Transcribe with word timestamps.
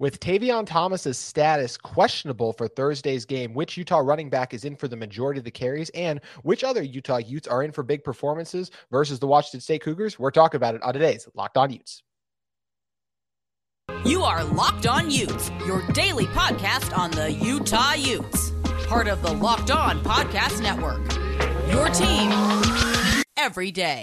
With 0.00 0.18
Tavion 0.18 0.64
Thomas's 0.64 1.18
status 1.18 1.76
questionable 1.76 2.54
for 2.54 2.66
Thursday's 2.66 3.26
game, 3.26 3.52
which 3.52 3.76
Utah 3.76 3.98
running 3.98 4.30
back 4.30 4.54
is 4.54 4.64
in 4.64 4.74
for 4.74 4.88
the 4.88 4.96
majority 4.96 5.36
of 5.36 5.44
the 5.44 5.50
carries, 5.50 5.90
and 5.90 6.22
which 6.42 6.64
other 6.64 6.82
Utah 6.82 7.18
Utes 7.18 7.46
are 7.46 7.62
in 7.62 7.70
for 7.70 7.82
big 7.82 8.02
performances 8.02 8.70
versus 8.90 9.18
the 9.18 9.26
Washington 9.26 9.60
State 9.60 9.82
Cougars? 9.82 10.18
We're 10.18 10.30
talking 10.30 10.56
about 10.56 10.74
it 10.74 10.82
on 10.82 10.94
today's 10.94 11.28
Locked 11.34 11.58
On 11.58 11.70
Utes. 11.70 12.02
You 14.06 14.22
are 14.22 14.42
Locked 14.42 14.86
On 14.86 15.10
Utes, 15.10 15.50
your 15.66 15.86
daily 15.88 16.24
podcast 16.28 16.96
on 16.96 17.10
the 17.10 17.30
Utah 17.30 17.92
Utes, 17.92 18.52
part 18.86 19.06
of 19.06 19.20
the 19.20 19.34
Locked 19.34 19.70
On 19.70 20.02
Podcast 20.02 20.62
Network. 20.62 21.12
Your 21.70 21.90
team 21.90 22.32
every 23.36 23.70
day. 23.70 24.02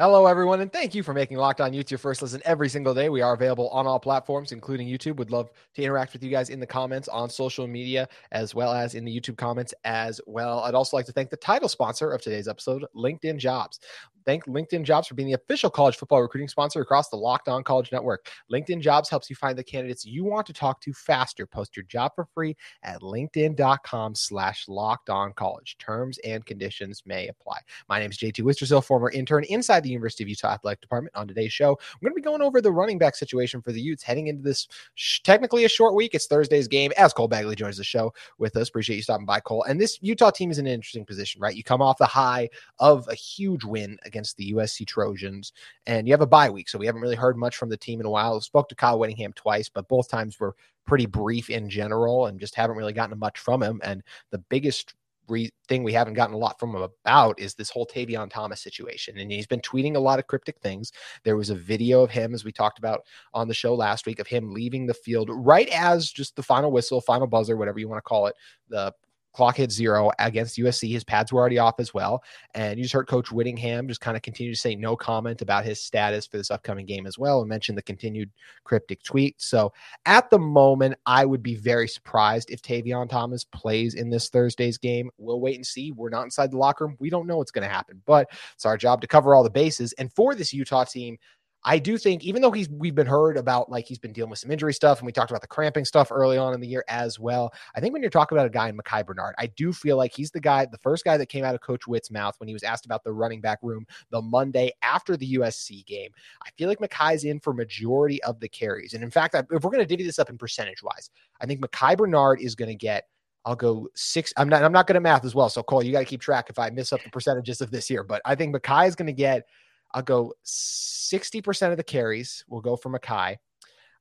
Hello, 0.00 0.24
everyone, 0.24 0.62
and 0.62 0.72
thank 0.72 0.94
you 0.94 1.02
for 1.02 1.12
making 1.12 1.36
Locked 1.36 1.60
On 1.60 1.74
Utes 1.74 1.90
your 1.90 1.98
first 1.98 2.22
listen 2.22 2.40
every 2.46 2.70
single 2.70 2.94
day. 2.94 3.10
We 3.10 3.20
are 3.20 3.34
available 3.34 3.68
on 3.68 3.86
all 3.86 4.00
platforms, 4.00 4.50
including 4.50 4.88
YouTube. 4.88 5.16
Would 5.16 5.30
love 5.30 5.50
to 5.74 5.82
interact 5.82 6.14
with 6.14 6.24
you 6.24 6.30
guys 6.30 6.48
in 6.48 6.58
the 6.58 6.66
comments 6.66 7.06
on 7.08 7.28
social 7.28 7.66
media, 7.66 8.08
as 8.32 8.54
well 8.54 8.72
as 8.72 8.94
in 8.94 9.04
the 9.04 9.14
YouTube 9.14 9.36
comments 9.36 9.74
as 9.84 10.18
well. 10.26 10.60
I'd 10.60 10.74
also 10.74 10.96
like 10.96 11.04
to 11.04 11.12
thank 11.12 11.28
the 11.28 11.36
title 11.36 11.68
sponsor 11.68 12.12
of 12.12 12.22
today's 12.22 12.48
episode, 12.48 12.86
LinkedIn 12.96 13.36
Jobs. 13.36 13.78
Thank 14.24 14.46
LinkedIn 14.46 14.84
Jobs 14.84 15.08
for 15.08 15.14
being 15.14 15.28
the 15.28 15.34
official 15.34 15.70
college 15.70 15.96
football 15.96 16.22
recruiting 16.22 16.48
sponsor 16.48 16.80
across 16.80 17.08
the 17.08 17.16
Locked 17.16 17.48
On 17.48 17.62
College 17.62 17.90
Network. 17.92 18.28
LinkedIn 18.52 18.80
Jobs 18.80 19.08
helps 19.08 19.30
you 19.30 19.36
find 19.36 19.56
the 19.56 19.64
candidates 19.64 20.04
you 20.04 20.24
want 20.24 20.46
to 20.46 20.52
talk 20.52 20.80
to 20.82 20.92
faster. 20.92 21.46
Post 21.46 21.76
your 21.76 21.84
job 21.84 22.12
for 22.14 22.26
free 22.34 22.56
at 22.82 23.00
linkedin.com 23.00 24.14
slash 24.14 24.66
locked 24.68 25.10
on 25.10 25.32
college. 25.32 25.76
Terms 25.78 26.18
and 26.18 26.44
conditions 26.44 27.02
may 27.06 27.28
apply. 27.28 27.58
My 27.88 27.98
name 27.98 28.10
is 28.10 28.18
JT 28.18 28.42
Wistersill, 28.42 28.84
former 28.84 29.10
intern 29.10 29.44
inside 29.44 29.82
the 29.82 29.89
University 29.90 30.24
of 30.24 30.28
Utah 30.28 30.52
Athletic 30.52 30.80
Department. 30.80 31.14
On 31.14 31.26
today's 31.26 31.52
show, 31.52 31.70
we're 31.70 32.08
going 32.08 32.14
to 32.14 32.22
be 32.22 32.24
going 32.24 32.42
over 32.42 32.60
the 32.60 32.72
running 32.72 32.98
back 32.98 33.16
situation 33.16 33.60
for 33.60 33.72
the 33.72 33.80
Utes 33.80 34.02
heading 34.02 34.28
into 34.28 34.42
this 34.42 34.68
sh- 34.94 35.20
technically 35.20 35.64
a 35.64 35.68
short 35.68 35.94
week. 35.94 36.14
It's 36.14 36.26
Thursday's 36.26 36.68
game 36.68 36.92
as 36.96 37.12
Cole 37.12 37.28
Bagley 37.28 37.56
joins 37.56 37.76
the 37.76 37.84
show 37.84 38.12
with 38.38 38.56
us. 38.56 38.68
Appreciate 38.68 38.96
you 38.96 39.02
stopping 39.02 39.26
by, 39.26 39.40
Cole. 39.40 39.64
And 39.64 39.80
this 39.80 39.98
Utah 40.00 40.30
team 40.30 40.50
is 40.50 40.58
in 40.58 40.66
an 40.66 40.72
interesting 40.72 41.04
position, 41.04 41.40
right? 41.40 41.54
You 41.54 41.64
come 41.64 41.82
off 41.82 41.98
the 41.98 42.06
high 42.06 42.48
of 42.78 43.06
a 43.08 43.14
huge 43.14 43.64
win 43.64 43.98
against 44.04 44.36
the 44.36 44.52
USC 44.52 44.86
Trojans, 44.86 45.52
and 45.86 46.06
you 46.06 46.12
have 46.12 46.20
a 46.20 46.26
bye 46.26 46.50
week, 46.50 46.68
so 46.68 46.78
we 46.78 46.86
haven't 46.86 47.02
really 47.02 47.16
heard 47.16 47.36
much 47.36 47.56
from 47.56 47.68
the 47.68 47.76
team 47.76 48.00
in 48.00 48.06
a 48.06 48.10
while. 48.10 48.36
I 48.36 48.38
spoke 48.40 48.68
to 48.68 48.74
Kyle 48.74 48.98
Whittingham 48.98 49.32
twice, 49.34 49.68
but 49.68 49.88
both 49.88 50.08
times 50.08 50.38
were 50.38 50.54
pretty 50.86 51.06
brief 51.06 51.50
in 51.50 51.68
general, 51.68 52.26
and 52.26 52.40
just 52.40 52.54
haven't 52.54 52.76
really 52.76 52.92
gotten 52.92 53.18
much 53.18 53.38
from 53.38 53.62
him. 53.62 53.80
And 53.84 54.02
the 54.30 54.38
biggest 54.38 54.94
re- 55.30 55.50
thing 55.68 55.82
we 55.82 55.92
haven't 55.92 56.14
gotten 56.14 56.34
a 56.34 56.38
lot 56.38 56.58
from 56.58 56.74
him 56.74 56.82
about 56.82 57.38
is 57.38 57.54
this 57.54 57.70
whole 57.70 57.86
Tavion 57.86 58.30
Thomas 58.30 58.62
situation. 58.62 59.18
And 59.18 59.30
he's 59.30 59.46
been 59.46 59.60
tweeting 59.60 59.96
a 59.96 60.00
lot 60.00 60.18
of 60.18 60.26
cryptic 60.26 60.58
things. 60.60 60.92
There 61.24 61.36
was 61.36 61.50
a 61.50 61.54
video 61.54 62.02
of 62.02 62.10
him, 62.10 62.34
as 62.34 62.44
we 62.44 62.52
talked 62.52 62.78
about 62.78 63.00
on 63.32 63.48
the 63.48 63.54
show 63.54 63.74
last 63.74 64.06
week, 64.06 64.18
of 64.18 64.26
him 64.26 64.52
leaving 64.52 64.86
the 64.86 64.94
field 64.94 65.30
right 65.32 65.68
as 65.68 66.10
just 66.10 66.36
the 66.36 66.42
final 66.42 66.72
whistle, 66.72 67.00
final 67.00 67.26
buzzer, 67.26 67.56
whatever 67.56 67.78
you 67.78 67.88
want 67.88 67.98
to 67.98 68.08
call 68.08 68.26
it, 68.26 68.34
the 68.68 68.92
clock 69.32 69.56
hit 69.56 69.70
zero 69.70 70.10
against 70.18 70.58
USC. 70.58 70.90
His 70.90 71.04
pads 71.04 71.32
were 71.32 71.40
already 71.40 71.58
off 71.58 71.78
as 71.78 71.94
well. 71.94 72.22
And 72.54 72.78
you 72.78 72.84
just 72.84 72.94
heard 72.94 73.06
Coach 73.06 73.30
Whittingham 73.30 73.88
just 73.88 74.00
kind 74.00 74.16
of 74.16 74.22
continue 74.22 74.52
to 74.52 74.60
say 74.60 74.74
no 74.74 74.96
comment 74.96 75.42
about 75.42 75.64
his 75.64 75.80
status 75.80 76.26
for 76.26 76.36
this 76.36 76.50
upcoming 76.50 76.86
game 76.86 77.06
as 77.06 77.18
well 77.18 77.40
and 77.40 77.48
mention 77.48 77.74
the 77.74 77.82
continued 77.82 78.30
cryptic 78.64 79.02
tweet. 79.02 79.40
So 79.40 79.72
at 80.06 80.30
the 80.30 80.38
moment, 80.38 80.96
I 81.06 81.24
would 81.24 81.42
be 81.42 81.54
very 81.54 81.88
surprised 81.88 82.50
if 82.50 82.62
Tavion 82.62 83.08
Thomas 83.08 83.44
plays 83.44 83.94
in 83.94 84.10
this 84.10 84.28
Thursday's 84.28 84.78
game. 84.78 85.10
We'll 85.18 85.40
wait 85.40 85.56
and 85.56 85.66
see. 85.66 85.92
We're 85.92 86.10
not 86.10 86.24
inside 86.24 86.50
the 86.50 86.58
locker 86.58 86.86
room. 86.86 86.96
We 86.98 87.10
don't 87.10 87.26
know 87.26 87.36
what's 87.36 87.52
going 87.52 87.66
to 87.66 87.74
happen, 87.74 88.02
but 88.06 88.28
it's 88.54 88.66
our 88.66 88.76
job 88.76 89.00
to 89.00 89.06
cover 89.06 89.34
all 89.34 89.44
the 89.44 89.50
bases. 89.50 89.92
And 89.94 90.12
for 90.12 90.34
this 90.34 90.52
Utah 90.52 90.84
team, 90.84 91.18
I 91.64 91.78
do 91.78 91.98
think, 91.98 92.24
even 92.24 92.40
though 92.40 92.50
he's 92.50 92.68
we've 92.70 92.94
been 92.94 93.06
heard 93.06 93.36
about 93.36 93.70
like 93.70 93.84
he's 93.84 93.98
been 93.98 94.12
dealing 94.12 94.30
with 94.30 94.38
some 94.38 94.50
injury 94.50 94.72
stuff, 94.72 94.98
and 94.98 95.06
we 95.06 95.12
talked 95.12 95.30
about 95.30 95.42
the 95.42 95.46
cramping 95.46 95.84
stuff 95.84 96.10
early 96.10 96.38
on 96.38 96.54
in 96.54 96.60
the 96.60 96.66
year 96.66 96.84
as 96.88 97.18
well. 97.18 97.52
I 97.74 97.80
think 97.80 97.92
when 97.92 98.02
you're 98.02 98.10
talking 98.10 98.36
about 98.36 98.46
a 98.46 98.50
guy 98.50 98.68
in 98.68 98.76
Micah 98.76 99.04
Bernard, 99.04 99.34
I 99.38 99.46
do 99.46 99.72
feel 99.72 99.96
like 99.96 100.14
he's 100.14 100.30
the 100.30 100.40
guy, 100.40 100.64
the 100.64 100.78
first 100.78 101.04
guy 101.04 101.16
that 101.16 101.26
came 101.26 101.44
out 101.44 101.54
of 101.54 101.60
Coach 101.60 101.86
Witt's 101.86 102.10
mouth 102.10 102.34
when 102.38 102.48
he 102.48 102.54
was 102.54 102.62
asked 102.62 102.86
about 102.86 103.04
the 103.04 103.12
running 103.12 103.40
back 103.40 103.58
room 103.62 103.84
the 104.10 104.22
Monday 104.22 104.72
after 104.82 105.16
the 105.16 105.34
USC 105.34 105.84
game. 105.84 106.10
I 106.44 106.48
feel 106.56 106.68
like 106.68 106.80
Micah's 106.80 107.24
in 107.24 107.40
for 107.40 107.52
majority 107.52 108.22
of 108.22 108.40
the 108.40 108.48
carries, 108.48 108.94
and 108.94 109.04
in 109.04 109.10
fact, 109.10 109.34
if 109.34 109.46
we're 109.50 109.58
going 109.58 109.78
to 109.78 109.86
divvy 109.86 110.04
this 110.04 110.18
up 110.18 110.30
in 110.30 110.38
percentage 110.38 110.82
wise, 110.82 111.10
I 111.40 111.46
think 111.46 111.60
Micah 111.60 111.96
Bernard 111.96 112.40
is 112.40 112.54
going 112.54 112.70
to 112.70 112.74
get 112.74 113.06
I'll 113.46 113.56
go 113.56 113.88
six. 113.94 114.34
I'm 114.36 114.50
not. 114.50 114.62
I'm 114.62 114.72
not 114.72 114.86
good 114.86 114.96
at 114.96 115.02
math 115.02 115.24
as 115.24 115.34
well. 115.34 115.48
So 115.48 115.62
Cole, 115.62 115.82
you 115.82 115.92
got 115.92 116.00
to 116.00 116.04
keep 116.04 116.20
track 116.20 116.50
if 116.50 116.58
I 116.58 116.68
miss 116.68 116.92
up 116.92 117.02
the 117.02 117.08
percentages 117.08 117.62
of 117.62 117.70
this 117.70 117.88
year. 117.88 118.04
But 118.04 118.20
I 118.26 118.34
think 118.34 118.52
Micah 118.52 118.82
is 118.82 118.94
going 118.94 119.06
to 119.06 119.14
get 119.14 119.46
I'll 119.92 120.02
go 120.02 120.34
60% 120.44 121.70
of 121.70 121.76
the 121.76 121.84
carries 121.84 122.44
will 122.48 122.60
go 122.60 122.76
for 122.76 122.90
Mekhi. 122.90 123.36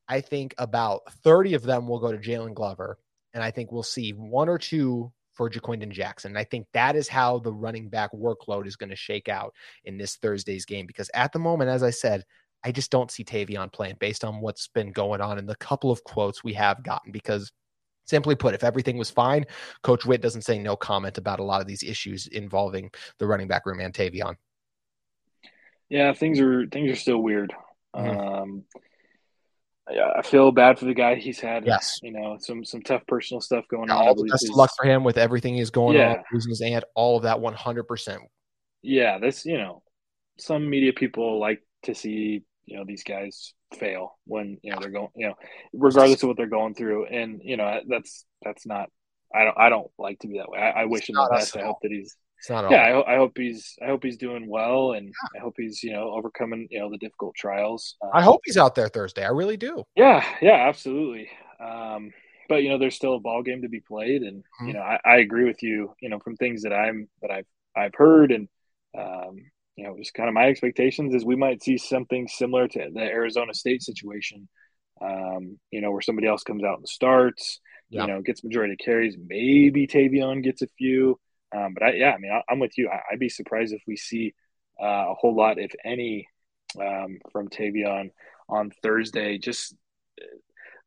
I 0.07 0.21
think 0.21 0.55
about 0.57 1.01
30 1.23 1.53
of 1.53 1.63
them 1.63 1.87
will 1.87 1.99
go 1.99 2.11
to 2.11 2.17
Jaylon 2.17 2.53
Glover. 2.53 2.97
And 3.33 3.43
I 3.43 3.51
think 3.51 3.71
we'll 3.71 3.83
see 3.83 4.11
one 4.11 4.49
or 4.49 4.57
two 4.57 5.11
for 5.33 5.49
Ja'Quinden 5.49 5.91
Jackson. 5.91 6.31
And 6.31 6.37
I 6.37 6.43
think 6.43 6.67
that 6.73 6.95
is 6.95 7.07
how 7.07 7.39
the 7.39 7.53
running 7.53 7.89
back 7.89 8.11
workload 8.11 8.67
is 8.67 8.75
going 8.75 8.89
to 8.89 8.95
shake 8.95 9.29
out 9.29 9.53
in 9.85 9.97
this 9.97 10.15
Thursday's 10.17 10.65
game. 10.65 10.85
Because 10.85 11.09
at 11.13 11.31
the 11.31 11.39
moment, 11.39 11.69
as 11.69 11.83
I 11.83 11.91
said, 11.91 12.25
I 12.63 12.71
just 12.71 12.91
don't 12.91 13.11
see 13.11 13.23
Tavion 13.23 13.71
playing 13.71 13.95
based 13.99 14.25
on 14.25 14.41
what's 14.41 14.67
been 14.67 14.91
going 14.91 15.21
on 15.21 15.37
and 15.37 15.47
the 15.47 15.55
couple 15.55 15.91
of 15.91 16.03
quotes 16.03 16.43
we 16.43 16.53
have 16.53 16.83
gotten. 16.83 17.11
Because 17.11 17.51
simply 18.05 18.35
put, 18.35 18.55
if 18.55 18.63
everything 18.63 18.97
was 18.97 19.11
fine, 19.11 19.45
Coach 19.83 20.05
Witt 20.05 20.21
doesn't 20.21 20.41
say 20.41 20.57
no 20.57 20.75
comment 20.75 21.17
about 21.17 21.39
a 21.39 21.43
lot 21.43 21.61
of 21.61 21.67
these 21.67 21.83
issues 21.83 22.27
involving 22.27 22.89
the 23.19 23.27
running 23.27 23.47
back 23.47 23.65
room 23.65 23.79
and 23.79 23.93
Tavion. 23.93 24.35
Yeah, 25.89 26.13
things 26.13 26.39
are 26.39 26.67
things 26.67 26.91
are 26.91 26.95
still 26.95 27.19
weird. 27.19 27.53
Mm-hmm. 27.95 28.19
Um, 28.19 28.63
yeah, 29.91 30.11
I 30.15 30.21
feel 30.21 30.51
bad 30.51 30.77
for 30.77 30.85
the 30.85 30.93
guy. 30.93 31.15
He's 31.15 31.39
had, 31.39 31.65
yes, 31.65 31.99
you 32.03 32.11
know, 32.11 32.37
some 32.39 32.63
some 32.63 32.81
tough 32.81 33.01
personal 33.07 33.41
stuff 33.41 33.65
going 33.69 33.89
yeah, 33.89 33.95
on. 33.95 34.07
All 34.07 34.15
the 34.15 34.29
best 34.29 34.47
of 34.47 34.55
luck 34.55 34.71
for 34.77 34.85
him 34.85 35.03
with 35.03 35.17
everything 35.17 35.55
he's 35.55 35.71
going 35.71 35.97
yeah. 35.97 36.11
on, 36.11 36.23
losing 36.31 36.51
his 36.51 36.61
aunt, 36.61 36.83
all 36.95 37.17
of 37.17 37.23
that, 37.23 37.39
one 37.39 37.53
hundred 37.53 37.83
percent. 37.85 38.21
Yeah, 38.81 39.17
this 39.17 39.45
you 39.45 39.57
know, 39.57 39.81
some 40.37 40.69
media 40.69 40.93
people 40.93 41.39
like 41.39 41.61
to 41.83 41.95
see 41.95 42.43
you 42.65 42.77
know 42.77 42.85
these 42.85 43.03
guys 43.03 43.53
fail 43.73 44.17
when 44.25 44.59
you 44.61 44.71
know 44.71 44.77
they're 44.79 44.91
going, 44.91 45.09
you 45.15 45.27
know, 45.27 45.35
regardless 45.73 46.21
of 46.21 46.27
what 46.27 46.37
they're 46.37 46.47
going 46.47 46.75
through, 46.75 47.07
and 47.07 47.41
you 47.43 47.57
know 47.57 47.79
that's 47.87 48.25
that's 48.43 48.67
not. 48.67 48.89
I 49.33 49.43
don't. 49.43 49.57
I 49.57 49.69
don't 49.69 49.91
like 49.97 50.19
to 50.19 50.27
be 50.27 50.37
that 50.37 50.49
way. 50.49 50.59
I, 50.59 50.81
I 50.81 50.85
wish 50.85 51.09
him 51.09 51.15
the 51.15 51.29
best. 51.31 51.57
I 51.57 51.63
hope 51.63 51.77
that 51.81 51.91
he's 51.91 52.15
it's 52.39 52.49
not. 52.49 52.71
Yeah, 52.71 52.77
I, 52.77 53.15
I, 53.15 53.17
hope 53.17 53.37
he's. 53.37 53.77
I 53.81 53.87
hope 53.87 54.03
he's 54.03 54.17
doing 54.17 54.47
well, 54.47 54.93
and 54.93 55.07
yeah. 55.07 55.39
I 55.39 55.43
hope 55.43 55.55
he's 55.57 55.83
you 55.83 55.91
know 55.91 56.11
overcoming 56.11 56.69
you 56.71 56.79
know 56.79 56.89
the 56.89 56.97
difficult 56.97 57.35
trials. 57.35 57.95
Um, 58.01 58.11
I 58.13 58.21
hope 58.21 58.39
he's 58.45 58.57
out 58.57 58.75
there 58.75 58.87
Thursday. 58.87 59.25
I 59.25 59.29
really 59.29 59.57
do. 59.57 59.83
Yeah, 59.95 60.25
yeah, 60.41 60.67
absolutely. 60.67 61.29
Um, 61.59 62.11
but 62.47 62.63
you 62.63 62.69
know, 62.69 62.77
there's 62.77 62.95
still 62.95 63.15
a 63.15 63.19
ball 63.19 63.43
game 63.43 63.63
to 63.63 63.69
be 63.69 63.81
played, 63.81 64.23
and 64.23 64.37
mm-hmm. 64.37 64.67
you 64.67 64.73
know, 64.73 64.81
I, 64.81 64.99
I, 65.03 65.17
agree 65.17 65.45
with 65.45 65.61
you. 65.61 65.93
You 66.01 66.09
know, 66.09 66.19
from 66.19 66.37
things 66.37 66.63
that 66.63 66.71
I'm 66.71 67.09
that 67.21 67.29
I've 67.29 67.45
I've 67.75 67.95
heard, 67.95 68.31
and 68.31 68.47
um, 68.97 69.37
you 69.75 69.83
know, 69.83 69.97
just 69.97 70.13
kind 70.13 70.29
of 70.29 70.33
my 70.33 70.47
expectations 70.47 71.13
is 71.13 71.25
we 71.25 71.35
might 71.35 71.61
see 71.61 71.77
something 71.77 72.29
similar 72.29 72.69
to 72.69 72.89
the 72.93 73.01
Arizona 73.01 73.53
State 73.53 73.83
situation. 73.83 74.47
Um, 75.01 75.59
you 75.71 75.81
know, 75.81 75.91
where 75.91 76.01
somebody 76.01 76.27
else 76.27 76.43
comes 76.43 76.63
out 76.63 76.77
and 76.77 76.87
starts. 76.87 77.59
Yeah. 77.89 78.01
You 78.01 78.07
know, 78.07 78.21
gets 78.21 78.43
majority 78.43 78.73
of 78.73 78.79
carries. 78.79 79.17
Maybe 79.17 79.87
Tavion 79.87 80.43
gets 80.43 80.61
a 80.61 80.67
few. 80.77 81.19
Um, 81.55 81.73
but 81.73 81.83
I, 81.83 81.93
yeah, 81.93 82.11
I 82.11 82.17
mean, 82.17 82.31
I, 82.31 82.51
am 82.51 82.59
with 82.59 82.77
you. 82.77 82.89
I, 82.89 83.01
would 83.11 83.19
be 83.19 83.29
surprised 83.29 83.73
if 83.73 83.81
we 83.87 83.97
see 83.97 84.33
uh, 84.81 85.11
a 85.11 85.13
whole 85.15 85.35
lot, 85.35 85.57
if 85.57 85.71
any, 85.83 86.27
um, 86.79 87.19
from 87.31 87.49
Tavion 87.49 88.11
on 88.47 88.71
Thursday. 88.83 89.37
Just 89.37 89.75
uh, 90.21 90.25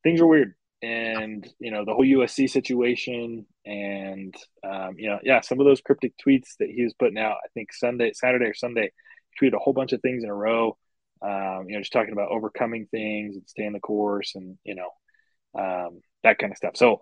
things 0.03 0.21
are 0.21 0.27
weird, 0.27 0.55
and 0.81 1.49
you 1.59 1.71
know 1.71 1.85
the 1.85 1.93
whole 1.93 2.05
USC 2.05 2.49
situation, 2.49 3.47
and 3.65 4.35
um, 4.65 4.95
you 4.99 5.09
know, 5.09 5.19
yeah, 5.23 5.41
some 5.41 5.61
of 5.61 5.67
those 5.67 5.81
cryptic 5.81 6.15
tweets 6.25 6.57
that 6.61 6.71
he 6.71 6.85
was 6.85 6.95
putting 6.95 7.19
out. 7.19 7.37
I 7.45 7.49
think 7.55 7.73
Sunday, 7.73 8.13
Saturday 8.15 8.47
or 8.47 8.55
Sunday, 8.55 8.93
tweeted 9.41 9.55
a 9.55 9.59
whole 9.59 9.73
bunch 9.73 9.93
of 9.93 10.01
things 10.01 10.23
in 10.23 10.31
a 10.31 10.35
row. 10.35 10.77
Um, 11.21 11.67
you 11.69 11.75
know, 11.75 11.81
just 11.81 11.93
talking 11.93 12.13
about 12.13 12.31
overcoming 12.31 12.87
things 12.91 13.37
and 13.37 13.49
staying 13.49 13.73
the 13.73 13.81
course, 13.81 14.35
and 14.35 14.59
you 14.65 14.77
know, 14.77 14.91
um, 15.59 16.01
that 16.23 16.39
kind 16.39 16.53
of 16.53 16.57
stuff. 16.57 16.77
So, 16.77 17.01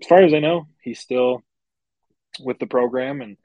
as 0.00 0.06
far 0.08 0.22
as 0.22 0.34
I 0.34 0.40
know, 0.40 0.66
he's 0.82 1.00
still 1.00 1.42
with 2.40 2.58
the 2.58 2.66
program 2.66 3.20
and 3.20 3.36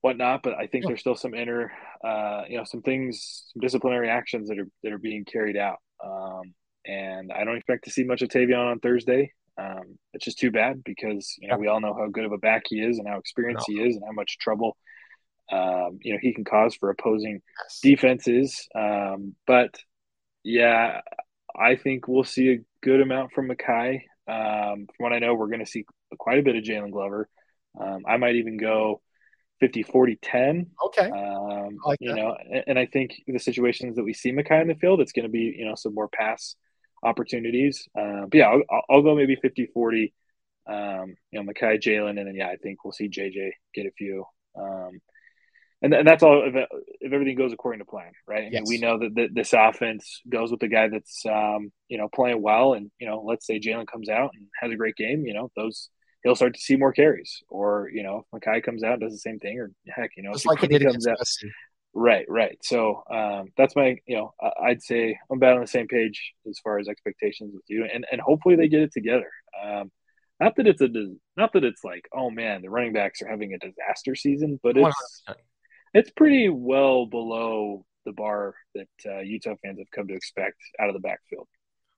whatnot. 0.00 0.42
But 0.42 0.54
I 0.54 0.66
think 0.66 0.86
there's 0.86 1.00
still 1.00 1.16
some 1.16 1.34
inner, 1.34 1.72
uh, 2.04 2.42
you 2.48 2.56
know, 2.56 2.64
some 2.64 2.82
things, 2.82 3.44
some 3.52 3.60
disciplinary 3.60 4.08
actions 4.08 4.48
that 4.48 4.58
are 4.58 4.68
that 4.82 4.92
are 4.92 4.98
being 4.98 5.24
carried 5.24 5.56
out. 5.56 5.78
Um, 6.04 6.54
and 6.84 7.32
I 7.32 7.44
don't 7.44 7.56
expect 7.56 7.84
to 7.84 7.90
see 7.90 8.04
much 8.04 8.22
of 8.22 8.28
Tavion 8.28 8.70
on 8.70 8.80
Thursday. 8.80 9.32
Um, 9.58 9.98
it's 10.14 10.24
just 10.24 10.38
too 10.38 10.50
bad 10.50 10.82
because 10.82 11.36
you 11.38 11.48
know 11.48 11.58
we 11.58 11.68
all 11.68 11.80
know 11.80 11.94
how 11.94 12.08
good 12.08 12.24
of 12.24 12.32
a 12.32 12.38
back 12.38 12.62
he 12.68 12.80
is 12.80 12.98
and 12.98 13.06
how 13.06 13.18
experienced 13.18 13.66
no. 13.68 13.76
he 13.76 13.88
is 13.88 13.96
and 13.96 14.04
how 14.04 14.12
much 14.12 14.38
trouble 14.38 14.76
um, 15.52 15.98
you 16.00 16.12
know 16.12 16.18
he 16.20 16.32
can 16.32 16.44
cause 16.44 16.74
for 16.74 16.90
opposing 16.90 17.42
yes. 17.64 17.80
defenses. 17.82 18.68
Um, 18.74 19.34
but 19.46 19.74
yeah, 20.44 21.00
I 21.54 21.76
think 21.76 22.08
we'll 22.08 22.24
see 22.24 22.52
a 22.52 22.58
good 22.82 23.00
amount 23.00 23.32
from 23.32 23.48
Mackay. 23.48 24.06
Um, 24.26 24.86
from 24.86 25.04
what 25.04 25.12
I 25.12 25.18
know, 25.18 25.34
we're 25.34 25.48
going 25.48 25.64
to 25.64 25.70
see 25.70 25.84
quite 26.18 26.38
a 26.38 26.42
bit 26.42 26.56
of 26.56 26.64
Jaylon 26.64 26.90
Glover. 26.90 27.28
Um, 27.80 28.04
I 28.06 28.16
might 28.16 28.36
even 28.36 28.56
go 28.56 29.00
50 29.60 29.84
40 29.84 30.18
10. 30.20 30.66
Okay. 30.86 31.10
Um, 31.10 31.78
like 31.86 31.98
you 32.00 32.10
that. 32.10 32.16
know, 32.16 32.36
and, 32.50 32.64
and, 32.66 32.78
I 32.78 32.86
think 32.86 33.22
the 33.26 33.38
situations 33.38 33.96
that 33.96 34.04
we 34.04 34.12
see 34.12 34.32
Mekhi 34.32 34.60
in 34.60 34.68
the 34.68 34.74
field, 34.74 35.00
it's 35.00 35.12
going 35.12 35.24
to 35.24 35.30
be, 35.30 35.54
you 35.56 35.64
know, 35.64 35.74
some 35.74 35.94
more 35.94 36.08
pass 36.08 36.56
opportunities. 37.02 37.88
Uh, 37.98 38.26
but 38.28 38.34
yeah, 38.34 38.48
I'll, 38.48 38.82
I'll, 38.90 39.02
go 39.02 39.14
maybe 39.14 39.36
50 39.36 39.66
40. 39.66 40.12
Um, 40.66 41.14
you 41.30 41.42
know, 41.42 41.52
Mekhi, 41.52 41.80
Jaylon, 41.80 42.18
and 42.18 42.26
then 42.26 42.34
yeah, 42.34 42.48
I 42.48 42.56
think 42.56 42.84
we'll 42.84 42.92
see 42.92 43.08
JJ 43.08 43.52
get 43.74 43.86
a 43.86 43.92
few. 43.96 44.24
Um, 44.58 45.00
and, 45.82 45.92
and 45.94 46.06
that's 46.06 46.22
all 46.22 46.44
if, 46.46 46.54
if 47.00 47.12
everything 47.12 47.36
goes 47.36 47.52
according 47.52 47.80
to 47.80 47.84
plan, 47.84 48.12
right? 48.26 48.44
I 48.44 48.48
yes. 48.50 48.52
mean, 48.52 48.64
we 48.68 48.78
know 48.78 48.98
that, 48.98 49.14
that 49.16 49.34
this 49.34 49.52
offense 49.52 50.22
goes 50.28 50.50
with 50.50 50.60
the 50.60 50.68
guy 50.68 50.88
that's 50.88 51.24
um, 51.26 51.72
you 51.88 51.98
know 51.98 52.08
playing 52.14 52.40
well, 52.40 52.74
and 52.74 52.90
you 53.00 53.08
know, 53.08 53.22
let's 53.26 53.46
say 53.46 53.58
Jaylon 53.58 53.88
comes 53.88 54.08
out 54.08 54.30
and 54.34 54.46
has 54.60 54.70
a 54.70 54.76
great 54.76 54.96
game, 54.96 55.26
you 55.26 55.34
know, 55.34 55.50
those 55.56 55.88
he'll 56.22 56.36
start 56.36 56.54
to 56.54 56.60
see 56.60 56.76
more 56.76 56.92
carries, 56.92 57.42
or 57.48 57.90
you 57.92 58.02
know, 58.02 58.26
Mekhi 58.34 58.62
comes 58.62 58.82
out 58.82 58.94
and 58.94 59.02
does 59.02 59.12
the 59.12 59.18
same 59.18 59.38
thing, 59.38 59.58
or 59.58 59.70
heck, 59.88 60.10
you 60.16 60.22
know, 60.22 60.32
like 60.46 60.60
he 60.60 60.78
comes 60.78 61.06
out. 61.06 61.18
Right, 61.94 62.24
right. 62.26 62.58
So 62.62 63.02
um, 63.10 63.48
that's 63.58 63.76
my, 63.76 63.96
you 64.06 64.16
know, 64.16 64.32
I'd 64.62 64.82
say 64.82 65.18
I'm 65.30 65.36
about 65.36 65.56
on 65.56 65.60
the 65.60 65.66
same 65.66 65.88
page 65.88 66.32
as 66.48 66.58
far 66.64 66.78
as 66.78 66.88
expectations 66.88 67.52
with 67.54 67.64
you, 67.68 67.86
and 67.92 68.06
and 68.10 68.20
hopefully 68.20 68.56
they 68.56 68.68
get 68.68 68.80
it 68.80 68.92
together. 68.92 69.30
Um, 69.62 69.90
not 70.40 70.56
that 70.56 70.66
it's 70.66 70.80
a, 70.80 70.88
not 71.36 71.52
that 71.52 71.64
it's 71.64 71.84
like, 71.84 72.08
oh 72.12 72.30
man, 72.30 72.62
the 72.62 72.70
running 72.70 72.92
backs 72.92 73.22
are 73.22 73.28
having 73.28 73.52
a 73.52 73.58
disaster 73.58 74.14
season, 74.14 74.58
but 74.62 74.76
it's 74.76 75.22
100% 75.28 75.34
it's 75.94 76.10
pretty 76.10 76.48
well 76.48 77.06
below 77.06 77.84
the 78.04 78.12
bar 78.12 78.54
that 78.74 78.88
uh, 79.06 79.20
Utah 79.20 79.54
fans 79.62 79.78
have 79.78 79.90
come 79.94 80.08
to 80.08 80.14
expect 80.14 80.56
out 80.80 80.88
of 80.88 80.94
the 80.94 81.00
backfield. 81.00 81.48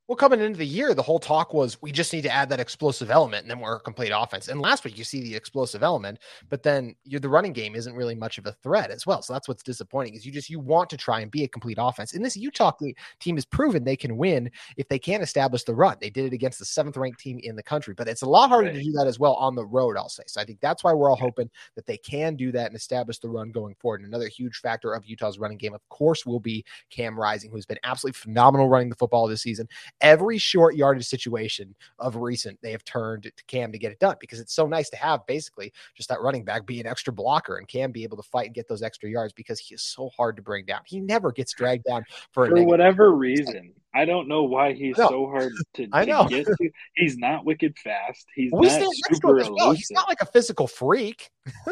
Well, 0.07 0.17
coming 0.17 0.41
into 0.41 0.59
the 0.59 0.67
year, 0.67 0.93
the 0.93 1.01
whole 1.01 1.19
talk 1.19 1.55
was 1.55 1.81
we 1.81 1.91
just 1.91 2.13
need 2.13 2.23
to 2.23 2.31
add 2.31 2.51
that 2.51 2.61
explosive 2.61 3.11
element 3.11 3.45
and 3.45 3.51
then 3.51 3.59
we're 3.59 3.77
a 3.77 3.81
complete 3.81 4.13
offense. 4.15 4.49
And 4.49 4.61
last 4.61 4.85
week, 4.85 4.99
you 4.99 5.05
see 5.05 5.23
the 5.23 5.35
explosive 5.35 5.83
element, 5.83 6.19
but 6.51 6.63
then 6.63 6.95
the 7.07 7.27
running 7.27 7.55
game 7.55 7.75
isn't 7.75 7.95
really 7.95 8.15
much 8.15 8.37
of 8.37 8.45
a 8.45 8.53
threat 8.53 8.91
as 8.91 9.07
well. 9.07 9.23
So 9.23 9.33
that's 9.33 9.49
what's 9.49 9.63
disappointing 9.63 10.13
is 10.13 10.27
you 10.27 10.31
just 10.31 10.51
you 10.51 10.61
want 10.61 10.91
to 10.91 10.99
try 10.99 11.21
and 11.21 11.31
be 11.31 11.45
a 11.45 11.49
complete 11.49 11.79
offense. 11.81 12.13
And 12.13 12.23
this 12.23 12.37
Utah 12.37 12.73
team 13.19 13.37
has 13.37 13.47
proven 13.47 13.83
they 13.83 13.97
can 13.97 14.19
win 14.19 14.51
if 14.77 14.87
they 14.89 14.99
can 14.99 15.23
establish 15.23 15.65
the 15.65 15.75
run. 15.75 15.97
They 16.03 16.11
did 16.11 16.27
it 16.27 16.35
against 16.35 16.59
the 16.59 16.67
seventh 16.67 16.99
ranked 16.99 17.21
team 17.21 17.41
in 17.43 17.57
the 17.57 17.63
country, 17.63 17.95
but 17.95 18.07
it's 18.07 18.21
a 18.21 18.29
lot 18.29 18.51
harder 18.51 18.67
right. 18.67 18.75
to 18.75 18.83
do 18.83 18.93
that 18.93 19.07
as 19.07 19.19
well 19.19 19.37
on 19.37 19.55
the 19.55 19.65
road, 19.65 19.97
I'll 19.97 20.11
say. 20.11 20.25
So 20.27 20.39
I 20.39 20.45
think 20.45 20.61
that's 20.61 20.85
why 20.85 20.93
we're 20.93 21.09
all 21.09 21.17
hoping 21.17 21.49
that 21.77 21.87
they 21.87 21.97
can 21.97 22.37
do 22.37 22.53
that 22.53 22.67
and 22.67 22.77
establish 22.77 23.21
the 23.21 23.31
run 23.31 23.53
going 23.53 23.75
forward. 23.77 24.03
And 24.03 24.09
another 24.09 24.29
huge 24.29 24.59
factor 24.59 24.93
of 24.93 25.07
Utah's 25.07 25.39
running 25.39 25.57
game, 25.57 25.73
of 25.73 25.89
course, 25.89 26.27
will 26.27 26.41
be 26.41 26.63
Cam 26.91 27.19
Rising, 27.19 27.51
who's 27.51 27.65
been 27.65 27.79
absolutely 27.85 28.19
phenomenal 28.19 28.69
running 28.69 28.91
the 28.91 28.97
football 28.97 29.27
this 29.27 29.41
season. 29.41 29.67
Every 30.01 30.39
short 30.39 30.77
yardage 30.77 31.07
situation 31.07 31.75
of 31.99 32.17
recent 32.17 32.59
they 32.63 32.73
have 32.73 32.85
turned 32.85 33.25
to 33.25 33.45
Cam 33.47 33.73
to 33.73 33.79
get 33.79 33.93
it 33.93 33.99
done 33.99 34.17
because 34.21 34.41
it's 34.41 34.55
so 34.55 34.67
nice 34.67 34.91
to 34.91 34.97
have 34.97 35.27
basically 35.27 35.73
just 35.97 36.09
that 36.09 36.21
running 36.21 36.45
back 36.45 36.67
be 36.67 36.81
an 36.81 36.87
extra 36.87 37.13
blocker 37.13 37.57
and 37.57 37.69
Cam 37.69 37.93
be 37.93 38.03
able 38.03 38.17
to 38.17 38.23
fight 38.23 38.47
and 38.47 38.55
get 38.55 38.69
those 38.69 38.83
extra 38.83 39.09
yards 39.09 39.33
because 39.33 39.59
he 39.59 39.75
is 39.75 39.83
so 39.83 40.11
hard 40.17 40.37
to 40.37 40.43
bring 40.43 40.65
down. 40.65 40.81
He 40.85 41.01
never 41.01 41.33
gets 41.33 41.55
dragged 41.55 41.85
down 41.85 42.05
for, 42.33 42.49
for 42.49 42.63
whatever 42.65 43.13
reason. 43.13 43.73
I 43.95 44.05
don't 44.05 44.27
know 44.27 44.43
why 44.43 44.73
he's 44.73 44.97
so 44.97 45.27
hard 45.27 45.53
to, 45.75 45.89
I 45.93 46.05
know. 46.05 46.27
get 46.27 46.47
to. 46.47 46.71
He's 46.95 47.17
not 47.17 47.45
wicked 47.45 47.79
fast. 47.79 48.27
He's 48.35 48.51
we 48.53 48.67
not 48.67 48.83
super 49.13 49.39
elusive. 49.39 49.55
Well. 49.55 49.73
He's 49.73 49.91
not 49.93 50.09
like 50.09 50.21
a 50.21 50.27
physical 50.27 50.67
freak. 50.67 51.31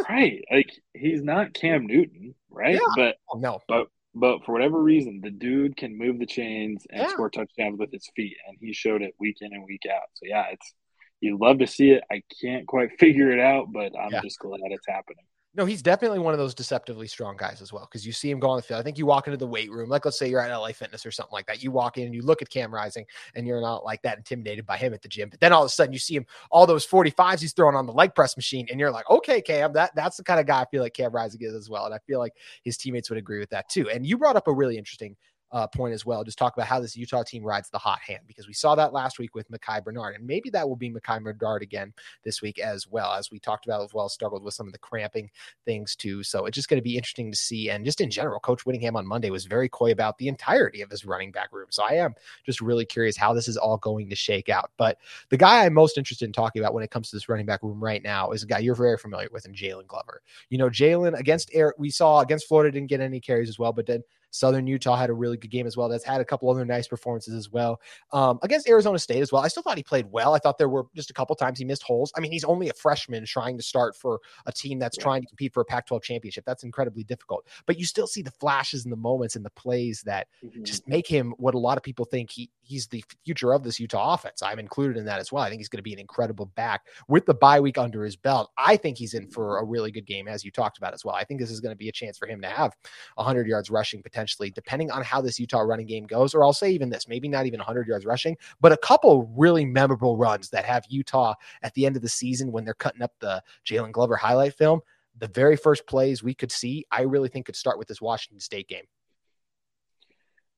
right. 0.08 0.44
Like 0.50 0.70
he's 0.94 1.22
not 1.22 1.52
Cam 1.52 1.86
Newton, 1.86 2.34
right? 2.48 2.74
Yeah. 2.74 2.80
But 2.96 3.16
oh, 3.32 3.38
no. 3.38 3.60
But 3.66 3.88
but 4.14 4.44
for 4.44 4.52
whatever 4.52 4.82
reason, 4.82 5.20
the 5.22 5.30
dude 5.30 5.76
can 5.76 5.96
move 5.96 6.18
the 6.18 6.26
chains 6.26 6.86
and 6.90 7.02
yeah. 7.02 7.08
score 7.08 7.30
touchdowns 7.30 7.78
with 7.78 7.90
his 7.92 8.08
feet, 8.14 8.36
and 8.46 8.56
he 8.60 8.72
showed 8.72 9.02
it 9.02 9.14
week 9.18 9.38
in 9.40 9.52
and 9.52 9.64
week 9.64 9.82
out. 9.90 10.08
So 10.14 10.26
yeah, 10.26 10.46
it's 10.52 10.74
you 11.20 11.38
love 11.40 11.60
to 11.60 11.66
see 11.66 11.90
it. 11.90 12.04
I 12.10 12.22
can't 12.40 12.66
quite 12.66 12.90
figure 12.98 13.30
it 13.30 13.40
out, 13.40 13.72
but 13.72 13.92
I'm 13.98 14.12
yeah. 14.12 14.20
just 14.22 14.38
glad 14.38 14.60
it's 14.66 14.86
happening. 14.86 15.24
No, 15.54 15.66
he's 15.66 15.82
definitely 15.82 16.18
one 16.18 16.32
of 16.32 16.38
those 16.38 16.54
deceptively 16.54 17.06
strong 17.06 17.36
guys 17.36 17.60
as 17.60 17.74
well. 17.74 17.84
Because 17.84 18.06
you 18.06 18.12
see 18.12 18.30
him 18.30 18.40
go 18.40 18.48
on 18.48 18.56
the 18.56 18.62
field. 18.62 18.80
I 18.80 18.82
think 18.82 18.96
you 18.96 19.04
walk 19.04 19.26
into 19.26 19.36
the 19.36 19.46
weight 19.46 19.70
room, 19.70 19.90
like 19.90 20.02
let's 20.06 20.18
say 20.18 20.28
you're 20.28 20.40
at 20.40 20.54
LA 20.54 20.68
Fitness 20.68 21.04
or 21.04 21.10
something 21.10 21.32
like 21.32 21.46
that. 21.46 21.62
You 21.62 21.70
walk 21.70 21.98
in 21.98 22.04
and 22.06 22.14
you 22.14 22.22
look 22.22 22.40
at 22.40 22.48
Cam 22.48 22.72
Rising, 22.72 23.04
and 23.34 23.46
you're 23.46 23.60
not 23.60 23.84
like 23.84 24.00
that 24.02 24.16
intimidated 24.16 24.64
by 24.64 24.78
him 24.78 24.94
at 24.94 25.02
the 25.02 25.08
gym. 25.08 25.28
But 25.28 25.40
then 25.40 25.52
all 25.52 25.62
of 25.62 25.66
a 25.66 25.68
sudden, 25.68 25.92
you 25.92 25.98
see 25.98 26.16
him 26.16 26.24
all 26.50 26.66
those 26.66 26.86
45s 26.86 27.40
he's 27.40 27.52
throwing 27.52 27.76
on 27.76 27.84
the 27.84 27.92
leg 27.92 28.14
press 28.14 28.34
machine, 28.34 28.66
and 28.70 28.80
you're 28.80 28.90
like, 28.90 29.08
okay, 29.10 29.42
Cam, 29.42 29.74
that 29.74 29.94
that's 29.94 30.16
the 30.16 30.24
kind 30.24 30.40
of 30.40 30.46
guy 30.46 30.62
I 30.62 30.64
feel 30.70 30.82
like 30.82 30.94
Cam 30.94 31.12
Rising 31.12 31.42
is 31.42 31.54
as 31.54 31.68
well. 31.68 31.84
And 31.84 31.94
I 31.94 31.98
feel 32.06 32.18
like 32.18 32.32
his 32.62 32.78
teammates 32.78 33.10
would 33.10 33.18
agree 33.18 33.38
with 33.38 33.50
that 33.50 33.68
too. 33.68 33.90
And 33.90 34.06
you 34.06 34.16
brought 34.16 34.36
up 34.36 34.48
a 34.48 34.52
really 34.52 34.78
interesting 34.78 35.16
uh, 35.52 35.66
point 35.66 35.92
as 35.92 36.06
well. 36.06 36.24
Just 36.24 36.38
talk 36.38 36.56
about 36.56 36.66
how 36.66 36.80
this 36.80 36.96
Utah 36.96 37.22
team 37.22 37.44
rides 37.44 37.70
the 37.70 37.78
hot 37.78 38.00
hand 38.00 38.20
because 38.26 38.46
we 38.46 38.54
saw 38.54 38.74
that 38.74 38.92
last 38.92 39.18
week 39.18 39.34
with 39.34 39.50
Mekhi 39.50 39.84
Bernard, 39.84 40.16
and 40.16 40.26
maybe 40.26 40.50
that 40.50 40.66
will 40.68 40.76
be 40.76 40.90
Mekhi 40.90 41.22
Bernard 41.22 41.62
again 41.62 41.92
this 42.24 42.40
week 42.40 42.58
as 42.58 42.88
well. 42.88 43.12
As 43.12 43.30
we 43.30 43.38
talked 43.38 43.66
about 43.66 43.82
as 43.82 43.92
well, 43.92 44.08
struggled 44.08 44.42
with 44.42 44.54
some 44.54 44.66
of 44.66 44.72
the 44.72 44.78
cramping 44.78 45.30
things 45.64 45.94
too. 45.94 46.22
So 46.22 46.46
it's 46.46 46.54
just 46.54 46.68
going 46.68 46.78
to 46.78 46.82
be 46.82 46.96
interesting 46.96 47.30
to 47.30 47.36
see. 47.36 47.70
And 47.70 47.84
just 47.84 48.00
in 48.00 48.10
general, 48.10 48.40
Coach 48.40 48.64
Whittingham 48.64 48.96
on 48.96 49.06
Monday 49.06 49.30
was 49.30 49.44
very 49.44 49.68
coy 49.68 49.92
about 49.92 50.18
the 50.18 50.28
entirety 50.28 50.80
of 50.80 50.90
his 50.90 51.04
running 51.04 51.30
back 51.30 51.52
room. 51.52 51.66
So 51.70 51.84
I 51.84 51.94
am 51.94 52.14
just 52.46 52.60
really 52.60 52.86
curious 52.86 53.16
how 53.16 53.34
this 53.34 53.48
is 53.48 53.56
all 53.56 53.76
going 53.76 54.08
to 54.08 54.16
shake 54.16 54.48
out. 54.48 54.70
But 54.78 54.98
the 55.28 55.36
guy 55.36 55.64
I'm 55.64 55.74
most 55.74 55.98
interested 55.98 56.24
in 56.24 56.32
talking 56.32 56.62
about 56.62 56.74
when 56.74 56.84
it 56.84 56.90
comes 56.90 57.10
to 57.10 57.16
this 57.16 57.28
running 57.28 57.46
back 57.46 57.62
room 57.62 57.82
right 57.82 58.02
now 58.02 58.30
is 58.30 58.42
a 58.42 58.46
guy 58.46 58.58
you're 58.58 58.74
very 58.74 58.96
familiar 58.96 59.28
with, 59.30 59.44
and 59.44 59.54
Jaylon 59.54 59.86
Glover. 59.86 60.22
You 60.48 60.58
know, 60.58 60.70
Jaylon 60.70 61.18
against 61.18 61.50
Air, 61.52 61.74
we 61.78 61.90
saw 61.90 62.20
against 62.20 62.48
Florida 62.48 62.72
didn't 62.72 62.88
get 62.88 63.00
any 63.00 63.20
carries 63.20 63.48
as 63.48 63.58
well, 63.58 63.72
but 63.72 63.86
then 63.86 64.02
Southern 64.32 64.66
Utah 64.66 64.96
had 64.96 65.10
a 65.10 65.12
really 65.12 65.36
good 65.36 65.50
game 65.50 65.66
as 65.66 65.76
well. 65.76 65.88
That's 65.88 66.04
had 66.04 66.20
a 66.20 66.24
couple 66.24 66.50
other 66.50 66.64
nice 66.64 66.88
performances 66.88 67.34
as 67.34 67.50
well. 67.50 67.80
Um, 68.12 68.38
against 68.42 68.68
Arizona 68.68 68.98
State 68.98 69.20
as 69.20 69.30
well. 69.30 69.42
I 69.42 69.48
still 69.48 69.62
thought 69.62 69.76
he 69.76 69.82
played 69.82 70.06
well. 70.10 70.34
I 70.34 70.38
thought 70.38 70.58
there 70.58 70.68
were 70.68 70.86
just 70.96 71.10
a 71.10 71.12
couple 71.12 71.36
times 71.36 71.58
he 71.58 71.64
missed 71.64 71.82
holes. 71.82 72.12
I 72.16 72.20
mean, 72.20 72.32
he's 72.32 72.44
only 72.44 72.68
a 72.70 72.74
freshman 72.74 73.24
trying 73.26 73.56
to 73.58 73.62
start 73.62 73.94
for 73.94 74.20
a 74.46 74.52
team 74.52 74.78
that's 74.78 74.96
yeah. 74.96 75.04
trying 75.04 75.20
to 75.20 75.28
compete 75.28 75.52
for 75.52 75.60
a 75.60 75.64
Pac 75.64 75.86
12 75.86 76.02
championship. 76.02 76.44
That's 76.46 76.64
incredibly 76.64 77.04
difficult. 77.04 77.46
But 77.66 77.78
you 77.78 77.84
still 77.84 78.06
see 78.06 78.22
the 78.22 78.30
flashes 78.30 78.84
and 78.84 78.92
the 78.92 78.96
moments 78.96 79.36
and 79.36 79.44
the 79.44 79.50
plays 79.50 80.02
that 80.06 80.28
mm-hmm. 80.44 80.64
just 80.64 80.88
make 80.88 81.06
him 81.06 81.34
what 81.36 81.54
a 81.54 81.58
lot 81.58 81.76
of 81.76 81.82
people 81.82 82.06
think 82.06 82.30
he 82.30 82.50
he's 82.62 82.86
the 82.86 83.04
future 83.24 83.52
of 83.52 83.62
this 83.62 83.78
Utah 83.78 84.14
offense. 84.14 84.42
I'm 84.42 84.58
included 84.58 84.96
in 84.96 85.04
that 85.04 85.20
as 85.20 85.30
well. 85.30 85.42
I 85.42 85.48
think 85.48 85.60
he's 85.60 85.68
going 85.68 85.78
to 85.78 85.82
be 85.82 85.92
an 85.92 85.98
incredible 85.98 86.46
back 86.46 86.86
with 87.08 87.26
the 87.26 87.34
bye 87.34 87.60
week 87.60 87.76
under 87.76 88.04
his 88.04 88.16
belt. 88.16 88.50
I 88.56 88.76
think 88.76 88.96
he's 88.96 89.14
in 89.14 89.28
for 89.28 89.58
a 89.58 89.64
really 89.64 89.90
good 89.90 90.06
game, 90.06 90.28
as 90.28 90.44
you 90.44 90.50
talked 90.50 90.78
about 90.78 90.94
as 90.94 91.04
well. 91.04 91.14
I 91.14 91.24
think 91.24 91.40
this 91.40 91.50
is 91.50 91.60
going 91.60 91.72
to 91.72 91.76
be 91.76 91.88
a 91.88 91.92
chance 91.92 92.16
for 92.16 92.26
him 92.26 92.40
to 92.40 92.48
have 92.48 92.74
100 93.16 93.46
yards 93.46 93.70
rushing 93.70 94.00
potentially, 94.22 94.50
depending 94.50 94.90
on 94.90 95.02
how 95.02 95.20
this 95.20 95.40
Utah 95.40 95.60
running 95.60 95.86
game 95.86 96.06
goes. 96.06 96.34
Or 96.34 96.44
I'll 96.44 96.52
say 96.52 96.70
even 96.70 96.90
this, 96.90 97.08
maybe 97.08 97.28
not 97.28 97.46
even 97.46 97.58
100 97.58 97.86
yards 97.88 98.06
rushing, 98.06 98.36
but 98.60 98.72
a 98.72 98.76
couple 98.76 99.32
really 99.36 99.64
memorable 99.64 100.16
runs 100.16 100.48
that 100.50 100.64
have 100.64 100.84
Utah 100.88 101.34
at 101.62 101.74
the 101.74 101.86
end 101.86 101.96
of 101.96 102.02
the 102.02 102.08
season 102.08 102.52
when 102.52 102.64
they're 102.64 102.74
cutting 102.74 103.02
up 103.02 103.12
the 103.18 103.42
Jaylon 103.66 103.92
Glover 103.92 104.16
highlight 104.16 104.54
film. 104.54 104.80
The 105.18 105.28
very 105.28 105.56
first 105.56 105.86
plays 105.86 106.22
we 106.22 106.34
could 106.34 106.52
see, 106.52 106.86
I 106.90 107.02
really 107.02 107.28
think 107.28 107.46
could 107.46 107.56
start 107.56 107.78
with 107.78 107.88
this 107.88 108.00
Washington 108.00 108.40
State 108.40 108.68
game. 108.68 108.84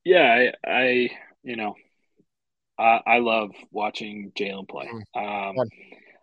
Yeah, 0.05 0.51
I, 0.65 0.71
I 0.71 1.11
you 1.43 1.57
know, 1.57 1.75
I, 2.79 3.01
I 3.07 3.19
love 3.19 3.51
watching 3.71 4.33
Jaylon 4.39 4.69
play. 4.69 4.89
Mm. 5.17 5.59
Um, 5.61 5.69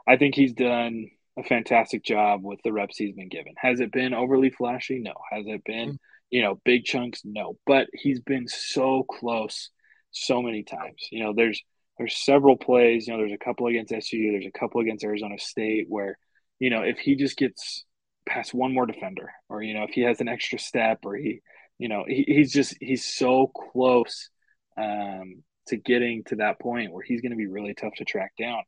I 0.08 0.18
think 0.18 0.36
he's 0.36 0.54
done 0.54 1.10
a 1.38 1.44
fantastic 1.44 2.04
job 2.04 2.44
with 2.44 2.60
the 2.64 2.72
reps 2.72 2.98
he's 2.98 3.14
been 3.14 3.30
given. 3.30 3.54
Has 3.58 3.80
it 3.80 3.92
been 3.92 4.14
overly 4.14 4.52
flashy? 4.52 5.00
No. 5.00 5.14
Has 5.32 5.46
it 5.48 5.64
been, 5.64 5.94
mm. 5.94 5.98
You 6.32 6.42
know, 6.42 6.60
big 6.64 6.86
chunks? 6.86 7.22
No. 7.24 7.58
But 7.68 7.88
he's 7.94 8.22
been 8.22 8.48
so 8.48 9.04
close 9.04 9.70
so 10.12 10.42
many 10.42 10.64
times. 10.64 11.08
You 11.12 11.24
know, 11.24 11.34
there's 11.36 11.62
there's 11.98 12.18
several 12.18 12.58
plays. 12.58 13.08
You 13.08 13.14
know, 13.14 13.20
there's 13.20 13.34
a 13.34 13.44
couple 13.44 13.68
against 13.68 13.94
SU. 13.94 14.32
There's 14.32 14.48
a 14.48 14.60
couple 14.60 14.82
against 14.82 15.04
Arizona 15.04 15.38
State 15.38 15.86
where, 15.90 16.18
you 16.60 16.70
know, 16.70 16.82
if 16.82 16.98
he 16.98 17.16
just 17.16 17.38
gets 17.38 17.86
past 18.26 18.54
one 18.54 18.74
more 18.74 18.86
defender, 18.86 19.32
or 19.50 19.62
you 19.62 19.74
know, 19.74 19.84
if 19.84 19.92
he 19.92 20.02
has 20.02 20.22
an 20.22 20.28
extra 20.28 20.58
step, 20.58 21.00
or 21.04 21.16
he, 21.16 21.42
you 21.78 21.90
know, 21.90 22.06
he, 22.08 22.24
he's 22.28 22.52
just 22.52 22.76
he's 22.80 23.06
so 23.06 23.48
close 23.48 24.30
um, 24.78 25.44
to 25.68 25.78
getting 25.78 26.24
to 26.26 26.38
that 26.38 26.60
point 26.60 26.92
where 26.92 27.04
he's 27.04 27.22
going 27.22 27.32
to 27.32 27.38
be 27.38 27.48
really 27.48 27.74
tough 27.74 27.94
to 27.98 28.06
track 28.06 28.32
down. 28.40 28.64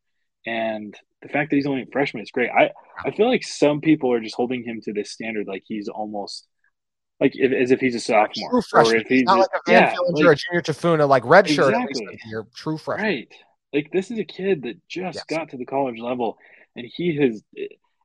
And 0.46 0.93
the 1.22 1.29
fact 1.29 1.50
that 1.50 1.55
he's 1.55 1.65
only 1.65 1.84
a 1.84 1.91
freshman 1.91 2.22
is 2.22 2.32
great. 2.32 2.50
I, 2.50 2.72
I 3.03 3.12
feel 3.12 3.29
like 3.29 3.43
some 3.43 3.79
people 3.79 4.12
are 4.12 4.20
just 4.20 4.36
holding 4.36 4.63
him 4.63 4.82
to 4.82 4.93
this 4.93 5.12
standard 5.12 5.48
like 5.48 5.63
he's 5.65 5.88
almost 5.88 6.46
like 7.24 7.34
if, 7.36 7.51
as 7.51 7.72
if 7.72 7.80
he's 7.80 7.96
a 7.96 8.00
sophomore. 8.00 8.50
True 8.51 8.62
freshman. 8.62 8.96
Or 8.96 9.00
if 9.00 9.08
he's 9.08 9.24
not 9.24 9.38
just, 9.38 9.50
like 9.53 9.62
a 9.62 9.72
Van 9.72 9.82
yeah, 9.82 9.96
Fillinger 9.96 10.25
like, 10.25 10.38
a 10.38 10.42
junior 10.42 10.62
Tafuna, 10.62 11.08
like 11.08 11.25
red 11.25 11.50
shirt. 11.50 11.74
Exactly. 11.74 12.20
You're 12.25 12.48
true 12.53 12.77
freshman. 12.77 13.08
Right. 13.08 13.34
Like 13.74 13.92
this 13.92 14.12
is 14.12 14.20
a 14.20 14.25
kid 14.25 14.63
that 14.63 14.88
just 14.88 15.15
yes. 15.15 15.24
got 15.30 15.50
to 15.50 15.58
the 15.58 15.65
college 15.65 16.00
level 16.00 16.38
and 16.75 16.86
he 16.86 17.15
has 17.18 17.42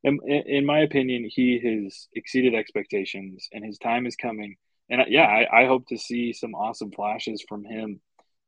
in, 0.04 0.20
in, 0.24 0.64
my 0.64 0.80
opinion, 0.80 1.28
he 1.28 1.58
has 1.58 2.08
exceeded 2.14 2.54
expectations 2.54 3.48
and 3.52 3.64
his 3.64 3.78
time 3.78 4.06
is 4.06 4.14
coming. 4.14 4.56
And 4.88 5.02
yeah, 5.08 5.24
I, 5.24 5.62
I 5.62 5.66
hope 5.66 5.88
to 5.88 5.98
see 5.98 6.32
some 6.32 6.54
awesome 6.54 6.92
flashes 6.92 7.44
from 7.46 7.64
him 7.64 8.00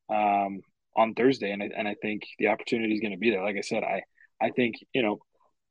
um, 0.08 0.60
on 0.96 1.14
Thursday, 1.14 1.50
and 1.50 1.62
I, 1.62 1.70
and 1.76 1.88
I 1.88 1.96
think 2.00 2.22
the 2.38 2.48
opportunity 2.48 2.94
is 2.94 3.00
going 3.00 3.12
to 3.12 3.18
be 3.18 3.30
there. 3.30 3.42
Like 3.42 3.56
I 3.56 3.62
said, 3.62 3.82
I 3.82 4.02
I 4.40 4.50
think 4.50 4.76
you 4.94 5.02
know 5.02 5.18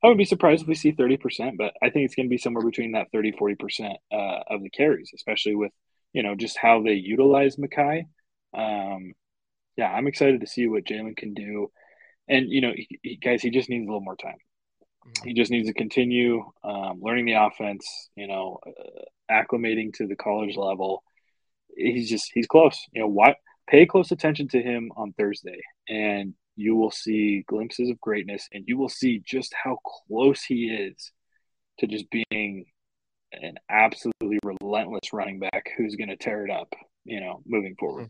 I 0.04 0.08
would 0.08 0.18
be 0.18 0.26
surprised 0.26 0.62
if 0.62 0.68
we 0.68 0.76
see 0.76 0.92
thirty 0.92 1.18
percent, 1.18 1.58
but 1.58 1.74
I 1.82 1.90
think 1.90 2.06
it's 2.06 2.16
going 2.16 2.28
to 2.28 2.30
be 2.30 2.38
somewhere 2.38 2.66
between 2.66 2.94
that 2.94 3.08
30 3.12 3.34
40 3.34 3.56
percent 3.56 3.94
uh, 4.12 4.40
of 4.48 4.62
the 4.64 4.70
carries, 4.70 5.12
especially 5.14 5.56
with 5.56 5.72
you 6.14 6.24
know 6.24 6.36
just 6.36 6.58
how 6.58 6.82
they 6.82 6.94
utilize 6.94 7.58
Mackay. 7.58 8.06
Um, 8.54 9.14
yeah, 9.76 9.92
I'm 9.92 10.08
excited 10.08 10.42
to 10.42 10.48
see 10.48 10.68
what 10.68 10.84
Jaylon 10.84 11.16
can 11.16 11.34
do. 11.34 11.72
And 12.28 12.50
you 12.50 12.62
know, 12.62 12.74
he, 12.76 13.00
he, 13.02 13.16
guys, 13.16 13.42
he 13.42 13.50
just 13.50 13.70
needs 13.70 13.84
a 13.84 13.88
little 13.88 14.02
more 14.02 14.16
time. 14.16 14.38
Mm-hmm. 15.08 15.28
He 15.28 15.34
just 15.34 15.52
needs 15.52 15.68
to 15.68 15.74
continue 15.74 16.44
um, 16.64 17.00
learning 17.02 17.26
the 17.26 17.42
offense. 17.42 18.10
You 18.16 18.28
know, 18.28 18.60
uh, 18.66 19.34
acclimating 19.34 19.94
to 19.96 20.08
the 20.08 20.16
college 20.16 20.56
level. 20.56 21.04
He's 21.76 22.10
just 22.10 22.30
he's 22.34 22.48
close. 22.48 22.78
You 22.94 23.02
know, 23.02 23.08
what 23.08 23.36
pay 23.68 23.86
close 23.86 24.12
attention 24.12 24.48
to 24.50 24.62
him 24.62 24.92
on 24.96 25.14
Thursday, 25.14 25.62
and 25.88 26.34
you 26.60 26.76
will 26.76 26.92
see 26.92 27.44
glimpses 27.48 27.90
of 27.90 28.00
greatness, 28.02 28.48
and 28.52 28.66
you 28.68 28.78
will 28.78 28.90
see 28.90 29.22
just 29.26 29.54
how 29.64 29.78
close 30.08 30.44
he 30.44 30.70
is 30.70 31.12
to 31.80 31.88
just 31.88 32.06
being 32.10 32.66
an 33.32 33.56
absolutely 33.70 34.40
relentless 34.44 35.14
running 35.14 35.40
back 35.40 35.70
who's 35.78 35.96
going 35.96 36.10
to 36.10 36.18
tear 36.18 36.46
it 36.46 36.52
up. 36.52 36.74
You 37.06 37.22
know, 37.22 37.42
moving 37.48 37.76
forward. 37.80 38.02
Mm-hmm. 38.02 38.08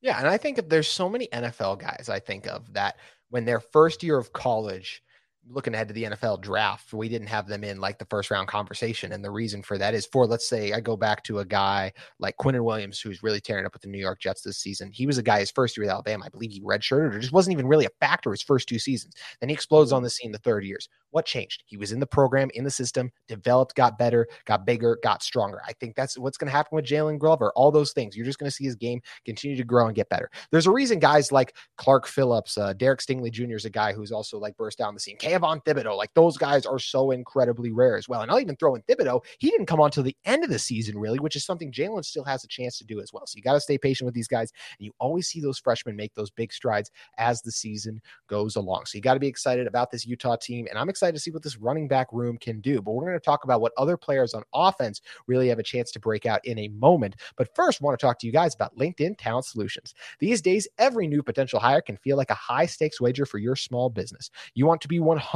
Yeah, 0.00 0.18
and 0.18 0.28
I 0.28 0.36
think 0.36 0.58
of 0.58 0.68
there's 0.68 0.88
so 0.88 1.08
many 1.08 1.28
NFL 1.32 1.80
guys 1.80 2.08
I 2.08 2.20
think 2.20 2.46
of 2.46 2.72
that 2.74 2.96
when 3.30 3.44
their 3.44 3.58
first 3.58 4.04
year 4.04 4.16
of 4.16 4.32
college 4.32 5.02
looking 5.50 5.74
ahead 5.74 5.88
to 5.88 5.94
the 5.94 6.04
NFL 6.04 6.40
draft, 6.40 6.92
we 6.92 7.08
didn't 7.08 7.28
have 7.28 7.46
them 7.46 7.64
in 7.64 7.80
like 7.80 7.98
the 7.98 8.04
first 8.06 8.30
round 8.30 8.48
conversation. 8.48 9.12
And 9.12 9.24
the 9.24 9.30
reason 9.30 9.62
for 9.62 9.78
that 9.78 9.94
is 9.94 10.06
for, 10.06 10.26
let's 10.26 10.48
say, 10.48 10.72
I 10.72 10.80
go 10.80 10.96
back 10.96 11.22
to 11.24 11.38
a 11.38 11.44
guy 11.44 11.92
like 12.18 12.36
Quinnen 12.36 12.64
Williams, 12.64 13.00
who's 13.00 13.22
really 13.22 13.40
tearing 13.40 13.66
up 13.66 13.72
with 13.72 13.82
the 13.82 13.88
New 13.88 13.98
York 13.98 14.20
Jets 14.20 14.42
this 14.42 14.58
season. 14.58 14.90
He 14.92 15.06
was 15.06 15.18
a 15.18 15.22
guy 15.22 15.40
his 15.40 15.50
first 15.50 15.76
year 15.76 15.86
at 15.86 15.92
Alabama. 15.92 16.24
I 16.26 16.28
believe 16.28 16.50
he 16.50 16.60
redshirted 16.60 17.14
or 17.14 17.18
just 17.18 17.32
wasn't 17.32 17.52
even 17.52 17.66
really 17.66 17.86
a 17.86 17.90
factor 18.00 18.30
his 18.30 18.42
first 18.42 18.68
two 18.68 18.78
seasons. 18.78 19.14
Then 19.40 19.48
he 19.48 19.54
explodes 19.54 19.92
on 19.92 20.02
the 20.02 20.10
scene 20.10 20.32
the 20.32 20.38
third 20.38 20.64
years. 20.64 20.88
What 21.10 21.24
changed? 21.24 21.62
He 21.66 21.76
was 21.76 21.92
in 21.92 22.00
the 22.00 22.06
program, 22.06 22.50
in 22.54 22.64
the 22.64 22.70
system, 22.70 23.10
developed, 23.28 23.74
got 23.74 23.98
better, 23.98 24.28
got 24.44 24.66
bigger, 24.66 24.98
got 25.02 25.22
stronger. 25.22 25.62
I 25.66 25.72
think 25.72 25.96
that's 25.96 26.18
what's 26.18 26.36
going 26.36 26.48
to 26.48 26.56
happen 26.56 26.76
with 26.76 26.84
Jaylon 26.84 27.18
Glover. 27.18 27.50
All 27.56 27.70
those 27.70 27.92
things. 27.92 28.14
You're 28.14 28.26
just 28.26 28.38
going 28.38 28.50
to 28.50 28.54
see 28.54 28.64
his 28.64 28.76
game 28.76 29.00
continue 29.24 29.56
to 29.56 29.64
grow 29.64 29.86
and 29.86 29.94
get 29.94 30.10
better. 30.10 30.30
There's 30.50 30.66
a 30.66 30.70
reason 30.70 30.98
guys 30.98 31.32
like 31.32 31.54
Clark 31.76 32.06
Phillips, 32.06 32.58
uh, 32.58 32.74
Derek 32.74 33.00
Stingley 33.00 33.30
Jr. 33.30 33.56
is 33.56 33.64
a 33.64 33.70
guy 33.70 33.92
who's 33.94 34.12
also 34.12 34.38
like 34.38 34.56
burst 34.56 34.76
down 34.76 34.92
the 34.92 35.00
scene. 35.00 35.16
Kayvon 35.38 35.64
Thibodeaux, 35.64 35.96
like 35.96 36.12
those 36.14 36.36
guys 36.36 36.66
are 36.66 36.78
so 36.78 37.10
incredibly 37.10 37.72
rare 37.72 37.96
as 37.96 38.08
well. 38.08 38.22
And 38.22 38.30
I'll 38.30 38.40
even 38.40 38.56
throw 38.56 38.74
in 38.74 38.82
Thibodeaux. 38.82 39.24
He 39.38 39.50
didn't 39.50 39.66
come 39.66 39.80
on 39.80 39.90
till 39.90 40.02
the 40.02 40.16
end 40.24 40.44
of 40.44 40.50
the 40.50 40.58
season, 40.58 40.98
really, 40.98 41.18
which 41.18 41.36
is 41.36 41.44
something 41.44 41.72
Jaylon 41.72 42.04
still 42.04 42.24
has 42.24 42.44
a 42.44 42.48
chance 42.48 42.78
to 42.78 42.84
do 42.84 43.00
as 43.00 43.12
well. 43.12 43.26
So 43.26 43.36
you 43.36 43.42
got 43.42 43.54
to 43.54 43.60
stay 43.60 43.78
patient 43.78 44.06
with 44.06 44.14
these 44.14 44.28
guys. 44.28 44.52
And 44.78 44.86
you 44.86 44.92
always 44.98 45.28
see 45.28 45.40
those 45.40 45.58
freshmen 45.58 45.96
make 45.96 46.14
those 46.14 46.30
big 46.30 46.52
strides 46.52 46.90
as 47.18 47.42
the 47.42 47.52
season 47.52 48.00
goes 48.28 48.56
along. 48.56 48.86
So 48.86 48.96
you 48.96 49.02
got 49.02 49.14
to 49.14 49.20
be 49.20 49.28
excited 49.28 49.66
about 49.66 49.90
this 49.90 50.06
Utah 50.06 50.36
team. 50.36 50.66
And 50.68 50.78
I'm 50.78 50.88
excited 50.88 51.14
to 51.14 51.20
see 51.20 51.30
what 51.30 51.42
this 51.42 51.56
running 51.56 51.88
back 51.88 52.08
room 52.12 52.38
can 52.38 52.60
do. 52.60 52.80
But 52.80 52.92
we're 52.92 53.04
going 53.04 53.18
to 53.18 53.20
talk 53.20 53.44
about 53.44 53.60
what 53.60 53.72
other 53.76 53.96
players 53.96 54.34
on 54.34 54.42
offense 54.54 55.00
really 55.26 55.48
have 55.48 55.58
a 55.58 55.62
chance 55.64 55.90
to 55.92 56.00
break 56.00 56.26
out 56.26 56.44
in 56.44 56.58
a 56.58 56.68
moment. 56.68 57.16
But 57.36 57.54
first, 57.54 57.80
want 57.80 57.98
to 57.98 58.04
talk 58.04 58.18
to 58.20 58.26
you 58.26 58.32
guys 58.32 58.54
about 58.54 58.76
LinkedIn 58.76 59.16
Talent 59.18 59.46
Solutions. 59.46 59.94
These 60.18 60.42
days, 60.42 60.66
every 60.78 61.06
new 61.06 61.22
potential 61.22 61.60
hire 61.60 61.80
can 61.80 61.96
feel 61.96 62.16
like 62.16 62.30
a 62.30 62.34
high 62.34 62.66
stakes 62.66 63.00
wager 63.00 63.26
for 63.26 63.38
your 63.38 63.56
small 63.56 63.90
business. 63.90 64.30
You 64.54 64.66
want 64.66 64.80
to 64.82 64.88
be 64.88 64.98
100% 64.98 65.27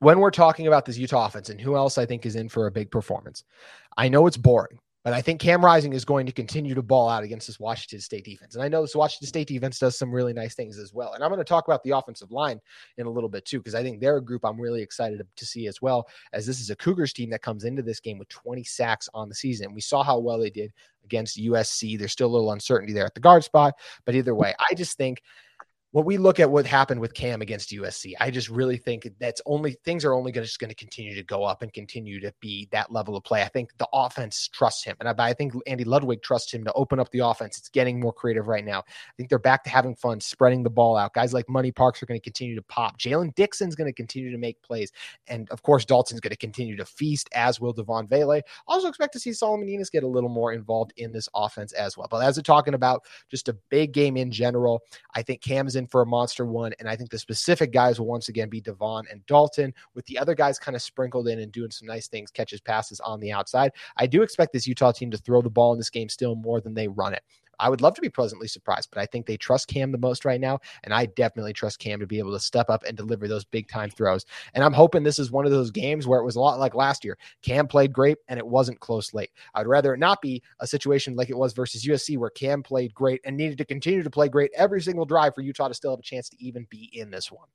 When 0.00 0.18
we're 0.18 0.32
talking 0.32 0.66
about 0.66 0.84
this 0.84 0.98
Utah 0.98 1.26
offense 1.26 1.48
and 1.48 1.60
who 1.60 1.76
else 1.76 1.96
I 1.96 2.04
think 2.04 2.26
is 2.26 2.34
in 2.34 2.48
for 2.48 2.66
a 2.66 2.72
big 2.72 2.90
performance, 2.90 3.44
I 3.96 4.08
know 4.08 4.26
it's 4.26 4.36
boring, 4.36 4.80
but 5.04 5.12
I 5.12 5.20
think 5.20 5.40
Cam 5.40 5.64
Rising 5.64 5.92
is 5.92 6.04
going 6.04 6.26
to 6.26 6.32
continue 6.32 6.74
to 6.74 6.82
ball 6.82 7.08
out 7.08 7.24
against 7.24 7.46
this 7.46 7.58
Washington 7.58 8.00
State 8.00 8.24
defense. 8.24 8.54
And 8.54 8.62
I 8.62 8.68
know 8.68 8.82
this 8.82 8.94
Washington 8.94 9.26
State 9.26 9.48
defense 9.48 9.78
does 9.78 9.98
some 9.98 10.12
really 10.12 10.32
nice 10.32 10.54
things 10.54 10.78
as 10.78 10.94
well. 10.94 11.14
And 11.14 11.24
I'm 11.24 11.30
going 11.30 11.40
to 11.40 11.44
talk 11.44 11.66
about 11.66 11.82
the 11.82 11.90
offensive 11.90 12.30
line 12.30 12.60
in 12.98 13.06
a 13.06 13.10
little 13.10 13.28
bit 13.28 13.44
too, 13.44 13.58
because 13.58 13.74
I 13.74 13.82
think 13.82 14.00
they're 14.00 14.18
a 14.18 14.24
group 14.24 14.44
I'm 14.44 14.60
really 14.60 14.82
excited 14.82 15.20
to 15.34 15.46
see 15.46 15.66
as 15.66 15.82
well, 15.82 16.06
as 16.32 16.46
this 16.46 16.60
is 16.60 16.70
a 16.70 16.76
Cougars 16.76 17.12
team 17.12 17.30
that 17.30 17.42
comes 17.42 17.64
into 17.64 17.82
this 17.82 18.00
game 18.00 18.18
with 18.18 18.28
20 18.28 18.62
sacks 18.64 19.08
on 19.12 19.28
the 19.28 19.34
season. 19.34 19.74
We 19.74 19.80
saw 19.80 20.04
how 20.04 20.18
well 20.18 20.38
they 20.38 20.50
did 20.50 20.72
against 21.04 21.38
USC. 21.38 21.98
There's 21.98 22.12
still 22.12 22.28
a 22.28 22.34
little 22.34 22.52
uncertainty 22.52 22.92
there 22.92 23.06
at 23.06 23.14
the 23.14 23.20
guard 23.20 23.42
spot. 23.42 23.74
But 24.04 24.14
either 24.14 24.34
way, 24.34 24.54
I 24.70 24.74
just 24.74 24.96
think 24.96 25.22
when 25.92 26.06
we 26.06 26.16
look 26.16 26.40
at 26.40 26.50
what 26.50 26.66
happened 26.66 27.00
with 27.00 27.12
Cam 27.12 27.42
against 27.42 27.70
USC, 27.70 28.14
I 28.18 28.30
just 28.30 28.48
really 28.48 28.78
think 28.78 29.06
that's 29.20 29.42
only 29.44 29.76
things 29.84 30.06
are 30.06 30.14
only 30.14 30.32
gonna, 30.32 30.46
just 30.46 30.58
going 30.58 30.70
to 30.70 30.74
continue 30.74 31.14
to 31.14 31.22
go 31.22 31.44
up 31.44 31.60
and 31.60 31.70
continue 31.70 32.18
to 32.20 32.32
be 32.40 32.66
that 32.72 32.90
level 32.90 33.14
of 33.14 33.24
play. 33.24 33.42
I 33.42 33.48
think 33.48 33.76
the 33.76 33.88
offense 33.92 34.48
trusts 34.48 34.84
him, 34.84 34.96
and 35.00 35.08
I, 35.08 35.14
I, 35.18 35.34
think 35.34 35.52
Andy 35.66 35.84
Ludwig 35.84 36.22
trusts 36.22 36.52
him 36.52 36.64
to 36.64 36.72
open 36.72 36.98
up 36.98 37.10
the 37.10 37.18
offense. 37.18 37.58
It's 37.58 37.68
getting 37.68 38.00
more 38.00 38.12
creative 38.12 38.48
right 38.48 38.64
now. 38.64 38.78
I 38.80 39.12
think 39.18 39.28
they're 39.28 39.38
back 39.38 39.64
to 39.64 39.70
having 39.70 39.94
fun, 39.94 40.20
spreading 40.20 40.62
the 40.62 40.70
ball 40.70 40.96
out. 40.96 41.12
Guys 41.12 41.34
like 41.34 41.46
Money 41.50 41.70
Parks 41.70 42.02
are 42.02 42.06
going 42.06 42.18
to 42.18 42.24
continue 42.24 42.54
to 42.54 42.62
pop. 42.62 42.98
Jaylen 42.98 43.34
Dixon's 43.34 43.74
going 43.74 43.88
to 43.88 43.92
continue 43.92 44.30
to 44.30 44.38
make 44.38 44.62
plays, 44.62 44.92
and 45.26 45.46
of 45.50 45.62
course 45.62 45.84
Dalton's 45.84 46.20
going 46.20 46.30
to 46.30 46.36
continue 46.36 46.76
to 46.76 46.86
feast, 46.86 47.28
as 47.32 47.60
will 47.60 47.74
Devaughn 47.74 48.08
Vele. 48.08 48.40
Also 48.66 48.88
expect 48.88 49.12
to 49.12 49.20
see 49.20 49.34
Solomon 49.34 49.68
Enis 49.68 49.92
get 49.92 50.04
a 50.04 50.08
little 50.08 50.30
more 50.30 50.54
involved 50.54 50.94
in 50.96 51.12
this 51.12 51.28
offense 51.34 51.74
as 51.74 51.98
well. 51.98 52.08
But 52.10 52.24
as 52.24 52.38
we're 52.38 52.42
talking 52.44 52.72
about 52.72 53.02
just 53.30 53.50
a 53.50 53.56
big 53.68 53.92
game 53.92 54.16
in 54.16 54.30
general, 54.30 54.80
I 55.14 55.20
think 55.20 55.42
Cam's 55.42 55.76
in 55.76 55.81
for 55.86 56.02
a 56.02 56.06
monster 56.06 56.44
one. 56.44 56.72
And 56.78 56.88
I 56.88 56.96
think 56.96 57.10
the 57.10 57.18
specific 57.18 57.72
guys 57.72 57.98
will 57.98 58.06
once 58.06 58.28
again 58.28 58.48
be 58.48 58.60
Devaughn 58.60 59.04
and 59.10 59.24
Dalton, 59.26 59.72
with 59.94 60.04
the 60.06 60.18
other 60.18 60.34
guys 60.34 60.58
kind 60.58 60.76
of 60.76 60.82
sprinkled 60.82 61.28
in 61.28 61.40
and 61.40 61.52
doing 61.52 61.70
some 61.70 61.86
nice 61.86 62.08
things, 62.08 62.30
catches 62.30 62.60
passes 62.60 63.00
on 63.00 63.20
the 63.20 63.32
outside. 63.32 63.72
I 63.96 64.06
do 64.06 64.22
expect 64.22 64.52
this 64.52 64.66
Utah 64.66 64.92
team 64.92 65.10
to 65.10 65.18
throw 65.18 65.42
the 65.42 65.50
ball 65.50 65.72
in 65.72 65.78
this 65.78 65.90
game 65.90 66.08
still 66.08 66.34
more 66.34 66.60
than 66.60 66.74
they 66.74 66.88
run 66.88 67.14
it. 67.14 67.22
I 67.58 67.68
would 67.68 67.80
love 67.80 67.94
to 67.94 68.00
be 68.00 68.08
pleasantly 68.08 68.48
surprised, 68.48 68.88
but 68.92 69.00
I 69.00 69.06
think 69.06 69.26
they 69.26 69.36
trust 69.36 69.68
Cam 69.68 69.92
the 69.92 69.98
most 69.98 70.24
right 70.24 70.40
now. 70.40 70.60
And 70.84 70.92
I 70.92 71.06
definitely 71.06 71.52
trust 71.52 71.78
Cam 71.78 72.00
to 72.00 72.06
be 72.06 72.18
able 72.18 72.32
to 72.32 72.40
step 72.40 72.70
up 72.70 72.84
and 72.84 72.96
deliver 72.96 73.28
those 73.28 73.44
big 73.44 73.68
time 73.68 73.90
throws. 73.90 74.24
And 74.54 74.64
I'm 74.64 74.72
hoping 74.72 75.02
this 75.02 75.18
is 75.18 75.30
one 75.30 75.44
of 75.44 75.52
those 75.52 75.70
games 75.70 76.06
where 76.06 76.20
it 76.20 76.24
was 76.24 76.36
a 76.36 76.40
lot 76.40 76.58
like 76.58 76.74
last 76.74 77.04
year. 77.04 77.18
Cam 77.42 77.66
played 77.66 77.92
great 77.92 78.18
and 78.28 78.38
it 78.38 78.46
wasn't 78.46 78.80
close 78.80 79.14
late. 79.14 79.30
I'd 79.54 79.66
rather 79.66 79.94
it 79.94 79.98
not 79.98 80.22
be 80.22 80.42
a 80.60 80.66
situation 80.66 81.16
like 81.16 81.30
it 81.30 81.38
was 81.38 81.52
versus 81.52 81.84
USC 81.84 82.18
where 82.18 82.30
Cam 82.30 82.62
played 82.62 82.94
great 82.94 83.20
and 83.24 83.36
needed 83.36 83.58
to 83.58 83.64
continue 83.64 84.02
to 84.02 84.10
play 84.10 84.28
great 84.28 84.50
every 84.56 84.80
single 84.82 85.04
drive 85.04 85.34
for 85.34 85.42
Utah 85.42 85.68
to 85.68 85.74
still 85.74 85.92
have 85.92 86.00
a 86.00 86.02
chance 86.02 86.28
to 86.30 86.42
even 86.42 86.66
be 86.70 86.90
in 86.92 87.10
this 87.10 87.30
one. 87.30 87.48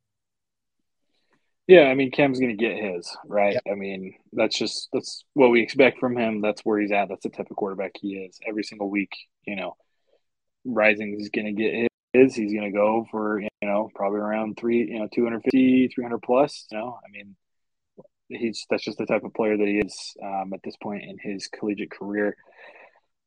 Yeah, 1.68 1.84
I 1.84 1.96
mean 1.96 2.12
Cam's 2.12 2.39
going 2.39 2.56
to 2.56 2.63
get 2.63 2.82
his 2.82 3.16
right. 3.27 3.54
Yep. 3.54 3.63
I 3.70 3.75
mean 3.75 4.16
that's 4.32 4.58
just 4.58 4.88
that's 4.94 5.25
what 5.34 5.50
we 5.50 5.62
expect 5.62 6.00
from 6.00 6.16
him. 6.16 6.42
That's 6.42 6.62
where 6.62 6.80
he's 6.80 6.94
at. 6.94 7.10
That's 7.10 7.24
the 7.24 7.30
type 7.30 7.51
of 7.51 7.58
quarterback 7.58 7.92
he 8.00 8.16
is. 8.16 8.39
Every 8.48 8.63
single 8.63 8.89
week, 8.89 9.12
you 9.46 9.58
know, 9.58 9.75
Rising 10.67 11.17
is 11.19 11.29
going 11.29 11.47
to 11.47 11.53
get 11.53 11.89
his. 12.13 12.36
He's 12.36 12.53
going 12.53 12.71
to 12.71 12.77
go 12.77 13.05
for, 13.09 13.39
you 13.39 13.50
know, 13.62 13.89
probably 13.95 14.19
around 14.19 14.57
three, 14.57 14.88
you 14.89 15.00
know, 15.00 15.07
250, 15.13 15.89
300 15.93 16.21
plus. 16.21 16.67
You 16.71 16.77
know, 16.77 17.00
I 17.05 17.12
mean, 17.12 17.36
he's 18.29 18.65
that's 18.69 18.83
just 18.83 18.97
the 18.97 19.05
type 19.05 19.24
of 19.24 19.33
player 19.33 19.57
that 19.57 19.67
he 19.67 19.79
is 19.79 20.13
um, 20.24 20.51
at 20.53 20.62
this 20.63 20.75
point 20.81 21.03
in 21.03 21.17
his 21.21 21.47
collegiate 21.47 21.91
career. 21.91 22.36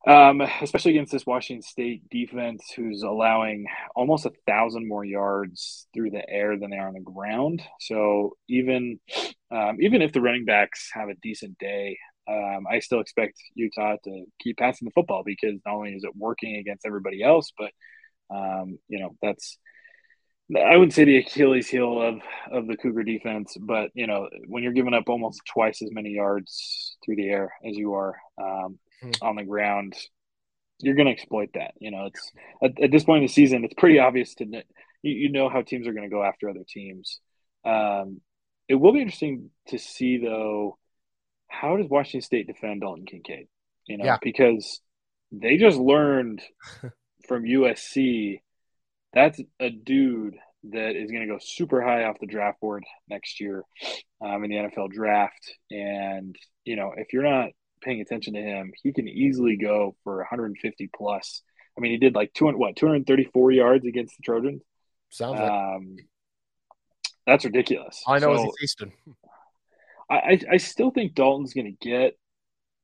Um, 0.07 0.41
especially 0.63 0.93
against 0.93 1.13
this 1.13 1.27
Washington 1.27 1.63
State 1.63 2.09
defense, 2.09 2.73
who's 2.75 3.03
allowing 3.03 3.67
almost 3.95 4.25
a 4.25 4.33
thousand 4.47 4.89
more 4.89 5.05
yards 5.05 5.87
through 5.93 6.11
the 6.11 6.27
air 6.27 6.59
than 6.59 6.71
they 6.71 6.79
are 6.79 6.89
on 6.89 6.95
the 6.95 7.01
ground. 7.01 7.63
So 7.81 8.37
even 8.49 8.99
um, 9.51 9.77
even 9.81 10.01
if 10.01 10.13
the 10.13 10.23
running 10.23 10.47
backs 10.47 10.91
have 10.95 11.11
a 11.11 11.15
decent 11.23 11.59
day, 11.59 11.99
um, 12.29 12.67
I 12.71 12.81
still 12.81 13.01
expect 13.01 13.39
Utah 13.55 13.97
to 14.05 14.25
keep 14.41 14.59
passing 14.59 14.87
the 14.87 14.93
football 14.93 15.23
because 15.25 15.61
not 15.65 15.75
only 15.75 15.93
is 15.93 16.05
it 16.05 16.17
working 16.17 16.57
against 16.57 16.87
everybody 16.87 17.23
else, 17.23 17.53
but 17.59 17.71
um, 18.35 18.79
you 18.89 19.01
know 19.01 19.17
that's 19.23 19.59
I 20.57 20.77
wouldn't 20.77 20.95
say 20.95 21.05
the 21.05 21.19
Achilles 21.19 21.69
heel 21.69 22.01
of 22.01 22.21
of 22.51 22.67
the 22.67 22.77
Cougar 22.77 23.05
defense, 23.05 23.57
but 23.61 23.91
you 23.95 24.07
know 24.07 24.29
when 24.47 24.63
you're 24.63 24.73
giving 24.73 24.95
up 24.95 25.09
almost 25.09 25.41
twice 25.53 25.83
as 25.83 25.91
many 25.93 26.11
yards 26.11 26.97
through 27.05 27.17
the 27.17 27.29
air 27.29 27.53
as 27.65 27.77
you 27.77 27.95
are 27.95 28.17
um, 28.41 28.79
hmm. 29.01 29.11
on 29.23 29.37
the 29.37 29.45
ground, 29.45 29.95
you're 30.81 30.97
going 30.97 31.07
to 31.07 31.13
exploit 31.13 31.51
that. 31.55 31.75
You 31.79 31.91
know, 31.91 32.07
it's 32.07 32.33
at, 32.63 32.83
at, 32.83 32.91
this 32.91 33.05
point 33.05 33.19
in 33.19 33.27
the 33.27 33.33
season, 33.33 33.65
it's 33.65 33.75
pretty 33.75 33.99
obvious 33.99 34.35
to 34.37 34.45
you, 34.45 34.63
you 35.03 35.33
know 35.33 35.49
how 35.49 35.63
teams 35.63 35.87
are 35.87 35.93
going 35.93 36.09
to 36.09 36.15
go 36.15 36.23
after 36.23 36.51
other 36.51 36.65
teams. 36.69 37.21
Um, 37.65 38.21
it 38.69 38.75
will 38.75 38.93
be 38.93 39.01
interesting 39.01 39.51
to 39.69 39.79
see 39.79 40.19
though 40.19 40.79
how 41.51 41.77
does 41.77 41.89
Washington 41.89 42.23
State 42.23 42.47
defend 42.47 42.81
Dalton 42.81 43.07
Kincaid? 43.07 43.49
You 43.87 43.99
know, 43.99 44.05
yeah. 44.05 44.19
because 44.23 44.81
they 45.33 45.57
just 45.57 45.79
learned 45.79 46.43
from 47.27 47.45
USC 47.45 48.41
that's 49.13 49.41
a 49.59 49.71
dude 49.71 50.37
that 50.65 50.95
is 50.97 51.11
going 51.11 51.27
to 51.27 51.33
go 51.33 51.39
super 51.41 51.83
high 51.83 52.05
off 52.05 52.21
the 52.21 52.27
draft 52.27 52.61
board 52.61 52.85
next 53.09 53.41
year 53.41 53.65
um, 54.21 54.45
in 54.45 54.51
the 54.51 54.57
NFL 54.57 54.91
draft. 54.91 55.57
And, 55.71 56.37
you 56.65 56.77
know, 56.77 56.93
if 56.97 57.13
you're 57.13 57.23
not 57.23 57.51
paying 57.83 58.01
attention 58.01 58.35
to 58.35 58.41
him, 58.41 58.73
he 58.83 58.93
can 58.93 59.09
easily 59.09 59.57
go 59.57 59.97
for 60.05 60.19
150 60.19 60.91
plus. 60.95 61.43
I 61.77 61.81
mean, 61.81 61.93
he 61.93 61.99
did 61.99 62.15
like 62.15 62.33
200, 62.35 62.59
what, 62.59 62.77
234 62.77 63.53
yards 63.53 63.87
against 63.87 64.17
the 64.17 64.23
Trojans? 64.23 64.63
Sounds 65.09 65.41
like. 65.41 65.51
Um, 65.51 65.97
that's 67.27 67.45
ridiculous. 67.45 68.03
I 68.07 68.19
know 68.19 68.37
so, 68.37 68.53
Easton. 68.63 68.93
I, 70.11 70.41
I 70.53 70.57
still 70.57 70.91
think 70.91 71.15
Dalton's 71.15 71.55
going 71.55 71.67
to 71.67 71.89
get 71.89 72.15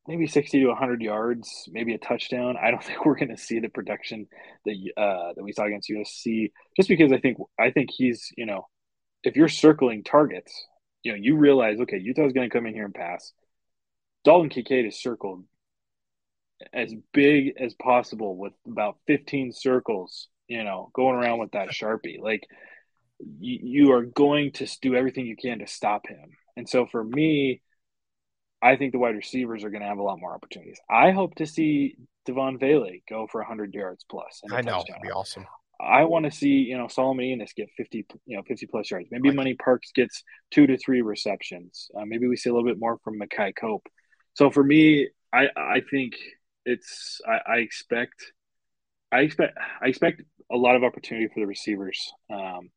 maybe 0.06 0.26
60 0.26 0.60
to 0.60 0.66
100 0.68 1.02
yards, 1.02 1.68
maybe 1.70 1.94
a 1.94 1.98
touchdown. 1.98 2.56
I 2.60 2.70
don't 2.70 2.82
think 2.84 3.04
we're 3.04 3.16
going 3.16 3.34
to 3.34 3.36
see 3.36 3.58
the 3.60 3.68
production 3.68 4.26
that 4.64 4.74
uh, 4.96 5.32
that 5.34 5.42
we 5.42 5.52
saw 5.52 5.64
against 5.64 5.90
USC, 5.90 6.52
just 6.76 6.88
because 6.88 7.12
I 7.12 7.18
think 7.18 7.38
I 7.58 7.70
think 7.70 7.90
he's 7.92 8.32
you 8.36 8.46
know, 8.46 8.66
if 9.24 9.36
you're 9.36 9.48
circling 9.48 10.04
targets, 10.04 10.52
you 11.02 11.12
know, 11.12 11.18
you 11.20 11.36
realize 11.36 11.80
okay, 11.80 11.98
Utah's 11.98 12.32
going 12.32 12.48
to 12.48 12.54
come 12.54 12.66
in 12.66 12.74
here 12.74 12.84
and 12.84 12.94
pass. 12.94 13.32
Dalton 14.24 14.48
Kincaid 14.48 14.86
is 14.86 15.00
circled 15.00 15.44
as 16.72 16.92
big 17.12 17.54
as 17.60 17.74
possible 17.74 18.36
with 18.36 18.52
about 18.66 18.96
15 19.06 19.52
circles, 19.52 20.28
you 20.48 20.64
know, 20.64 20.90
going 20.94 21.14
around 21.14 21.38
with 21.38 21.52
that 21.52 21.68
sharpie. 21.68 22.18
Like 22.20 22.46
you, 23.18 23.58
you 23.62 23.92
are 23.92 24.02
going 24.02 24.52
to 24.52 24.66
do 24.80 24.94
everything 24.94 25.26
you 25.26 25.36
can 25.36 25.58
to 25.60 25.66
stop 25.66 26.08
him. 26.08 26.30
And 26.56 26.68
so 26.68 26.86
for 26.86 27.02
me, 27.02 27.60
I 28.62 28.76
think 28.76 28.92
the 28.92 28.98
wide 28.98 29.16
receivers 29.16 29.64
are 29.64 29.70
going 29.70 29.82
to 29.82 29.88
have 29.88 29.98
a 29.98 30.02
lot 30.02 30.18
more 30.18 30.34
opportunities. 30.34 30.80
I 30.90 31.10
hope 31.10 31.34
to 31.36 31.46
see 31.46 31.96
Devaughn 32.26 32.58
Vele 32.58 33.00
go 33.08 33.26
for 33.30 33.40
100 33.40 33.74
yards 33.74 34.04
plus. 34.08 34.40
I 34.50 34.62
know, 34.62 34.82
that'd 34.86 35.02
be 35.02 35.10
awesome. 35.10 35.46
I 35.78 36.04
want 36.04 36.24
to 36.24 36.30
see, 36.30 36.48
you 36.48 36.78
know, 36.78 36.88
Solomon 36.88 37.26
Enis 37.26 37.54
get 37.54 37.68
50, 37.76 38.06
you 38.24 38.36
know, 38.36 38.42
50 38.42 38.66
plus 38.66 38.90
yards. 38.90 39.08
Maybe 39.10 39.28
right. 39.28 39.36
Money 39.36 39.54
Parks 39.54 39.92
gets 39.92 40.22
two 40.50 40.66
to 40.66 40.78
three 40.78 41.02
receptions. 41.02 41.90
Uh, 41.94 42.06
maybe 42.06 42.26
we 42.26 42.36
see 42.36 42.48
a 42.48 42.52
little 42.52 42.68
bit 42.68 42.80
more 42.80 42.98
from 43.04 43.18
Makai 43.18 43.52
Cope. 43.54 43.86
So 44.34 44.50
for 44.50 44.64
me, 44.64 45.10
I, 45.32 45.48
I 45.54 45.82
think 45.90 46.14
it's, 46.64 47.20
I, 47.28 47.52
I 47.52 47.56
expect, 47.58 48.32
I 49.12 49.20
expect, 49.20 49.58
I 49.82 49.88
expect 49.88 50.22
a 50.50 50.56
lot 50.56 50.76
of 50.76 50.84
opportunity 50.84 51.28
for 51.28 51.40
the 51.40 51.46
receivers 51.46 52.10
um, 52.30 52.70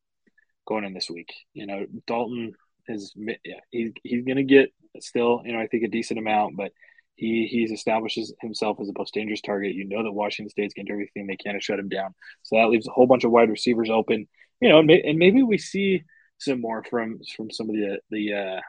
going 0.68 0.84
in 0.84 0.92
this 0.92 1.08
week. 1.08 1.32
You 1.54 1.66
know, 1.66 1.86
Dalton 2.06 2.52
is, 2.90 3.14
yeah, 3.16 3.60
he's, 3.70 3.92
he's 4.02 4.24
going 4.24 4.36
to 4.36 4.42
get 4.42 4.72
still, 5.00 5.42
you 5.44 5.52
know, 5.52 5.60
I 5.60 5.66
think 5.66 5.84
a 5.84 5.88
decent 5.88 6.18
amount, 6.18 6.56
but 6.56 6.72
he 7.20 7.46
he's 7.50 7.70
establishes 7.70 8.32
himself 8.40 8.78
as 8.80 8.86
the 8.86 8.94
most 8.96 9.12
dangerous 9.12 9.42
target. 9.42 9.74
You 9.74 9.86
know 9.86 10.02
that 10.02 10.12
Washington 10.12 10.50
State's 10.50 10.72
going 10.72 10.86
to 10.86 10.90
do 10.90 10.94
everything 10.94 11.26
they 11.26 11.36
can 11.36 11.54
to 11.54 11.60
shut 11.60 11.78
him 11.78 11.90
down. 11.90 12.14
So 12.42 12.56
that 12.56 12.70
leaves 12.70 12.88
a 12.88 12.92
whole 12.92 13.06
bunch 13.06 13.24
of 13.24 13.30
wide 13.30 13.50
receivers 13.50 13.90
open. 13.90 14.26
You 14.60 14.70
know, 14.70 14.78
and, 14.78 14.86
may, 14.86 15.02
and 15.02 15.18
maybe 15.18 15.42
we 15.42 15.58
see 15.58 16.02
some 16.38 16.62
more 16.62 16.82
from 16.82 17.20
from 17.36 17.50
some 17.50 17.68
of 17.68 17.76
the 17.76 17.98
the 18.10 18.32
uh, 18.32 18.60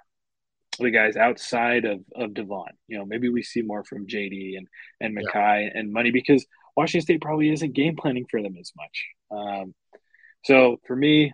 the 0.80 0.92
guys 0.92 1.16
outside 1.16 1.86
of 1.86 2.02
of 2.14 2.34
Devaughn. 2.34 2.74
You 2.90 2.98
know, 2.98 3.06
maybe 3.06 3.30
we 3.30 3.42
see 3.42 3.62
more 3.62 3.86
from 3.86 4.08
JD 4.08 4.58
and 4.58 4.68
and 5.00 5.18
Makai 5.18 5.64
yeah. 5.64 5.70
and 5.74 5.94
Money 5.94 6.12
because 6.12 6.46
Washington 6.76 7.06
State 7.06 7.22
probably 7.22 7.52
isn't 7.52 7.74
game 7.74 7.96
planning 7.96 8.26
for 8.30 8.42
them 8.42 8.58
as 8.60 8.74
much. 8.76 9.06
Um, 9.32 9.74
so 10.44 10.78
for 10.86 10.96
me, 10.96 11.34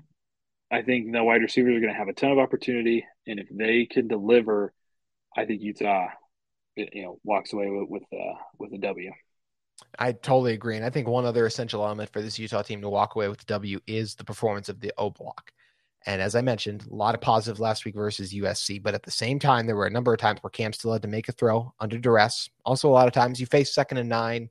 I 0.72 0.82
think 0.82 1.12
the 1.12 1.24
wide 1.24 1.42
receivers 1.42 1.78
are 1.78 1.80
going 1.80 1.94
to 1.94 1.98
have 1.98 2.10
a 2.10 2.14
ton 2.14 2.32
of 2.32 2.40
opportunity, 2.40 3.06
and 3.26 3.40
if 3.40 3.48
they 3.50 3.86
can 3.86 4.08
deliver, 4.08 4.74
I 5.36 5.46
think 5.46 5.62
Utah, 5.62 6.08
you 6.76 7.04
know, 7.04 7.20
walks 7.24 7.54
away 7.54 7.70
with 7.70 7.90
with, 7.90 8.04
uh, 8.14 8.36
with 8.60 8.74
a 8.74 8.78
W. 8.80 9.12
I 9.98 10.12
totally 10.12 10.54
agree, 10.54 10.76
and 10.76 10.86
I 10.86 10.90
think 10.90 11.08
one 11.08 11.26
other 11.26 11.46
essential 11.46 11.86
element 11.86 12.12
for 12.12 12.22
this 12.22 12.38
Utah 12.40 12.64
team 12.64 12.82
to 12.82 12.90
walk 12.90 13.16
away 13.16 13.30
with 13.30 13.40
the 13.40 13.46
W 13.46 13.80
is 13.88 14.16
the 14.16 14.26
performance 14.26 14.70
of 14.70 14.80
the 14.80 14.92
O 14.98 15.10
block. 15.10 15.52
And 16.06 16.22
as 16.22 16.36
I 16.36 16.42
mentioned, 16.42 16.86
a 16.90 16.96
lot 16.96 17.16
of 17.16 17.22
positive 17.22 17.60
last 17.60 17.84
week 17.84 17.96
versus 17.96 18.34
USC, 18.34 18.82
but 18.82 18.94
at 18.94 19.04
the 19.04 19.12
same 19.12 19.40
time, 19.40 19.66
there 19.66 19.76
were 19.76 19.88
a 19.88 19.92
number 19.92 20.14
of 20.14 20.20
times 20.20 20.42
where 20.42 20.50
Cam 20.50 20.72
still 20.72 20.94
had 20.94 21.02
to 21.02 21.08
make 21.08 21.28
a 21.28 21.34
throw 21.34 21.74
under 21.80 21.98
duress. 21.98 22.50
Also, 22.66 22.88
a 22.88 22.92
lot 22.92 23.08
of 23.08 23.14
times 23.14 23.40
you 23.40 23.46
face 23.46 23.74
second 23.74 23.98
and 23.98 24.08
nine, 24.08 24.50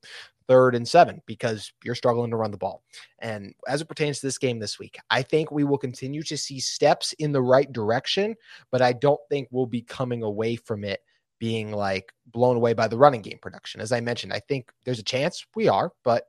third 0.48 0.74
and 0.74 0.86
seven 0.86 1.20
because 1.26 1.72
you're 1.84 1.94
struggling 1.94 2.30
to 2.30 2.36
run 2.36 2.50
the 2.50 2.56
ball. 2.56 2.82
And 3.20 3.54
as 3.66 3.80
it 3.80 3.88
pertains 3.88 4.20
to 4.20 4.26
this 4.26 4.38
game 4.38 4.58
this 4.58 4.78
week, 4.78 4.98
I 5.10 5.22
think 5.22 5.50
we 5.50 5.64
will 5.64 5.78
continue 5.78 6.22
to 6.24 6.36
see 6.36 6.60
steps 6.60 7.12
in 7.14 7.32
the 7.32 7.42
right 7.42 7.72
direction, 7.72 8.34
but 8.70 8.82
I 8.82 8.92
don't 8.92 9.20
think 9.30 9.48
we'll 9.50 9.66
be 9.66 9.82
coming 9.82 10.22
away 10.22 10.56
from 10.56 10.84
it 10.84 11.00
being 11.38 11.72
like 11.72 12.12
blown 12.26 12.56
away 12.56 12.72
by 12.72 12.88
the 12.88 12.96
running 12.96 13.22
game 13.22 13.38
production. 13.40 13.80
As 13.80 13.92
I 13.92 14.00
mentioned, 14.00 14.32
I 14.32 14.40
think 14.40 14.70
there's 14.84 14.98
a 14.98 15.04
chance 15.04 15.44
we 15.54 15.68
are, 15.68 15.92
but 16.04 16.24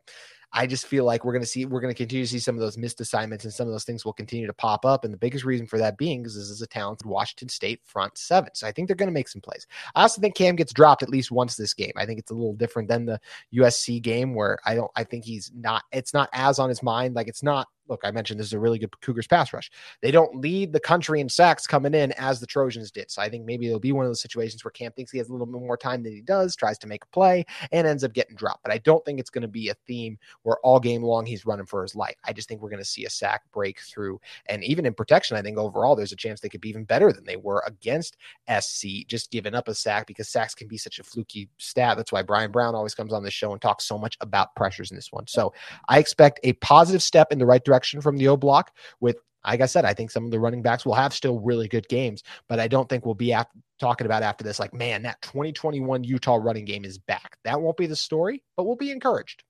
I 0.53 0.65
just 0.65 0.87
feel 0.87 1.03
like 1.03 1.25
we're 1.25 1.33
going 1.33 1.43
to 1.43 1.47
see 1.47 1.65
we're 1.65 1.81
going 1.81 1.93
to 1.93 1.97
continue 1.97 2.25
to 2.25 2.31
see 2.31 2.39
some 2.39 2.55
of 2.55 2.61
those 2.61 2.77
missed 2.77 3.01
assignments 3.01 3.43
and 3.43 3.53
some 3.53 3.67
of 3.67 3.73
those 3.73 3.83
things 3.83 4.05
will 4.05 4.13
continue 4.13 4.47
to 4.47 4.53
pop 4.53 4.85
up. 4.85 5.03
And 5.03 5.13
the 5.13 5.17
biggest 5.17 5.45
reason 5.45 5.67
for 5.67 5.77
that 5.77 5.97
being 5.97 6.25
is 6.25 6.35
this 6.35 6.49
is 6.49 6.61
a 6.61 6.67
talented 6.67 7.05
Washington 7.05 7.49
State 7.49 7.81
front 7.83 8.17
seven. 8.17 8.49
So 8.53 8.65
I 8.67 8.71
think 8.71 8.87
they're 8.87 8.95
going 8.95 9.09
to 9.09 9.13
make 9.13 9.27
some 9.27 9.41
plays. 9.41 9.67
I 9.95 10.03
also 10.03 10.21
think 10.21 10.35
Cam 10.35 10.55
gets 10.55 10.73
dropped 10.73 11.03
at 11.03 11.09
least 11.09 11.31
once 11.31 11.55
this 11.55 11.73
game. 11.73 11.91
I 11.95 12.05
think 12.05 12.19
it's 12.19 12.31
a 12.31 12.35
little 12.35 12.55
different 12.55 12.87
than 12.87 13.05
the 13.05 13.19
USC 13.55 14.01
game 14.01 14.33
where 14.33 14.57
I 14.65 14.75
don't 14.75 14.91
I 14.95 15.03
think 15.03 15.25
he's 15.25 15.51
not 15.55 15.83
it's 15.91 16.13
not 16.13 16.29
as 16.33 16.59
on 16.59 16.69
his 16.69 16.81
mind. 16.81 17.15
Like 17.15 17.27
it's 17.27 17.43
not 17.43 17.67
look, 17.89 18.01
I 18.03 18.11
mentioned 18.11 18.39
this 18.39 18.47
is 18.47 18.53
a 18.53 18.59
really 18.59 18.79
good 18.79 18.99
Cougars 19.01 19.27
pass 19.27 19.53
rush. 19.53 19.71
They 20.01 20.11
don't 20.11 20.35
lead 20.35 20.73
the 20.73 20.79
country 20.79 21.21
in 21.21 21.29
sacks 21.29 21.67
coming 21.67 21.93
in 21.93 22.11
as 22.13 22.39
the 22.39 22.47
Trojans 22.47 22.91
did. 22.91 23.09
So 23.09 23.21
I 23.21 23.29
think 23.29 23.45
maybe 23.45 23.67
it'll 23.67 23.79
be 23.79 23.91
one 23.91 24.05
of 24.05 24.09
those 24.09 24.21
situations 24.21 24.63
where 24.63 24.71
Cam 24.71 24.91
thinks 24.91 25.11
he 25.11 25.17
has 25.17 25.29
a 25.29 25.31
little 25.31 25.47
bit 25.47 25.61
more 25.61 25.77
time 25.77 26.03
than 26.03 26.13
he 26.13 26.21
does, 26.21 26.55
tries 26.55 26.77
to 26.79 26.87
make 26.87 27.03
a 27.03 27.07
play, 27.07 27.45
and 27.71 27.87
ends 27.87 28.03
up 28.03 28.13
getting 28.13 28.35
dropped. 28.35 28.63
But 28.63 28.71
I 28.71 28.79
don't 28.79 29.03
think 29.05 29.19
it's 29.19 29.29
going 29.29 29.43
to 29.43 29.47
be 29.47 29.69
a 29.69 29.75
theme 29.87 30.17
where 30.43 30.57
all 30.63 30.79
game 30.79 31.03
long 31.03 31.25
he's 31.25 31.45
running 31.45 31.65
for 31.65 31.81
his 31.81 31.95
life. 31.95 32.15
I 32.25 32.33
just 32.33 32.47
think 32.47 32.61
we're 32.61 32.69
going 32.69 32.81
to 32.81 32.85
see 32.85 33.05
a 33.05 33.09
sack 33.09 33.41
breakthrough. 33.53 34.17
And 34.47 34.63
even 34.63 34.85
in 34.85 34.93
protection, 34.93 35.37
I 35.37 35.41
think 35.41 35.57
overall 35.57 35.95
there's 35.95 36.11
a 36.11 36.17
chance 36.17 36.39
they 36.39 36.49
could 36.49 36.61
be 36.61 36.69
even 36.69 36.83
better 36.83 37.11
than 37.11 37.25
they 37.25 37.37
were 37.37 37.63
against 37.65 38.17
SC, 38.59 39.07
just 39.07 39.31
giving 39.31 39.55
up 39.55 39.67
a 39.67 39.73
sack 39.73 40.07
because 40.07 40.29
sacks 40.29 40.53
can 40.53 40.67
be 40.67 40.77
such 40.77 40.99
a 40.99 41.03
fluky 41.03 41.49
stat. 41.57 41.97
That's 41.97 42.11
why 42.11 42.21
Brian 42.21 42.51
Brown 42.51 42.75
always 42.75 42.95
comes 42.95 43.13
on 43.13 43.23
the 43.23 43.31
show 43.31 43.51
and 43.53 43.61
talks 43.61 43.85
so 43.85 43.97
much 43.97 44.17
about 44.21 44.55
pressures 44.55 44.91
in 44.91 44.97
this 44.97 45.11
one. 45.11 45.25
So 45.27 45.53
I 45.87 45.99
expect 45.99 46.39
a 46.43 46.53
positive 46.53 47.01
step 47.01 47.31
in 47.31 47.39
the 47.39 47.45
right 47.45 47.63
direction 47.63 47.76
from 47.85 48.17
the 48.17 48.27
O 48.27 48.37
block 48.37 48.71
with 48.99 49.17
like 49.45 49.61
I 49.61 49.65
said, 49.65 49.85
I 49.85 49.93
think 49.93 50.11
some 50.11 50.25
of 50.25 50.31
the 50.31 50.39
running 50.39 50.61
backs 50.61 50.85
will 50.85 50.93
have 50.95 51.13
still 51.13 51.39
really 51.39 51.69
good 51.69 51.87
games, 51.87 52.21
but 52.49 52.59
I 52.59 52.67
don't 52.67 52.89
think 52.89 53.05
we'll 53.05 53.15
be 53.15 53.33
talking 53.79 54.05
about 54.05 54.23
after 54.23 54.43
this 54.43 54.59
like, 54.59 54.73
man, 54.73 55.03
that 55.03 55.21
2021 55.21 56.03
Utah 56.03 56.35
running 56.35 56.65
game 56.65 56.83
is 56.83 56.97
back. 56.97 57.37
That 57.45 57.61
won't 57.61 57.77
be 57.77 57.87
the 57.87 57.95
story, 57.95 58.43
but 58.57 58.65
we'll 58.65 58.75
be 58.75 58.91
encouraged. 58.91 59.43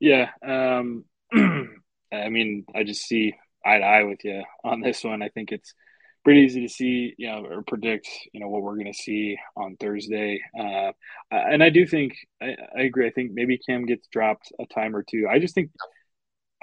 Yeah. 0.00 0.30
Um, 0.46 1.04
I 1.34 2.28
mean, 2.30 2.64
I 2.74 2.84
just 2.84 3.02
see 3.02 3.34
eye 3.64 3.78
to 3.78 3.84
eye 3.84 4.04
with 4.04 4.24
you 4.24 4.42
on 4.64 4.80
this 4.80 5.04
one. 5.04 5.22
I 5.22 5.28
think 5.28 5.52
it's 5.52 5.74
pretty 6.24 6.40
easy 6.40 6.62
to 6.62 6.72
see, 6.72 7.14
you 7.18 7.28
know, 7.30 7.44
or 7.44 7.62
predict, 7.62 8.08
you 8.32 8.40
know, 8.40 8.48
what 8.48 8.62
we're 8.62 8.76
going 8.76 8.92
to 8.92 8.94
see 8.94 9.36
on 9.56 9.76
Thursday. 9.76 10.40
Uh, 10.58 10.92
and 11.30 11.62
I 11.62 11.68
do 11.68 11.86
think, 11.86 12.14
I, 12.42 12.56
I, 12.76 12.82
agree. 12.82 13.06
I 13.06 13.10
think 13.10 13.32
maybe 13.34 13.58
Cam 13.58 13.84
gets 13.84 14.06
dropped 14.08 14.50
a 14.58 14.66
time 14.66 14.96
or 14.96 15.02
two. 15.02 15.26
I 15.30 15.38
just 15.38 15.54
think 15.54 15.70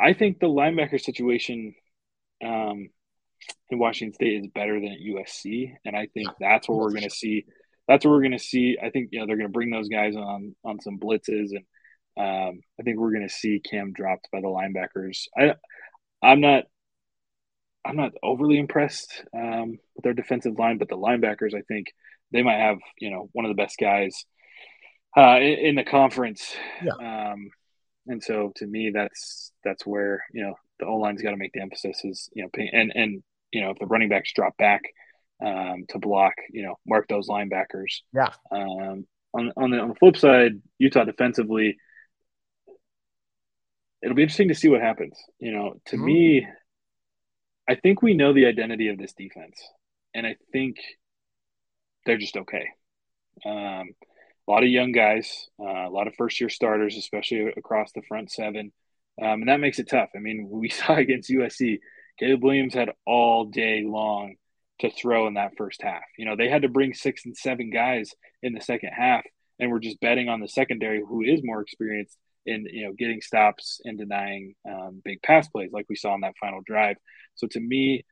I 0.01 0.13
think 0.13 0.39
the 0.39 0.47
linebacker 0.47 0.99
situation 0.99 1.75
um, 2.43 2.89
in 3.69 3.79
Washington 3.79 4.13
State 4.13 4.41
is 4.41 4.47
better 4.47 4.79
than 4.79 4.91
at 4.91 4.99
USC, 4.99 5.73
and 5.85 5.95
I 5.95 6.07
think 6.07 6.29
that's 6.39 6.67
what 6.67 6.79
we're 6.79 6.91
going 6.91 7.03
to 7.03 7.09
see. 7.09 7.45
That's 7.87 8.05
what 8.05 8.11
we're 8.11 8.21
going 8.21 8.31
to 8.31 8.39
see. 8.39 8.77
I 8.81 8.89
think 8.89 9.09
you 9.11 9.19
know 9.19 9.27
they're 9.27 9.37
going 9.37 9.49
to 9.49 9.53
bring 9.53 9.71
those 9.71 9.89
guys 9.89 10.15
on 10.15 10.55
on 10.63 10.79
some 10.79 10.99
blitzes, 10.99 11.51
and 11.51 11.65
Um, 12.17 12.61
I 12.79 12.83
think 12.83 12.99
we're 12.99 13.13
going 13.13 13.27
to 13.27 13.33
see 13.33 13.59
Cam 13.59 13.93
dropped 13.93 14.29
by 14.31 14.41
the 14.41 14.47
linebackers. 14.47 15.27
I, 15.37 15.55
I'm 16.21 16.41
not, 16.41 16.65
I'm 17.85 17.95
not 17.95 18.11
overly 18.21 18.57
impressed 18.59 19.23
um, 19.33 19.79
with 19.95 20.03
their 20.03 20.13
defensive 20.13 20.59
line, 20.59 20.77
but 20.77 20.89
the 20.89 20.97
linebackers, 20.97 21.55
I 21.55 21.61
think 21.61 21.87
they 22.31 22.43
might 22.43 22.59
have, 22.59 22.79
you 22.99 23.09
know, 23.11 23.29
one 23.31 23.45
of 23.45 23.49
the 23.49 23.61
best 23.61 23.77
guys 23.79 24.25
uh, 25.17 25.37
in, 25.37 25.53
in, 25.67 25.75
the 25.75 25.83
conference. 25.83 26.53
Yeah. 26.83 27.31
Um, 27.31 27.49
and 28.07 28.23
so 28.23 28.51
to 28.55 28.67
me, 28.67 28.91
that's 28.93 29.51
that's 29.63 29.85
where 29.85 30.23
you 30.33 30.43
know 30.43 30.55
the 30.79 30.85
O 30.85 30.95
line's 30.95 31.21
got 31.21 31.31
to 31.31 31.37
make 31.37 31.53
the 31.53 31.61
emphasis 31.61 32.01
is 32.03 32.29
you 32.33 32.43
know 32.43 32.49
and 32.73 32.91
and 32.95 33.23
you 33.51 33.61
know 33.61 33.71
if 33.71 33.79
the 33.79 33.85
running 33.85 34.09
backs 34.09 34.33
drop 34.33 34.57
back 34.57 34.81
um, 35.43 35.85
to 35.89 35.99
block, 35.99 36.33
you 36.51 36.63
know, 36.63 36.75
mark 36.85 37.07
those 37.07 37.27
linebackers. 37.27 38.01
Yeah. 38.13 38.29
Um, 38.51 39.05
on 39.33 39.51
on 39.55 39.71
the 39.71 39.79
on 39.79 39.89
the 39.89 39.95
flip 39.95 40.17
side, 40.17 40.61
Utah 40.77 41.05
defensively, 41.05 41.77
it'll 44.01 44.15
be 44.15 44.23
interesting 44.23 44.49
to 44.49 44.55
see 44.55 44.69
what 44.69 44.81
happens. 44.81 45.17
You 45.39 45.53
know, 45.53 45.73
to 45.85 45.95
mm-hmm. 45.95 46.05
me, 46.05 46.47
I 47.67 47.75
think 47.75 48.01
we 48.01 48.13
know 48.13 48.33
the 48.33 48.45
identity 48.45 48.89
of 48.89 48.97
this 48.97 49.13
defense, 49.13 49.61
and 50.13 50.27
I 50.27 50.35
think 50.51 50.77
they're 52.05 52.17
just 52.17 52.37
okay. 52.37 52.67
Um, 53.45 53.91
a 54.51 54.53
lot 54.53 54.63
of 54.63 54.69
young 54.69 54.91
guys, 54.91 55.47
uh, 55.61 55.87
a 55.87 55.89
lot 55.89 56.07
of 56.07 56.15
first 56.15 56.41
year 56.41 56.49
starters, 56.49 56.97
especially 56.97 57.53
across 57.55 57.93
the 57.93 58.01
front 58.01 58.29
seven. 58.29 58.73
Um, 59.21 59.41
and 59.41 59.47
that 59.47 59.61
makes 59.61 59.79
it 59.79 59.87
tough. 59.89 60.09
I 60.13 60.19
mean, 60.19 60.47
we 60.51 60.67
saw 60.67 60.95
against 60.95 61.29
USC, 61.29 61.79
Caleb 62.19 62.43
Williams 62.43 62.73
had 62.73 62.91
all 63.05 63.45
day 63.45 63.83
long 63.85 64.35
to 64.79 64.91
throw 64.91 65.27
in 65.27 65.35
that 65.35 65.53
first 65.57 65.81
half. 65.81 66.01
You 66.17 66.25
know, 66.25 66.35
they 66.35 66.49
had 66.49 66.63
to 66.63 66.69
bring 66.69 66.93
six 66.93 67.25
and 67.25 67.37
seven 67.37 67.69
guys 67.69 68.11
in 68.43 68.53
the 68.53 68.59
second 68.59 68.89
half, 68.89 69.23
and 69.57 69.71
we're 69.71 69.79
just 69.79 70.01
betting 70.01 70.27
on 70.27 70.41
the 70.41 70.49
secondary, 70.49 70.99
who 70.99 71.21
is 71.21 71.41
more 71.43 71.61
experienced 71.61 72.17
in 72.45 72.65
you 72.69 72.87
know 72.87 72.93
getting 72.93 73.21
stops 73.21 73.79
and 73.85 73.97
denying 73.97 74.55
um, 74.69 75.01
big 75.05 75.21
pass 75.21 75.47
plays, 75.47 75.71
like 75.71 75.85
we 75.87 75.95
saw 75.95 76.13
in 76.15 76.21
that 76.21 76.33
final 76.41 76.59
drive. 76.65 76.97
So 77.35 77.47
to 77.51 77.59
me, 77.59 78.03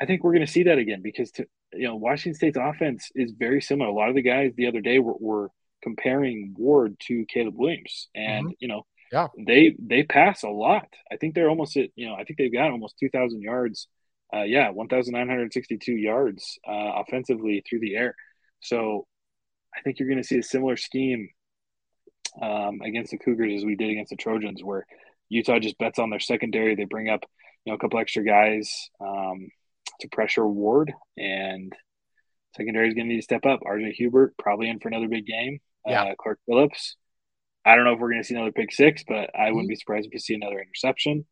I 0.00 0.06
think 0.06 0.24
we're 0.24 0.32
going 0.32 0.46
to 0.46 0.50
see 0.50 0.64
that 0.64 0.78
again 0.78 1.02
because 1.02 1.30
to 1.32 1.46
you 1.72 1.86
know 1.86 1.96
Washington 1.96 2.34
State's 2.34 2.58
offense 2.60 3.10
is 3.14 3.32
very 3.38 3.60
similar. 3.60 3.90
A 3.90 3.94
lot 3.94 4.08
of 4.08 4.16
the 4.16 4.22
guys 4.22 4.54
the 4.56 4.66
other 4.66 4.80
day 4.80 4.98
were, 4.98 5.14
were 5.20 5.50
comparing 5.84 6.54
Ward 6.58 6.96
to 7.06 7.26
Caleb 7.26 7.54
Williams, 7.56 8.08
and 8.14 8.46
mm-hmm. 8.46 8.54
you 8.58 8.68
know, 8.68 8.86
yeah, 9.12 9.28
they 9.38 9.76
they 9.78 10.02
pass 10.02 10.42
a 10.42 10.48
lot. 10.48 10.88
I 11.12 11.16
think 11.16 11.34
they're 11.34 11.50
almost 11.50 11.76
at 11.76 11.90
you 11.94 12.06
know, 12.06 12.14
I 12.14 12.24
think 12.24 12.38
they've 12.38 12.52
got 12.52 12.72
almost 12.72 12.98
two 12.98 13.10
thousand 13.10 13.42
yards. 13.42 13.86
Uh, 14.34 14.42
yeah, 14.42 14.70
one 14.70 14.88
thousand 14.88 15.12
nine 15.12 15.28
hundred 15.28 15.52
sixty-two 15.52 15.92
yards 15.92 16.58
uh, 16.66 16.92
offensively 16.96 17.62
through 17.68 17.80
the 17.80 17.94
air. 17.94 18.16
So, 18.60 19.06
I 19.76 19.82
think 19.82 19.98
you're 19.98 20.08
going 20.08 20.22
to 20.22 20.26
see 20.26 20.38
a 20.38 20.42
similar 20.42 20.76
scheme 20.76 21.28
um, 22.42 22.80
against 22.80 23.12
the 23.12 23.18
Cougars 23.18 23.52
as 23.58 23.64
we 23.64 23.76
did 23.76 23.90
against 23.90 24.10
the 24.10 24.16
Trojans, 24.16 24.64
where 24.64 24.86
Utah 25.28 25.58
just 25.58 25.78
bets 25.78 25.98
on 25.98 26.10
their 26.10 26.18
secondary. 26.18 26.74
They 26.74 26.84
bring 26.84 27.10
up 27.10 27.24
you 27.64 27.70
know 27.70 27.76
a 27.76 27.78
couple 27.78 28.00
extra 28.00 28.24
guys 28.24 28.88
um, 29.00 29.48
to 30.00 30.08
pressure 30.08 30.46
Ward, 30.46 30.92
and 31.18 31.72
secondary 32.56 32.88
is 32.88 32.94
going 32.94 33.06
to 33.06 33.12
need 33.12 33.20
to 33.20 33.22
step 33.22 33.44
up. 33.44 33.60
RJ 33.60 33.92
Hubert 33.92 34.34
probably 34.38 34.68
in 34.70 34.80
for 34.80 34.88
another 34.88 35.08
big 35.08 35.26
game 35.26 35.60
yeah. 35.86 36.04
uh, 36.04 36.14
Clark 36.18 36.38
Phillips. 36.46 36.96
I 37.64 37.76
don't 37.76 37.84
know 37.84 37.94
if 37.94 37.98
we're 37.98 38.10
going 38.10 38.22
to 38.22 38.26
see 38.26 38.34
another 38.34 38.52
pick 38.52 38.72
six, 38.72 39.04
but 39.06 39.30
I 39.34 39.46
wouldn't 39.46 39.64
mm-hmm. 39.64 39.68
be 39.68 39.76
surprised 39.76 40.06
if 40.06 40.12
we 40.12 40.18
see 40.18 40.34
another 40.34 40.60
interception. 40.60 41.24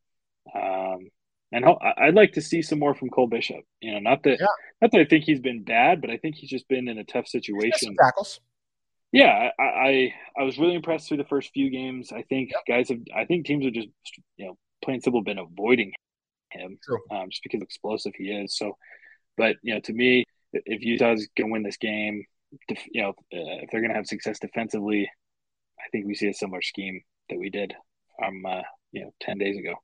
Um, 0.54 1.10
and 1.52 1.66
I'd 1.98 2.14
like 2.14 2.32
to 2.32 2.40
see 2.40 2.62
some 2.62 2.78
more 2.78 2.94
from 2.94 3.10
Cole 3.10 3.26
Bishop. 3.26 3.64
You 3.80 3.92
know, 3.92 3.98
not 3.98 4.22
that 4.22 4.40
yeah. 4.40 4.46
not 4.80 4.90
that 4.92 5.00
I 5.00 5.04
think 5.04 5.24
he's 5.24 5.40
been 5.40 5.62
bad, 5.62 6.00
but 6.00 6.08
I 6.08 6.16
think 6.16 6.36
he's 6.36 6.48
just 6.48 6.66
been 6.66 6.88
in 6.88 6.98
a 6.98 7.04
tough 7.04 7.28
situation. 7.28 7.94
Tackles. 8.02 8.40
Yeah, 9.12 9.50
I, 9.58 9.62
I, 9.62 10.14
I 10.38 10.42
was 10.44 10.58
really 10.58 10.74
impressed 10.74 11.08
through 11.08 11.18
the 11.18 11.24
first 11.24 11.50
few 11.52 11.68
games. 11.68 12.10
I 12.10 12.22
think 12.22 12.50
yep. 12.50 12.62
guys 12.66 12.88
have 12.88 13.00
I 13.14 13.26
think 13.26 13.44
teams 13.44 13.66
have 13.66 13.74
just 13.74 13.88
you 14.38 14.46
know 14.46 14.56
plain 14.82 15.02
simple 15.02 15.22
been 15.22 15.38
avoiding 15.38 15.92
him 16.50 16.78
um, 17.10 17.28
just 17.30 17.42
because 17.42 17.60
explosive 17.60 18.14
he 18.16 18.24
is. 18.24 18.56
So, 18.56 18.78
but 19.36 19.56
you 19.62 19.74
know, 19.74 19.80
to 19.80 19.92
me, 19.92 20.24
if 20.52 20.82
Utah's 20.82 21.28
going 21.36 21.50
to 21.50 21.52
win 21.52 21.62
this 21.62 21.76
game, 21.76 22.24
you 22.92 23.02
know, 23.02 23.10
uh, 23.10 23.62
if 23.62 23.70
they're 23.70 23.80
going 23.80 23.90
to 23.90 23.96
have 23.96 24.06
success 24.06 24.38
defensively, 24.38 25.10
I 25.78 25.88
think 25.90 26.06
we 26.06 26.14
see 26.14 26.28
a 26.28 26.34
similar 26.34 26.62
scheme 26.62 27.02
that 27.30 27.38
we 27.38 27.50
did 27.50 27.74
from 28.18 28.44
uh, 28.46 28.62
you 28.92 29.04
know 29.04 29.10
ten 29.20 29.38
days 29.38 29.56
ago. 29.56 29.74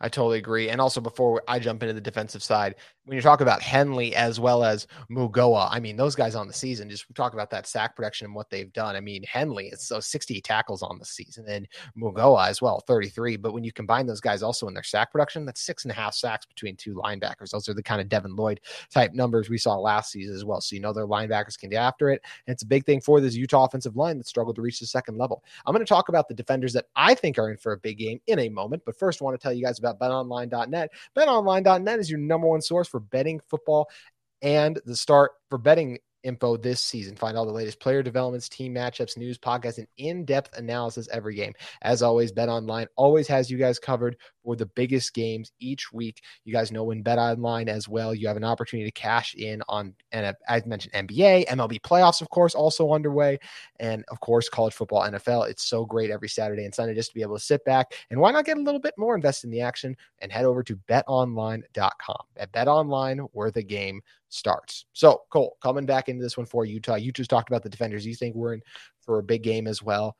I 0.00 0.08
totally 0.08 0.38
agree. 0.38 0.68
And 0.68 0.80
also, 0.80 1.00
before 1.00 1.42
I 1.48 1.58
jump 1.58 1.82
into 1.82 1.94
the 1.94 2.00
defensive 2.00 2.42
side, 2.42 2.76
when 3.04 3.16
you 3.16 3.22
talk 3.22 3.40
about 3.40 3.62
Henley 3.62 4.14
as 4.14 4.38
well 4.38 4.62
as 4.62 4.86
Mauigoa, 5.10 5.68
I 5.70 5.80
mean, 5.80 5.96
those 5.96 6.14
guys 6.14 6.36
on 6.36 6.46
the 6.46 6.52
season, 6.52 6.88
just 6.88 7.04
talk 7.14 7.32
about 7.32 7.50
that 7.50 7.66
sack 7.66 7.96
production 7.96 8.26
and 8.26 8.34
what 8.34 8.48
they've 8.48 8.72
done. 8.72 8.94
I 8.94 9.00
mean, 9.00 9.24
Henley 9.24 9.66
is 9.68 9.82
so 9.82 9.98
60 9.98 10.40
tackles 10.40 10.82
on 10.82 10.98
the 10.98 11.04
season 11.04 11.46
and 11.48 11.66
Mauigoa 11.98 12.46
as 12.46 12.62
well, 12.62 12.80
33. 12.86 13.36
But 13.38 13.54
when 13.54 13.64
you 13.64 13.72
combine 13.72 14.06
those 14.06 14.20
guys 14.20 14.42
also 14.42 14.68
in 14.68 14.74
their 14.74 14.84
sack 14.84 15.10
production, 15.10 15.44
that's 15.44 15.62
six 15.62 15.84
and 15.84 15.90
a 15.90 15.94
half 15.94 16.14
sacks 16.14 16.46
between 16.46 16.76
two 16.76 16.94
linebackers. 16.94 17.50
Those 17.50 17.68
are 17.68 17.74
the 17.74 17.82
kind 17.82 18.00
of 18.00 18.08
Devin 18.08 18.36
Lloyd 18.36 18.60
type 18.90 19.12
numbers 19.14 19.50
we 19.50 19.58
saw 19.58 19.76
last 19.76 20.12
season 20.12 20.36
as 20.36 20.44
well. 20.44 20.60
So, 20.60 20.76
you 20.76 20.80
know, 20.80 20.92
their 20.92 21.06
linebackers 21.06 21.58
can 21.58 21.70
get 21.70 21.82
after 21.82 22.08
it. 22.10 22.22
And 22.46 22.52
it's 22.52 22.62
a 22.62 22.66
big 22.66 22.86
thing 22.86 23.00
for 23.00 23.20
this 23.20 23.34
Utah 23.34 23.64
offensive 23.64 23.96
line 23.96 24.18
that 24.18 24.28
struggled 24.28 24.56
to 24.56 24.62
reach 24.62 24.78
the 24.78 24.86
second 24.86 25.18
level. 25.18 25.42
I'm 25.66 25.74
going 25.74 25.84
to 25.84 25.88
talk 25.88 26.08
about 26.08 26.28
the 26.28 26.34
defenders 26.34 26.72
that 26.74 26.86
I 26.94 27.14
think 27.14 27.36
are 27.38 27.50
in 27.50 27.56
for 27.56 27.72
a 27.72 27.78
big 27.78 27.98
game 27.98 28.20
in 28.28 28.38
a 28.38 28.48
moment. 28.48 28.82
But 28.86 28.96
first, 28.96 29.20
I 29.20 29.24
want 29.24 29.38
to 29.38 29.42
tell 29.42 29.52
you 29.52 29.64
guys 29.64 29.71
about 29.78 29.98
betonline.net. 29.98 30.90
Betonline.net 31.16 31.98
is 31.98 32.10
your 32.10 32.20
number 32.20 32.48
one 32.48 32.62
source 32.62 32.88
for 32.88 33.00
betting 33.00 33.40
football 33.48 33.88
and 34.42 34.80
the 34.84 34.96
start 34.96 35.32
for 35.48 35.58
betting 35.58 35.98
info 36.22 36.56
this 36.56 36.80
season. 36.80 37.16
Find 37.16 37.36
all 37.36 37.46
the 37.46 37.52
latest 37.52 37.80
player 37.80 38.02
developments, 38.02 38.48
team 38.48 38.74
matchups, 38.74 39.16
news, 39.16 39.38
podcasts, 39.38 39.78
and 39.78 39.88
in-depth 39.96 40.56
analysis 40.56 41.08
every 41.12 41.34
game. 41.34 41.52
As 41.82 42.02
always, 42.02 42.32
Bet 42.32 42.48
Online 42.48 42.86
always 42.96 43.26
has 43.28 43.50
you 43.50 43.58
guys 43.58 43.78
covered 43.78 44.16
for 44.42 44.56
the 44.56 44.66
biggest 44.66 45.14
games 45.14 45.52
each 45.58 45.92
week. 45.92 46.22
You 46.44 46.52
guys 46.52 46.72
know 46.72 46.84
when 46.84 47.02
Bet 47.02 47.18
Online 47.18 47.68
as 47.68 47.88
well, 47.88 48.14
you 48.14 48.26
have 48.28 48.36
an 48.36 48.44
opportunity 48.44 48.88
to 48.88 48.92
cash 48.92 49.34
in 49.34 49.62
on, 49.68 49.94
and 50.12 50.34
I 50.48 50.62
mentioned 50.66 50.94
NBA, 50.94 51.46
MLB 51.46 51.80
playoffs, 51.80 52.20
of 52.20 52.30
course, 52.30 52.54
also 52.54 52.92
underway, 52.92 53.38
and 53.80 54.04
of 54.10 54.20
course, 54.20 54.48
college 54.48 54.74
football, 54.74 55.02
NFL. 55.02 55.48
It's 55.48 55.64
so 55.64 55.84
great 55.84 56.10
every 56.10 56.28
Saturday 56.28 56.64
and 56.64 56.74
Sunday 56.74 56.94
just 56.94 57.10
to 57.10 57.14
be 57.14 57.22
able 57.22 57.36
to 57.36 57.44
sit 57.44 57.64
back 57.64 57.92
and 58.10 58.20
why 58.20 58.30
not 58.32 58.44
get 58.44 58.56
a 58.56 58.60
little 58.60 58.80
bit 58.80 58.94
more 58.96 59.14
invested 59.14 59.46
in 59.46 59.52
the 59.52 59.60
action 59.60 59.96
and 60.20 60.32
head 60.32 60.44
over 60.44 60.62
to 60.62 60.76
betonline.com. 60.88 62.22
At 62.36 62.52
Bet 62.52 62.68
Online, 62.68 63.18
where 63.32 63.50
the 63.50 63.62
game 63.62 64.00
starts. 64.28 64.86
So, 64.92 65.22
Cole, 65.30 65.56
coming 65.62 65.86
back 65.86 66.08
into 66.08 66.22
this 66.22 66.36
one 66.36 66.46
for 66.46 66.64
Utah, 66.64 66.96
you 66.96 67.12
just 67.12 67.30
talked 67.30 67.48
about 67.48 67.62
the 67.62 67.68
defenders. 67.68 68.06
You 68.06 68.14
think 68.14 68.34
we're 68.34 68.54
in 68.54 68.62
for 69.00 69.18
a 69.18 69.22
big 69.22 69.42
game 69.42 69.66
as 69.66 69.82
well. 69.82 70.16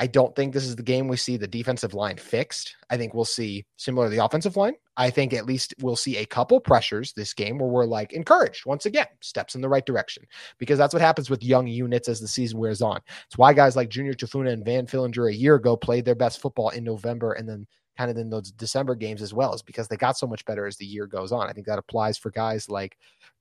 I 0.00 0.06
don't 0.06 0.34
think 0.34 0.52
this 0.52 0.64
is 0.64 0.76
the 0.76 0.82
game 0.82 1.08
we 1.08 1.16
see 1.16 1.36
the 1.36 1.46
defensive 1.46 1.94
line 1.94 2.16
fixed. 2.16 2.76
I 2.90 2.96
think 2.96 3.14
we'll 3.14 3.24
see 3.24 3.64
similar 3.76 4.06
to 4.06 4.14
the 4.14 4.24
offensive 4.24 4.56
line. 4.56 4.74
I 4.96 5.10
think 5.10 5.32
at 5.32 5.46
least 5.46 5.74
we'll 5.80 5.96
see 5.96 6.16
a 6.16 6.26
couple 6.26 6.60
pressures 6.60 7.12
this 7.12 7.32
game 7.32 7.58
where 7.58 7.68
we're 7.68 7.84
like 7.84 8.12
encouraged 8.12 8.66
once 8.66 8.86
again, 8.86 9.06
steps 9.20 9.54
in 9.54 9.60
the 9.60 9.68
right 9.68 9.84
direction 9.84 10.24
because 10.58 10.78
that's 10.78 10.94
what 10.94 11.02
happens 11.02 11.30
with 11.30 11.42
young 11.42 11.66
units 11.66 12.08
as 12.08 12.20
the 12.20 12.28
season 12.28 12.58
wears 12.58 12.82
on. 12.82 13.00
It's 13.26 13.38
why 13.38 13.52
guys 13.52 13.76
like 13.76 13.88
Junior 13.88 14.14
Tafuna 14.14 14.52
and 14.52 14.64
Van 14.64 14.86
Fillinger 14.86 15.30
a 15.30 15.34
year 15.34 15.56
ago 15.56 15.76
played 15.76 16.04
their 16.04 16.14
best 16.14 16.40
football 16.40 16.70
in 16.70 16.84
November 16.84 17.32
and 17.32 17.48
then 17.48 17.66
kind 17.96 18.10
of 18.10 18.16
in 18.16 18.30
those 18.30 18.50
December 18.52 18.94
games 18.94 19.22
as 19.22 19.32
well, 19.32 19.54
is 19.54 19.62
because 19.62 19.86
they 19.88 19.96
got 19.96 20.18
so 20.18 20.26
much 20.26 20.44
better 20.44 20.66
as 20.66 20.76
the 20.76 20.86
year 20.86 21.06
goes 21.06 21.32
on. 21.32 21.48
I 21.48 21.52
think 21.52 21.66
that 21.66 21.78
applies 21.78 22.18
for 22.18 22.30
guys 22.30 22.68
like 22.68 22.96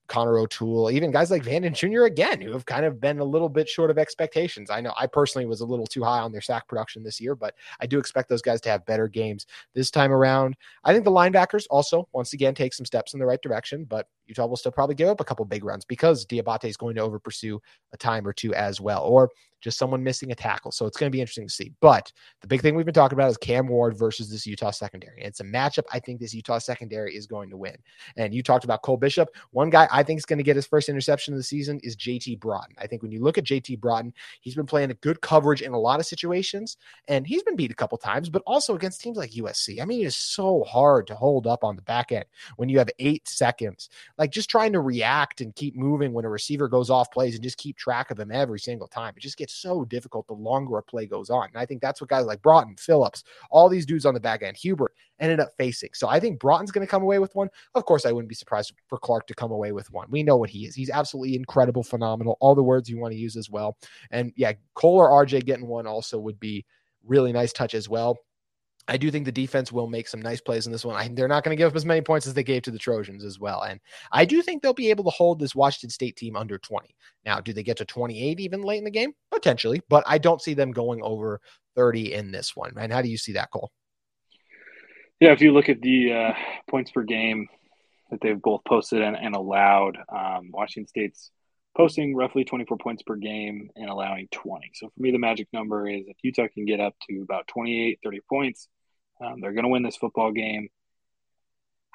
Connor 0.07 0.37
O'Toole, 0.37 0.91
even 0.91 1.11
guys 1.11 1.31
like 1.31 1.43
Vanden 1.43 1.73
Jr. 1.73 2.03
again, 2.03 2.41
who 2.41 2.51
have 2.51 2.65
kind 2.65 2.85
of 2.85 2.99
been 2.99 3.19
a 3.19 3.23
little 3.23 3.49
bit 3.49 3.69
short 3.69 3.89
of 3.89 3.97
expectations. 3.97 4.69
I 4.69 4.81
know 4.81 4.93
I 4.97 5.07
personally 5.07 5.45
was 5.45 5.61
a 5.61 5.65
little 5.65 5.87
too 5.87 6.03
high 6.03 6.19
on 6.19 6.31
their 6.31 6.41
sack 6.41 6.67
production 6.67 7.03
this 7.03 7.21
year, 7.21 7.35
but 7.35 7.55
I 7.79 7.85
do 7.85 7.99
expect 7.99 8.29
those 8.29 8.41
guys 8.41 8.61
to 8.61 8.69
have 8.69 8.85
better 8.85 9.07
games 9.07 9.45
this 9.73 9.89
time 9.89 10.11
around. 10.11 10.55
I 10.83 10.93
think 10.93 11.05
the 11.05 11.11
linebackers 11.11 11.65
also, 11.69 12.07
once 12.11 12.33
again, 12.33 12.53
take 12.53 12.73
some 12.73 12.85
steps 12.85 13.13
in 13.13 13.19
the 13.19 13.25
right 13.25 13.41
direction, 13.41 13.85
but 13.85 14.07
Utah 14.27 14.45
will 14.45 14.57
still 14.57 14.71
probably 14.71 14.95
give 14.95 15.09
up 15.09 15.19
a 15.19 15.25
couple 15.25 15.45
big 15.45 15.63
runs 15.63 15.85
because 15.85 16.25
Diabate 16.25 16.65
is 16.65 16.77
going 16.77 16.95
to 16.95 17.01
over 17.01 17.19
pursue 17.19 17.61
a 17.93 17.97
time 17.97 18.27
or 18.27 18.33
two 18.33 18.53
as 18.53 18.79
well, 18.79 19.03
or 19.03 19.29
just 19.63 19.77
someone 19.77 20.03
missing 20.03 20.31
a 20.31 20.35
tackle. 20.35 20.71
So 20.71 20.85
it's 20.85 20.97
going 20.97 21.09
to 21.09 21.15
be 21.15 21.21
interesting 21.21 21.47
to 21.47 21.53
see. 21.53 21.71
But 21.79 22.11
the 22.41 22.47
big 22.47 22.61
thing 22.61 22.75
we've 22.75 22.85
been 22.85 22.93
talking 22.93 23.17
about 23.17 23.31
is 23.31 23.37
Cam 23.37 23.67
Ward 23.67 23.97
versus 23.97 24.29
this 24.29 24.45
Utah 24.45 24.71
secondary. 24.71 25.21
It's 25.21 25.39
a 25.39 25.45
matchup 25.45 25.85
I 25.91 25.99
think 25.99 26.19
this 26.19 26.33
Utah 26.33 26.59
secondary 26.59 27.15
is 27.15 27.25
going 27.25 27.49
to 27.49 27.57
win. 27.57 27.77
And 28.17 28.33
you 28.33 28.43
talked 28.43 28.65
about 28.65 28.81
Cole 28.81 28.97
Bishop. 28.97 29.29
One 29.51 29.69
guy 29.69 29.87
I 29.89 30.03
think 30.03 30.17
is 30.17 30.25
going 30.25 30.37
to 30.37 30.43
get 30.43 30.57
his 30.57 30.67
first 30.67 30.89
interception 30.89 31.33
of 31.33 31.39
the 31.39 31.43
season 31.43 31.79
is 31.81 31.95
JT 31.95 32.41
Broughton. 32.41 32.75
I 32.77 32.87
think 32.87 33.01
when 33.01 33.11
you 33.11 33.23
look 33.23 33.37
at 33.37 33.45
JT 33.45 33.79
Broughton, 33.79 34.13
he's 34.41 34.55
been 34.55 34.65
playing 34.65 34.91
a 34.91 34.95
good 34.95 35.21
coverage 35.21 35.61
in 35.61 35.71
a 35.71 35.79
lot 35.79 36.01
of 36.01 36.05
situations, 36.05 36.75
and 37.07 37.25
he's 37.25 37.43
been 37.43 37.55
beat 37.55 37.71
a 37.71 37.75
couple 37.75 37.97
times, 37.97 38.29
but 38.29 38.43
also 38.45 38.75
against 38.75 38.99
teams 38.99 39.17
like 39.17 39.31
USC. 39.31 39.81
I 39.81 39.85
mean, 39.85 40.01
it 40.01 40.07
is 40.07 40.17
so 40.17 40.65
hard 40.65 41.07
to 41.07 41.15
hold 41.15 41.47
up 41.47 41.63
on 41.63 41.77
the 41.77 41.81
back 41.83 42.11
end 42.11 42.25
when 42.57 42.67
you 42.67 42.79
have 42.79 42.89
eight 42.99 43.27
seconds 43.29 43.89
like 44.17 44.31
just 44.31 44.49
trying 44.49 44.71
to 44.73 44.79
react 44.79 45.41
and 45.41 45.55
keep 45.55 45.75
moving 45.75 46.13
when 46.13 46.25
a 46.25 46.29
receiver 46.29 46.67
goes 46.67 46.89
off 46.89 47.11
plays 47.11 47.33
and 47.33 47.43
just 47.43 47.57
keep 47.57 47.77
track 47.77 48.11
of 48.11 48.17
them 48.17 48.31
every 48.31 48.59
single 48.59 48.87
time. 48.87 49.13
It 49.17 49.21
just 49.21 49.37
gets 49.37 49.55
so 49.55 49.85
difficult 49.85 50.27
the 50.27 50.33
longer 50.33 50.77
a 50.77 50.83
play 50.83 51.07
goes 51.07 51.29
on. 51.29 51.47
And 51.47 51.57
I 51.57 51.65
think 51.65 51.81
that's 51.81 51.99
what 51.99 52.09
guys 52.09 52.25
like 52.25 52.41
Broughton, 52.41 52.75
Phillips, 52.77 53.23
all 53.49 53.69
these 53.69 53.85
dudes 53.85 54.05
on 54.05 54.13
the 54.13 54.19
back 54.19 54.43
end, 54.43 54.55
Hubert 54.57 54.93
ended 55.19 55.39
up 55.39 55.49
facing. 55.57 55.89
So 55.93 56.07
I 56.07 56.19
think 56.19 56.39
Broughton's 56.39 56.71
going 56.71 56.85
to 56.85 56.91
come 56.91 57.01
away 57.01 57.19
with 57.19 57.33
one. 57.35 57.49
Of 57.73 57.85
course, 57.85 58.05
I 58.05 58.11
wouldn't 58.11 58.29
be 58.29 58.35
surprised 58.35 58.73
for 58.87 58.99
Clark 58.99 59.25
to 59.27 59.33
come 59.33 59.51
away 59.51 59.71
with 59.71 59.91
one. 59.91 60.07
We 60.09 60.21
know 60.21 60.37
what 60.37 60.49
he 60.49 60.65
is. 60.65 60.75
He's 60.75 60.91
absolutely 60.91 61.35
incredible, 61.35 61.83
phenomenal, 61.83 62.37
all 62.39 62.55
the 62.55 62.63
words 62.63 62.89
you 62.89 62.99
want 62.99 63.13
to 63.13 63.19
use 63.19 63.35
as 63.35 63.49
well. 63.49 63.77
And 64.11 64.31
yeah, 64.35 64.53
Cole 64.75 64.97
or 64.97 65.25
RJ 65.25 65.45
getting 65.45 65.67
one 65.67 65.87
also 65.87 66.19
would 66.19 66.39
be 66.39 66.65
really 67.03 67.33
nice 67.33 67.51
touch 67.51 67.73
as 67.73 67.89
well. 67.89 68.17
I 68.87 68.97
do 68.97 69.09
think 69.09 69.25
the 69.25 69.31
defense 69.31 69.71
will 69.71 69.87
make 69.87 70.07
some 70.07 70.21
nice 70.21 70.41
plays 70.41 70.65
in 70.65 70.71
this 70.71 70.83
one. 70.83 70.95
I, 70.95 71.07
they're 71.07 71.27
not 71.27 71.43
going 71.43 71.55
to 71.55 71.59
give 71.59 71.71
up 71.71 71.75
as 71.75 71.85
many 71.85 72.01
points 72.01 72.27
as 72.27 72.33
they 72.33 72.43
gave 72.43 72.63
to 72.63 72.71
the 72.71 72.77
Trojans 72.77 73.23
as 73.23 73.39
well. 73.39 73.61
And 73.61 73.79
I 74.11 74.25
do 74.25 74.41
think 74.41 74.61
they'll 74.61 74.73
be 74.73 74.89
able 74.89 75.05
to 75.05 75.09
hold 75.09 75.39
this 75.39 75.55
Washington 75.55 75.89
State 75.89 76.17
team 76.17 76.35
under 76.35 76.57
20. 76.57 76.93
Now, 77.25 77.39
do 77.39 77.53
they 77.53 77.63
get 77.63 77.77
to 77.77 77.85
28 77.85 78.39
even 78.39 78.61
late 78.61 78.79
in 78.79 78.83
the 78.83 78.91
game? 78.91 79.13
Potentially, 79.31 79.81
but 79.89 80.03
I 80.05 80.17
don't 80.17 80.41
see 80.41 80.53
them 80.53 80.71
going 80.71 81.01
over 81.01 81.39
30 81.75 82.13
in 82.13 82.31
this 82.31 82.55
one. 82.55 82.73
And 82.77 82.91
how 82.91 83.01
do 83.01 83.09
you 83.09 83.17
see 83.17 83.33
that, 83.33 83.51
Cole? 83.51 83.71
Yeah, 85.19 85.31
if 85.31 85.41
you 85.41 85.53
look 85.53 85.69
at 85.69 85.81
the 85.81 86.11
uh, 86.11 86.33
points 86.69 86.91
per 86.91 87.03
game 87.03 87.47
that 88.11 88.19
they've 88.21 88.41
both 88.41 88.61
posted 88.67 89.01
and, 89.01 89.15
and 89.15 89.35
allowed, 89.35 89.97
um, 90.13 90.49
Washington 90.51 90.87
State's 90.87 91.31
posting 91.75 92.15
roughly 92.15 92.43
24 92.43 92.77
points 92.77 93.03
per 93.03 93.15
game 93.15 93.69
and 93.75 93.89
allowing 93.89 94.27
20. 94.31 94.71
So 94.75 94.87
for 94.87 95.01
me, 95.01 95.11
the 95.11 95.17
magic 95.17 95.47
number 95.53 95.87
is 95.87 96.03
if 96.07 96.17
Utah 96.21 96.47
can 96.53 96.65
get 96.65 96.79
up 96.79 96.95
to 97.09 97.21
about 97.21 97.47
28, 97.47 97.99
30 98.03 98.19
points, 98.29 98.67
um, 99.23 99.39
they're 99.39 99.53
going 99.53 99.63
to 99.63 99.69
win 99.69 99.83
this 99.83 99.97
football 99.97 100.31
game. 100.31 100.69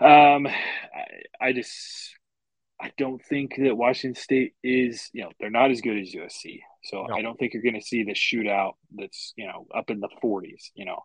Um, 0.01 0.47
I, 0.47 1.23
I, 1.41 1.53
just 1.53 2.15
I 2.81 2.93
don't 2.97 3.23
think 3.25 3.57
that 3.59 3.77
Washington 3.77 4.21
State 4.21 4.55
is 4.63 5.11
you 5.13 5.23
know 5.23 5.31
they're 5.41 5.51
not 5.51 5.71
as 5.71 5.81
good 5.81 5.99
as 5.99 6.13
USC, 6.13 6.61
so 6.85 7.05
no. 7.05 7.15
I 7.15 7.23
don't 7.23 7.37
think 7.37 7.53
you're 7.53 7.63
going 7.63 7.75
to 7.75 7.87
see 7.87 8.05
the 8.05 8.15
shootout 8.15 8.75
that's 8.95 9.33
you 9.37 9.47
know 9.47 9.67
up 9.75 9.91
in 9.91 10.01
the 10.01 10.09
40s. 10.23 10.71
You 10.75 10.85
know, 10.85 11.03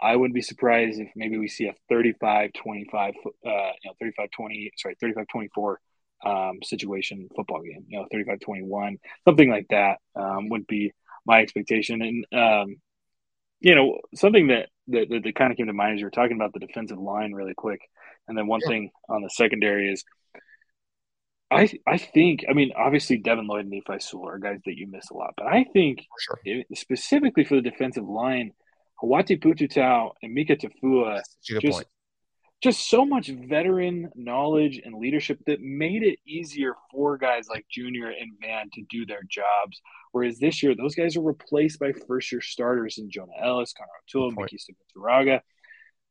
I 0.00 0.16
wouldn't 0.16 0.34
be 0.34 0.42
surprised 0.42 1.00
if 1.00 1.08
maybe 1.16 1.38
we 1.38 1.48
see 1.48 1.66
a 1.66 1.74
35 1.88 2.52
25, 2.52 3.14
uh, 3.26 3.50
you 3.82 3.90
know, 3.90 3.94
35 4.00 4.30
20, 4.30 4.70
sorry, 4.76 4.96
35 5.00 5.26
24 5.28 5.80
um, 6.24 6.58
situation 6.62 7.28
football 7.34 7.62
game, 7.62 7.84
you 7.88 7.98
know, 7.98 8.06
35 8.10 8.40
21, 8.40 8.98
something 9.24 9.50
like 9.50 9.66
that 9.70 9.98
um, 10.14 10.48
would 10.50 10.66
be 10.66 10.92
my 11.26 11.40
expectation. 11.40 12.02
And, 12.02 12.26
um, 12.32 12.76
you 13.60 13.74
know, 13.74 13.98
something 14.14 14.48
that, 14.48 14.68
that, 14.88 15.08
that, 15.08 15.34
kind 15.34 15.50
of 15.50 15.56
came 15.56 15.66
to 15.66 15.72
mind 15.72 15.94
as 15.94 16.00
you 16.00 16.06
were 16.06 16.10
talking 16.10 16.36
about 16.36 16.52
the 16.52 16.60
defensive 16.60 16.98
line 16.98 17.32
really 17.32 17.54
quick. 17.54 17.80
And 18.26 18.36
then 18.36 18.46
one 18.46 18.60
thing 18.60 18.90
on 19.08 19.22
the 19.22 19.30
secondary 19.30 19.92
is 19.92 20.04
I 21.50 21.70
I 21.86 21.96
think 21.96 22.44
I 22.48 22.52
mean 22.52 22.72
obviously 22.76 23.16
Devin 23.16 23.46
Lloyd 23.46 23.64
and 23.64 23.70
Nephi 23.70 24.00
Sewell 24.00 24.28
are 24.28 24.38
guys 24.38 24.60
that 24.66 24.76
you 24.76 24.86
miss 24.86 25.10
a 25.10 25.14
lot, 25.14 25.34
but 25.36 25.46
I 25.46 25.64
think 25.72 26.06
sure. 26.20 26.40
it, 26.44 26.66
specifically 26.76 27.44
for 27.44 27.54
the 27.54 27.62
defensive 27.62 28.06
line, 28.06 28.52
Hauati 29.02 29.42
Pututau 29.42 30.12
and 30.22 30.34
Mika 30.34 30.56
Tafua 30.56 31.22
just 31.42 31.66
point 31.66 31.86
just 32.60 32.90
so 32.90 33.04
much 33.04 33.28
veteran 33.28 34.10
knowledge 34.16 34.80
and 34.84 34.98
leadership 34.98 35.38
that 35.46 35.60
made 35.60 36.02
it 36.02 36.18
easier 36.26 36.74
for 36.90 37.16
guys 37.16 37.46
like 37.48 37.64
Junior 37.70 38.08
and 38.08 38.32
Van 38.40 38.68
to 38.74 38.82
do 38.90 39.06
their 39.06 39.22
jobs. 39.28 39.80
Whereas 40.10 40.38
this 40.38 40.62
year, 40.62 40.74
those 40.74 40.94
guys 40.94 41.16
are 41.16 41.22
replaced 41.22 41.78
by 41.78 41.92
first 42.08 42.32
year 42.32 42.40
starters 42.40 42.98
in 42.98 43.10
Jonah 43.10 43.32
Ellis, 43.40 43.72
Connor 43.72 43.88
O'Toole, 44.08 44.32
Miki 44.32 44.58
Suguturaga. 44.58 45.40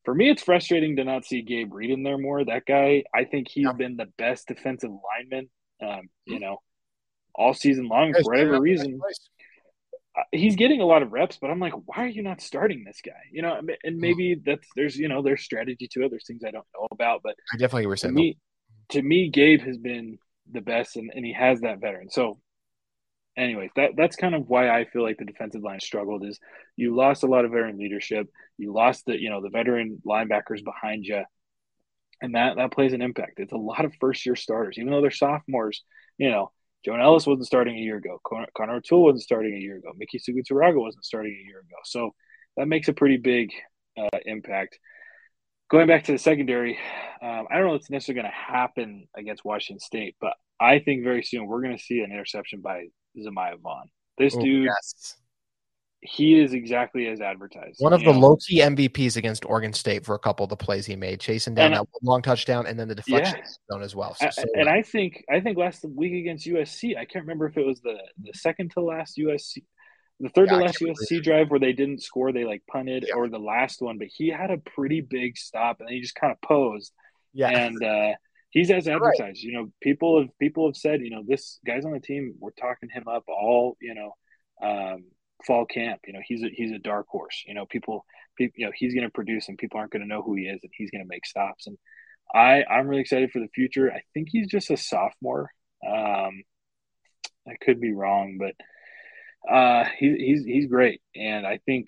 For 0.05 0.15
me, 0.15 0.29
it's 0.29 0.43
frustrating 0.43 0.95
to 0.95 1.03
not 1.03 1.25
see 1.25 1.41
Gabe 1.41 1.73
Reid 1.73 1.89
in 1.89 2.03
there 2.03 2.17
more. 2.17 2.45
That 2.45 2.65
guy, 2.65 3.03
I 3.13 3.25
think 3.25 3.49
he's 3.49 3.65
yeah. 3.65 3.73
been 3.73 3.97
the 3.97 4.07
best 4.17 4.47
defensive 4.47 4.91
lineman, 4.91 5.49
um, 5.81 6.07
you 6.25 6.39
know, 6.39 6.61
all 7.35 7.53
season 7.53 7.89
long 7.89 8.13
for 8.13 8.21
whatever 8.21 8.61
reason 8.61 9.01
he's 10.31 10.55
getting 10.55 10.81
a 10.81 10.85
lot 10.85 11.01
of 11.01 11.11
reps, 11.11 11.37
but 11.39 11.49
I'm 11.49 11.59
like, 11.59 11.73
why 11.85 12.03
are 12.03 12.07
you 12.07 12.23
not 12.23 12.41
starting 12.41 12.83
this 12.85 13.01
guy? 13.05 13.11
You 13.31 13.41
know, 13.41 13.59
and 13.83 13.97
maybe 13.97 14.41
that's 14.43 14.67
there's 14.75 14.97
you 14.97 15.07
know 15.07 15.21
there's 15.21 15.43
strategy 15.43 15.87
to 15.91 16.05
it. 16.05 16.09
There's 16.09 16.25
things 16.25 16.43
I 16.45 16.51
don't 16.51 16.65
know 16.73 16.87
about, 16.91 17.21
but 17.23 17.35
I 17.53 17.57
definitely 17.57 17.87
were 17.87 17.97
saying 17.97 18.13
to 18.13 18.19
me, 18.19 18.37
to 18.89 19.01
me, 19.01 19.29
Gabe 19.29 19.61
has 19.61 19.77
been 19.77 20.17
the 20.51 20.61
best, 20.61 20.95
and, 20.95 21.11
and 21.13 21.25
he 21.25 21.33
has 21.33 21.61
that 21.61 21.79
veteran. 21.79 22.09
So, 22.09 22.39
anyways, 23.37 23.71
that 23.75 23.91
that's 23.95 24.15
kind 24.15 24.35
of 24.35 24.47
why 24.47 24.69
I 24.69 24.85
feel 24.85 25.03
like 25.03 25.17
the 25.17 25.25
defensive 25.25 25.63
line 25.63 25.79
struggled. 25.79 26.25
Is 26.25 26.39
you 26.75 26.95
lost 26.95 27.23
a 27.23 27.27
lot 27.27 27.45
of 27.45 27.51
veteran 27.51 27.77
leadership, 27.77 28.27
you 28.57 28.73
lost 28.73 29.05
the 29.05 29.19
you 29.19 29.29
know 29.29 29.41
the 29.41 29.49
veteran 29.49 30.01
linebackers 30.05 30.63
behind 30.63 31.05
you, 31.05 31.23
and 32.21 32.35
that 32.35 32.57
that 32.57 32.71
plays 32.71 32.93
an 32.93 33.01
impact. 33.01 33.39
It's 33.39 33.53
a 33.53 33.57
lot 33.57 33.85
of 33.85 33.93
first 33.99 34.25
year 34.25 34.35
starters, 34.35 34.77
even 34.77 34.91
though 34.91 35.01
they're 35.01 35.11
sophomores. 35.11 35.83
You 36.17 36.31
know, 36.31 36.51
Jonah 36.85 37.03
Ellis 37.03 37.27
wasn't 37.27 37.47
starting 37.47 37.75
a 37.75 37.81
year 37.81 37.97
ago. 37.97 38.19
Connor, 38.25 38.47
Connor 38.55 38.75
O'Toole 38.75 39.03
wasn't 39.03 39.23
starting 39.23 39.53
a 39.55 39.59
year 39.59 39.77
ago. 39.77 39.91
Miki 39.97 40.19
Suguturaga 40.19 40.79
wasn't 40.79 41.05
starting 41.05 41.33
a 41.33 41.47
year 41.47 41.59
ago. 41.59 41.75
So 41.83 42.11
that 42.55 42.67
makes 42.67 42.87
a 42.87 42.93
pretty 42.93 43.17
big 43.17 43.51
uh, 43.97 44.19
impact. 44.25 44.79
Going 45.69 45.87
back 45.87 46.05
to 46.05 46.13
the 46.13 46.17
secondary, 46.17 46.79
um, 47.21 47.47
I 47.51 47.57
don't 47.57 47.67
know 47.67 47.73
if 47.73 47.81
it's 47.81 47.89
necessarily 47.89 48.21
going 48.21 48.31
to 48.31 48.53
happen 48.53 49.07
against 49.17 49.43
Washington 49.43 49.81
State, 49.81 50.15
but 50.21 50.33
I 50.59 50.79
think 50.79 51.03
very 51.03 51.23
soon 51.23 51.45
we're 51.45 51.61
going 51.61 51.77
to 51.77 51.83
see 51.83 51.99
an 51.99 52.11
interception 52.11 52.61
by 52.61 52.85
Zemaiah 53.17 53.59
Vaughn. 53.59 53.89
This 54.17 54.35
oh, 54.35 54.41
dude, 54.41 54.65
yes 54.65 55.17
he 56.01 56.39
is 56.39 56.53
exactly 56.53 57.07
as 57.07 57.21
advertised. 57.21 57.77
One 57.79 57.93
of 57.93 58.03
the 58.03 58.11
low 58.11 58.37
key 58.37 58.61
MVPs 58.61 59.17
against 59.17 59.45
Oregon 59.45 59.73
State 59.73 60.05
for 60.05 60.13
a 60.15 60.19
couple 60.19 60.43
of 60.43 60.49
the 60.49 60.55
plays 60.55 60.85
he 60.85 60.95
made, 60.95 61.19
chasing 61.19 61.55
down 61.55 61.73
and, 61.73 61.81
that 61.81 61.87
long 62.03 62.21
touchdown 62.21 62.67
and 62.67 62.79
then 62.79 62.87
the 62.87 62.95
deflection 62.95 63.39
yeah. 63.39 63.73
zone 63.73 63.81
as 63.81 63.95
well. 63.95 64.15
So, 64.15 64.29
so 64.31 64.43
and 64.53 64.69
I 64.69 64.83
think 64.83 65.23
I 65.29 65.39
think 65.39 65.57
last 65.57 65.83
week 65.85 66.13
against 66.13 66.45
USC, 66.45 66.95
I 66.95 67.05
can't 67.05 67.23
remember 67.23 67.47
if 67.47 67.57
it 67.57 67.65
was 67.65 67.81
the 67.81 67.97
the 68.21 68.33
second 68.33 68.71
to 68.71 68.81
last 68.81 69.17
USC, 69.17 69.63
the 70.19 70.29
third 70.29 70.49
yeah, 70.51 70.59
to 70.59 70.65
last 70.65 70.79
USC 70.79 71.23
drive 71.23 71.49
where 71.49 71.59
they 71.59 71.73
didn't 71.73 72.03
score, 72.03 72.31
they 72.31 72.45
like 72.45 72.61
punted, 72.69 73.05
yeah. 73.07 73.15
or 73.15 73.27
the 73.27 73.39
last 73.39 73.81
one, 73.81 73.97
but 73.97 74.07
he 74.07 74.29
had 74.29 74.51
a 74.51 74.57
pretty 74.57 75.01
big 75.01 75.35
stop 75.35 75.79
and 75.79 75.89
he 75.89 75.99
just 75.99 76.15
kind 76.15 76.31
of 76.31 76.39
posed. 76.41 76.91
Yeah, 77.33 77.49
and 77.49 77.83
uh, 77.83 78.13
he's 78.49 78.69
as 78.69 78.87
advertised. 78.87 79.19
Right. 79.21 79.37
You 79.37 79.53
know, 79.53 79.71
people 79.81 80.21
have 80.21 80.29
people 80.39 80.67
have 80.67 80.77
said, 80.77 81.01
you 81.01 81.09
know, 81.09 81.23
this 81.25 81.59
guy's 81.65 81.85
on 81.85 81.91
the 81.93 81.99
team. 81.99 82.35
We're 82.39 82.51
talking 82.51 82.89
him 82.89 83.07
up 83.07 83.23
all, 83.27 83.77
you 83.81 83.95
know. 83.95 84.13
Um, 84.59 85.05
fall 85.45 85.65
camp. 85.65 86.01
You 86.07 86.13
know, 86.13 86.21
he's 86.25 86.43
a, 86.43 86.49
he's 86.51 86.71
a 86.71 86.79
dark 86.79 87.07
horse. 87.07 87.43
You 87.47 87.53
know, 87.53 87.65
people, 87.65 88.05
people 88.37 88.53
you 88.57 88.65
know, 88.65 88.71
he's 88.75 88.93
going 88.93 89.05
to 89.05 89.11
produce, 89.11 89.47
and 89.47 89.57
people 89.57 89.79
aren't 89.79 89.91
going 89.91 90.01
to 90.01 90.07
know 90.07 90.21
who 90.21 90.35
he 90.35 90.43
is, 90.43 90.59
and 90.63 90.71
he's 90.73 90.91
going 90.91 91.03
to 91.03 91.09
make 91.09 91.25
stops. 91.25 91.67
And 91.67 91.77
I, 92.33 92.63
I'm 92.63 92.87
really 92.87 93.01
excited 93.01 93.31
for 93.31 93.39
the 93.39 93.49
future. 93.53 93.91
I 93.91 94.01
think 94.13 94.29
he's 94.31 94.47
just 94.47 94.71
a 94.71 94.77
sophomore. 94.77 95.49
Um, 95.87 96.43
I 97.47 97.55
could 97.61 97.79
be 97.79 97.93
wrong, 97.93 98.37
but 98.39 99.51
uh, 99.51 99.85
he, 99.97 100.15
he's 100.17 100.43
he's 100.43 100.65
great, 100.67 101.01
and 101.15 101.47
I 101.47 101.59
think 101.65 101.87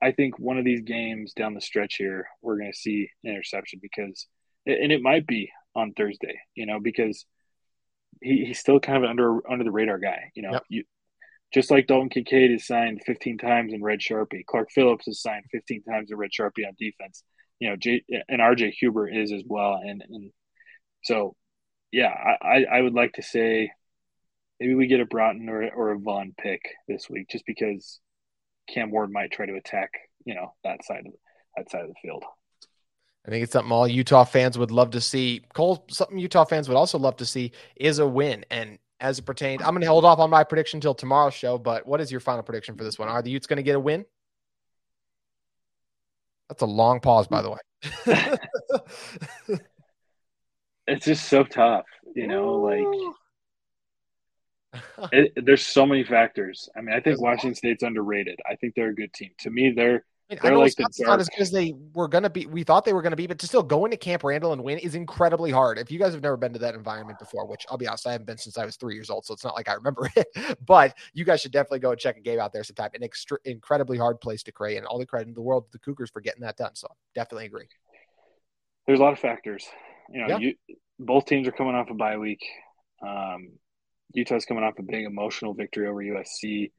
I 0.00 0.12
think 0.12 0.38
one 0.38 0.58
of 0.58 0.64
these 0.64 0.82
games 0.82 1.32
down 1.32 1.54
the 1.54 1.60
stretch 1.60 1.96
here, 1.96 2.26
we're 2.40 2.58
going 2.58 2.72
to 2.72 2.78
see 2.78 3.10
an 3.24 3.30
interception 3.30 3.80
because, 3.82 4.26
and 4.64 4.92
it 4.92 5.02
might 5.02 5.26
be 5.26 5.50
on 5.74 5.92
Thursday, 5.92 6.38
you 6.54 6.66
know, 6.66 6.78
because 6.80 7.26
he, 8.22 8.44
he's 8.46 8.58
still 8.58 8.80
kind 8.80 9.04
of 9.04 9.10
under 9.10 9.40
under 9.50 9.64
the 9.64 9.70
radar 9.70 9.98
guy. 9.98 10.30
You 10.34 10.42
know, 10.42 10.52
yep. 10.52 10.62
you, 10.68 10.84
just 11.52 11.70
like 11.70 11.86
Dalton 11.86 12.10
Kincaid 12.10 12.50
is 12.50 12.66
signed 12.66 13.02
15 13.06 13.38
times 13.38 13.72
in 13.72 13.82
red 13.82 14.00
Sharpie, 14.00 14.44
Clark 14.46 14.70
Phillips 14.70 15.08
is 15.08 15.22
signed 15.22 15.44
15 15.50 15.82
times 15.84 16.10
in 16.10 16.16
red 16.16 16.30
Sharpie 16.30 16.66
on 16.66 16.74
defense. 16.78 17.22
You 17.58 17.70
know, 17.70 17.76
J, 17.76 18.02
and 18.28 18.40
RJ 18.40 18.72
Hubert 18.72 19.08
is 19.08 19.32
as 19.32 19.42
well. 19.46 19.80
And, 19.82 20.02
and 20.08 20.30
so, 21.02 21.34
yeah, 21.90 22.12
I, 22.42 22.64
I 22.70 22.80
would 22.82 22.94
like 22.94 23.14
to 23.14 23.22
say 23.22 23.72
maybe 24.60 24.74
we 24.74 24.86
get 24.86 25.00
a 25.00 25.06
Broughton 25.06 25.48
or, 25.48 25.68
or 25.70 25.92
a 25.92 25.98
Vaughn 25.98 26.34
pick 26.38 26.62
this 26.86 27.08
week 27.08 27.28
just 27.30 27.46
because 27.46 28.00
Cam 28.68 28.90
Ward 28.90 29.10
might 29.10 29.32
try 29.32 29.46
to 29.46 29.54
attack, 29.54 29.90
you 30.24 30.34
know, 30.34 30.54
that 30.64 30.84
side 30.84 31.06
of 31.06 31.12
that 31.56 31.70
side 31.70 31.82
of 31.82 31.88
the 31.88 31.94
field. 32.02 32.24
I 33.26 33.30
think 33.30 33.42
it's 33.42 33.52
something 33.52 33.72
all 33.72 33.88
Utah 33.88 34.24
fans 34.24 34.56
would 34.56 34.70
love 34.70 34.90
to 34.90 35.00
see. 35.00 35.42
Cole, 35.52 35.84
something 35.90 36.18
Utah 36.18 36.44
fans 36.44 36.68
would 36.68 36.76
also 36.76 36.98
love 36.98 37.16
to 37.16 37.26
see 37.26 37.52
is 37.76 37.98
a 37.98 38.06
win. 38.06 38.44
And 38.50 38.78
as 39.00 39.18
it 39.18 39.22
pertains. 39.22 39.62
I'm 39.62 39.70
going 39.70 39.82
to 39.82 39.88
hold 39.88 40.04
off 40.04 40.18
on 40.18 40.30
my 40.30 40.44
prediction 40.44 40.78
until 40.78 40.94
tomorrow's 40.94 41.34
show, 41.34 41.58
but 41.58 41.86
what 41.86 42.00
is 42.00 42.10
your 42.10 42.20
final 42.20 42.42
prediction 42.42 42.76
for 42.76 42.84
this 42.84 42.98
one? 42.98 43.08
Are 43.08 43.22
the 43.22 43.30
Utes 43.30 43.46
going 43.46 43.58
to 43.58 43.62
get 43.62 43.76
a 43.76 43.80
win? 43.80 44.04
That's 46.48 46.62
a 46.62 46.66
long 46.66 47.00
pause, 47.00 47.28
by 47.28 47.42
the 47.42 47.50
way. 47.50 47.58
it's 50.86 51.04
just 51.04 51.28
so 51.28 51.44
tough, 51.44 51.84
you 52.14 52.26
know, 52.26 52.54
like 52.54 52.86
it, 55.12 55.44
there's 55.44 55.66
so 55.66 55.86
many 55.86 56.04
factors. 56.04 56.68
I 56.76 56.80
mean, 56.80 56.94
I 56.94 57.00
think 57.00 57.20
Washington 57.20 57.54
State's 57.54 57.82
underrated. 57.82 58.40
I 58.48 58.56
think 58.56 58.74
they're 58.74 58.90
a 58.90 58.94
good 58.94 59.12
team. 59.12 59.30
To 59.40 59.50
me, 59.50 59.72
they're 59.74 60.04
mean, 60.30 60.38
They're 60.42 60.58
like 60.58 60.74
it's 60.78 61.00
not 61.00 61.20
as 61.20 61.28
good 61.28 61.40
as 61.40 61.50
they 61.50 61.74
were 61.94 62.08
going 62.08 62.24
to 62.24 62.30
be. 62.30 62.46
We 62.46 62.62
thought 62.62 62.84
they 62.84 62.92
were 62.92 63.00
going 63.02 63.12
to 63.12 63.16
be, 63.16 63.26
but 63.26 63.38
to 63.38 63.46
still 63.46 63.62
go 63.62 63.84
into 63.86 63.96
Camp 63.96 64.22
Randall 64.24 64.52
and 64.52 64.62
win 64.62 64.78
is 64.78 64.94
incredibly 64.94 65.50
hard. 65.50 65.78
If 65.78 65.90
you 65.90 65.98
guys 65.98 66.12
have 66.12 66.22
never 66.22 66.36
been 66.36 66.52
to 66.52 66.58
that 66.58 66.74
environment 66.74 67.18
before, 67.18 67.46
which 67.46 67.64
I'll 67.70 67.78
be 67.78 67.86
honest, 67.86 68.06
I 68.06 68.12
haven't 68.12 68.26
been 68.26 68.36
since 68.36 68.58
I 68.58 68.64
was 68.64 68.76
three 68.76 68.94
years 68.94 69.08
old, 69.08 69.24
so 69.24 69.32
it's 69.32 69.44
not 69.44 69.54
like 69.54 69.68
I 69.68 69.74
remember 69.74 70.10
it. 70.16 70.28
But 70.66 70.94
you 71.14 71.24
guys 71.24 71.40
should 71.40 71.52
definitely 71.52 71.78
go 71.80 71.92
and 71.92 71.98
check 71.98 72.16
a 72.16 72.20
game 72.20 72.40
out 72.40 72.52
there 72.52 72.62
sometime. 72.64 72.90
An 72.94 73.02
extra, 73.02 73.38
incredibly 73.44 73.96
hard 73.96 74.20
place 74.20 74.42
to 74.44 74.52
create, 74.52 74.76
and 74.76 74.86
all 74.86 74.98
the 74.98 75.06
credit 75.06 75.28
in 75.28 75.34
the 75.34 75.40
world 75.40 75.64
to 75.66 75.72
the 75.72 75.78
Cougars 75.78 76.10
for 76.10 76.20
getting 76.20 76.42
that 76.42 76.56
done. 76.56 76.74
So 76.74 76.88
definitely 77.14 77.46
agree. 77.46 77.68
There's 78.86 79.00
a 79.00 79.02
lot 79.02 79.12
of 79.12 79.18
factors. 79.18 79.66
You 80.10 80.26
know, 80.26 80.38
yeah. 80.38 80.38
you, 80.38 80.76
both 80.98 81.26
teams 81.26 81.48
are 81.48 81.52
coming 81.52 81.74
off 81.74 81.90
a 81.90 81.94
bye 81.94 82.18
week. 82.18 82.44
Um, 83.06 83.50
Utah's 84.12 84.44
coming 84.44 84.64
off 84.64 84.78
a 84.78 84.82
big 84.82 85.04
emotional 85.04 85.54
victory 85.54 85.86
over 85.86 86.02
USC. 86.02 86.70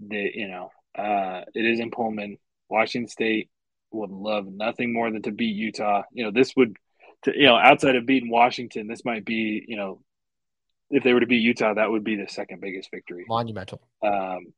They, 0.00 0.32
you 0.34 0.48
know, 0.48 0.70
uh, 0.96 1.42
it 1.54 1.64
is 1.64 1.80
in 1.80 1.90
Pullman. 1.90 2.38
Washington 2.68 3.08
State 3.08 3.50
would 3.92 4.10
love 4.10 4.46
nothing 4.46 4.92
more 4.92 5.10
than 5.10 5.22
to 5.22 5.30
beat 5.30 5.54
Utah. 5.54 6.02
You 6.12 6.24
know, 6.24 6.30
this 6.30 6.54
would, 6.56 6.76
to, 7.22 7.32
you 7.34 7.46
know, 7.46 7.56
outside 7.56 7.96
of 7.96 8.06
beating 8.06 8.30
Washington, 8.30 8.88
this 8.88 9.04
might 9.04 9.24
be, 9.24 9.64
you 9.66 9.76
know, 9.76 10.00
if 10.90 11.02
they 11.02 11.12
were 11.12 11.20
to 11.20 11.26
beat 11.26 11.42
Utah, 11.42 11.74
that 11.74 11.90
would 11.90 12.04
be 12.04 12.16
the 12.16 12.28
second 12.28 12.60
biggest 12.60 12.90
victory. 12.90 13.24
Monumental. 13.28 13.80
Um, 14.02 14.52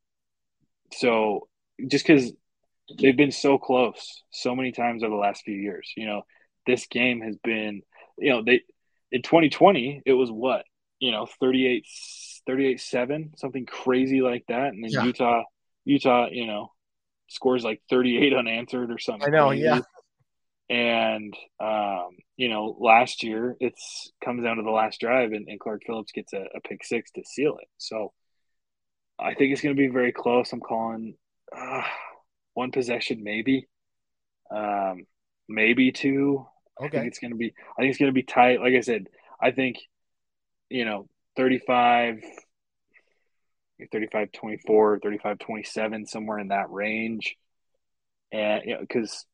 so 0.91 1.47
just 1.87 2.05
because 2.05 2.31
they've 2.97 3.17
been 3.17 3.31
so 3.31 3.57
close 3.57 4.23
so 4.31 4.55
many 4.55 4.71
times 4.71 5.03
over 5.03 5.11
the 5.11 5.21
last 5.21 5.43
few 5.43 5.55
years. 5.55 5.91
You 5.95 6.07
know, 6.07 6.21
this 6.65 6.87
game 6.87 7.21
has 7.21 7.35
been, 7.37 7.81
you 8.17 8.31
know, 8.31 8.43
they 8.43 8.61
in 9.11 9.21
2020 9.21 10.03
it 10.05 10.13
was 10.13 10.31
what 10.31 10.65
you 10.99 11.11
know 11.11 11.27
38 11.39 11.85
38 12.45 12.79
7 12.79 13.31
something 13.35 13.65
crazy 13.65 14.21
like 14.21 14.43
that 14.47 14.73
and 14.73 14.83
then 14.83 14.91
yeah. 14.91 15.03
utah 15.03 15.43
utah 15.89 16.27
you 16.31 16.45
know 16.45 16.71
scores 17.29 17.63
like 17.63 17.81
38 17.89 18.33
unanswered 18.33 18.91
or 18.91 18.97
something 18.97 19.27
i 19.27 19.29
know 19.29 19.49
crazy. 19.49 19.63
yeah 19.63 19.79
and 20.71 21.33
um, 21.59 22.09
you 22.37 22.47
know 22.47 22.77
last 22.79 23.23
year 23.23 23.55
it's 23.59 24.11
comes 24.23 24.43
down 24.43 24.57
to 24.57 24.63
the 24.63 24.69
last 24.69 24.99
drive 24.99 25.31
and, 25.31 25.47
and 25.47 25.59
clark 25.59 25.81
phillips 25.85 26.11
gets 26.11 26.31
a, 26.33 26.45
a, 26.55 26.61
pick 26.61 26.83
six 26.83 27.09
to 27.11 27.23
seal 27.25 27.57
it 27.59 27.67
so 27.77 28.13
i 29.19 29.33
think 29.33 29.51
it's 29.51 29.61
going 29.61 29.75
to 29.75 29.79
be 29.79 29.87
very 29.87 30.11
close 30.11 30.53
i'm 30.53 30.59
calling 30.59 31.15
uh, 31.57 31.81
one 32.53 32.71
possession 32.71 33.23
maybe 33.23 33.67
um, 34.51 35.05
maybe 35.47 35.91
two 35.91 36.45
Okay. 36.81 36.97
I 36.97 37.01
think 37.01 37.11
it's 37.11 37.19
going 37.19 37.31
to 37.31 37.37
be. 37.37 37.53
I 37.77 37.81
think 37.81 37.89
it's 37.89 37.99
going 37.99 38.09
to 38.09 38.13
be 38.13 38.23
tight. 38.23 38.61
Like 38.61 38.73
I 38.73 38.81
said, 38.81 39.07
I 39.41 39.51
think, 39.51 39.77
you 40.69 40.85
know, 40.85 41.07
35, 41.35 42.21
35 43.91 44.31
24, 44.31 44.99
35 44.99 45.39
27, 45.39 46.05
somewhere 46.05 46.39
in 46.39 46.49
that 46.49 46.69
range. 46.69 47.35
And, 48.31 48.63
you 48.65 48.73
know, 48.75 48.81
because 48.81 49.25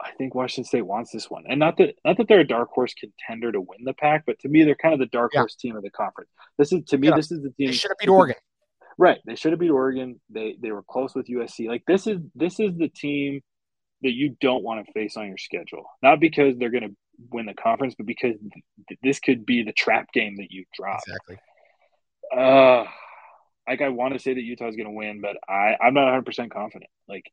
I 0.00 0.12
think 0.12 0.34
Washington 0.34 0.64
State 0.64 0.86
wants 0.86 1.10
this 1.10 1.28
one. 1.28 1.44
And 1.48 1.58
not 1.58 1.76
that 1.78 1.96
not 2.04 2.16
that 2.18 2.28
they're 2.28 2.40
a 2.40 2.46
dark 2.46 2.70
horse 2.70 2.94
contender 2.94 3.50
to 3.52 3.60
win 3.60 3.84
the 3.84 3.94
Pac, 3.94 4.24
but 4.26 4.38
to 4.40 4.48
me, 4.48 4.64
they're 4.64 4.76
kind 4.76 4.94
of 4.94 5.00
the 5.00 5.06
dark 5.06 5.32
yeah. 5.34 5.40
horse 5.40 5.56
team 5.56 5.76
of 5.76 5.82
the 5.82 5.90
conference. 5.90 6.30
This 6.56 6.72
is 6.72 6.84
to 6.88 6.98
me, 6.98 7.08
yeah. 7.08 7.16
this 7.16 7.32
is 7.32 7.42
the 7.42 7.50
team. 7.50 7.68
They 7.68 7.72
should 7.72 7.90
have 7.90 7.98
beat 7.98 8.08
Oregon. 8.08 8.36
Right. 8.96 9.18
They 9.26 9.36
should 9.36 9.52
have 9.52 9.60
beat 9.60 9.70
Oregon. 9.70 10.20
They 10.30 10.56
they 10.60 10.70
were 10.70 10.82
close 10.82 11.14
with 11.14 11.26
USC. 11.26 11.68
Like 11.68 11.82
this 11.86 12.06
is 12.06 12.18
this 12.34 12.60
is 12.60 12.76
the 12.76 12.88
team 12.88 13.40
that 14.02 14.12
you 14.12 14.36
don't 14.40 14.62
want 14.62 14.84
to 14.86 14.92
face 14.92 15.16
on 15.16 15.26
your 15.26 15.38
schedule. 15.38 15.86
Not 16.02 16.20
because 16.20 16.56
they're 16.56 16.70
going 16.70 16.88
to 16.88 16.96
win 17.32 17.46
the 17.46 17.54
conference, 17.54 17.94
but 17.96 18.06
because 18.06 18.34
th- 18.88 19.00
this 19.02 19.18
could 19.18 19.44
be 19.44 19.64
the 19.64 19.72
trap 19.72 20.12
game 20.12 20.36
that 20.36 20.50
you 20.50 20.64
drop. 20.72 21.00
Exactly. 21.06 21.36
Uh, 22.36 22.84
like 23.68 23.82
I 23.82 23.88
want 23.90 24.14
to 24.14 24.20
say 24.20 24.34
that 24.34 24.40
Utah's 24.40 24.76
going 24.76 24.86
to 24.86 24.92
win, 24.92 25.20
but 25.20 25.36
I 25.48 25.76
I'm 25.80 25.94
not 25.94 26.04
100 26.04 26.24
percent 26.24 26.52
confident. 26.52 26.90
Like 27.08 27.30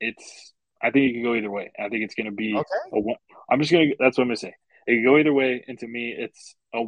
it's 0.00 0.52
I 0.82 0.90
think 0.90 1.10
it 1.10 1.12
can 1.14 1.22
go 1.22 1.34
either 1.34 1.50
way. 1.50 1.72
I 1.78 1.88
think 1.88 2.04
it's 2.04 2.14
going 2.14 2.26
to 2.26 2.32
be 2.32 2.54
okay. 2.54 3.10
A, 3.10 3.52
I'm 3.52 3.60
just 3.60 3.72
going 3.72 3.90
to 3.90 3.96
that's 3.98 4.18
what 4.18 4.24
I'm 4.24 4.28
going 4.28 4.36
to 4.36 4.40
say. 4.40 4.54
It 4.86 4.96
can 4.96 5.04
go 5.04 5.18
either 5.18 5.32
way, 5.32 5.64
and 5.66 5.78
to 5.78 5.86
me, 5.86 6.14
it's 6.16 6.54
a 6.74 6.84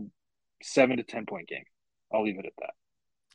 seven 0.63 0.99
to 0.99 1.03
ten 1.03 1.27
point 1.27 1.49
game. 1.49 1.65
I'll 2.13 2.25
leave 2.25 2.39
it 2.39 2.47
at 2.47 2.53
that. 2.61 2.71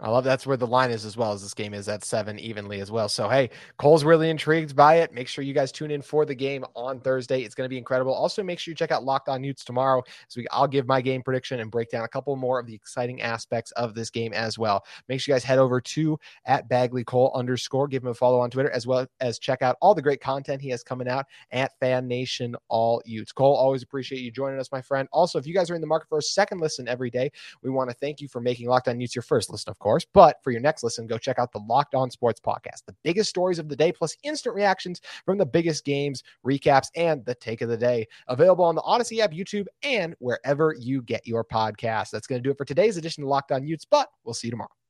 I 0.02 0.10
love 0.10 0.24
that's 0.24 0.48
where 0.48 0.58
the 0.58 0.66
line 0.66 0.90
is 0.90 1.06
as 1.06 1.16
well 1.16 1.32
as 1.32 1.44
this 1.44 1.54
game 1.54 1.76
is 1.76 1.88
at 1.88 2.04
seven 2.04 2.40
evenly 2.40 2.82
as 2.82 2.90
well. 2.90 3.08
So 3.08 3.30
hey, 3.30 3.52
Cole's 3.78 4.04
really 4.04 4.32
intrigued 4.32 4.76
by 4.76 4.96
it. 4.96 5.14
Make 5.14 5.28
sure 5.28 5.44
you 5.44 5.54
guys 5.54 5.72
tune 5.72 5.92
in 5.92 6.02
for 6.02 6.26
the 6.26 6.34
game 6.34 6.66
on 6.76 7.00
Thursday. 7.00 7.42
It's 7.44 7.54
going 7.54 7.66
to 7.66 7.70
be 7.70 7.78
incredible. 7.78 8.12
Also, 8.12 8.42
make 8.42 8.58
sure 8.58 8.72
you 8.72 8.76
check 8.76 8.92
out 8.92 9.04
Locked 9.04 9.30
On 9.30 9.44
Utes 9.44 9.64
tomorrow. 9.64 10.02
So 10.28 10.42
we, 10.42 10.48
I'll 10.52 10.68
give 10.68 10.88
my 10.88 11.02
game 11.02 11.22
prediction 11.22 11.60
and 11.60 11.70
break 11.70 11.92
down 11.92 12.04
a 12.04 12.08
couple 12.08 12.36
more 12.36 12.60
of 12.60 12.66
the 12.66 12.74
exciting 12.74 13.22
aspects 13.22 13.72
of 13.74 13.94
this 13.94 14.10
game 14.10 14.34
as 14.34 14.58
well. 14.58 14.84
Make 15.08 15.22
sure 15.22 15.34
you 15.34 15.36
guys 15.36 15.44
head 15.44 15.60
over 15.60 15.80
to 15.80 16.20
at 16.46 16.68
Bagley 16.68 17.04
Cole 17.04 17.32
underscore. 17.36 17.88
Give 17.88 18.02
him 18.02 18.10
a 18.10 18.16
follow 18.16 18.40
on 18.40 18.50
Twitter 18.50 18.72
as 18.72 18.88
well 18.88 19.06
as 19.20 19.38
check 19.38 19.62
out 19.62 19.78
all 19.82 19.94
the 19.94 20.02
great 20.02 20.20
content 20.20 20.64
he 20.64 20.70
has 20.70 20.84
coming 20.84 21.08
out 21.08 21.28
at 21.52 21.78
Fan 21.80 22.08
Nation 22.08 22.56
All 22.70 23.04
Utes. 23.06 23.32
Cole, 23.32 23.56
always 23.56 23.84
appreciate 23.84 24.22
you 24.22 24.32
joining 24.32 24.60
us, 24.60 24.72
my 24.72 24.82
friend. 24.82 25.08
Also, 25.12 25.38
if 25.38 25.46
you 25.46 25.54
guys 25.54 25.70
are 25.70 25.76
in 25.76 25.82
the 25.82 25.86
market 25.88 26.10
for 26.10 26.18
a 26.18 26.24
second 26.24 26.60
listen 26.60 26.88
every 26.88 27.12
day, 27.12 27.32
we 27.62 27.70
want 27.70 27.88
to 27.88 27.96
thank 27.96 28.20
you 28.20 28.28
for 28.28 28.42
making 28.42 28.68
Locked 28.68 28.88
On 28.88 29.00
Utes 29.00 29.16
your 29.16 29.22
first 29.22 29.52
listen, 29.52 29.70
of 29.70 29.78
course 29.78 29.91
course. 29.92 30.06
But 30.14 30.38
for 30.44 30.52
your 30.52 30.62
next 30.62 30.84
listen, 30.84 31.08
go 31.08 31.18
check 31.18 31.38
out 31.38 31.52
the 31.52 31.60
Locked 31.60 31.96
On 31.96 32.10
Sports 32.10 32.40
podcast, 32.40 32.86
the 32.86 32.96
biggest 33.04 33.30
stories 33.30 33.60
of 33.60 33.68
the 33.68 33.76
day, 33.76 33.92
plus 33.92 34.16
instant 34.24 34.56
reactions 34.56 35.02
from 35.26 35.38
the 35.38 35.46
biggest 35.46 35.84
games, 35.84 36.24
recaps, 36.46 36.88
and 36.96 37.26
the 37.26 37.36
take 37.36 37.62
of 37.62 37.70
the 37.70 37.78
day. 37.78 38.08
Available 38.28 38.64
on 38.64 38.76
the 38.76 38.82
Audacy 38.82 39.20
app, 39.20 39.32
YouTube, 39.32 39.66
and 39.84 40.16
wherever 40.20 40.76
you 40.80 41.02
get 41.02 41.28
your 41.28 41.44
podcast. 41.44 42.12
That's 42.12 42.28
going 42.28 42.42
to 42.42 42.44
do 42.44 42.52
it 42.52 42.58
for 42.58 42.66
today's 42.66 42.98
edition 42.98 43.24
of 43.24 43.30
Locked 43.30 43.52
On 43.52 43.66
Utes, 43.68 43.86
but 43.86 44.08
we'll 44.24 44.34
see 44.34 44.48
you 44.48 44.52
tomorrow. 44.52 44.81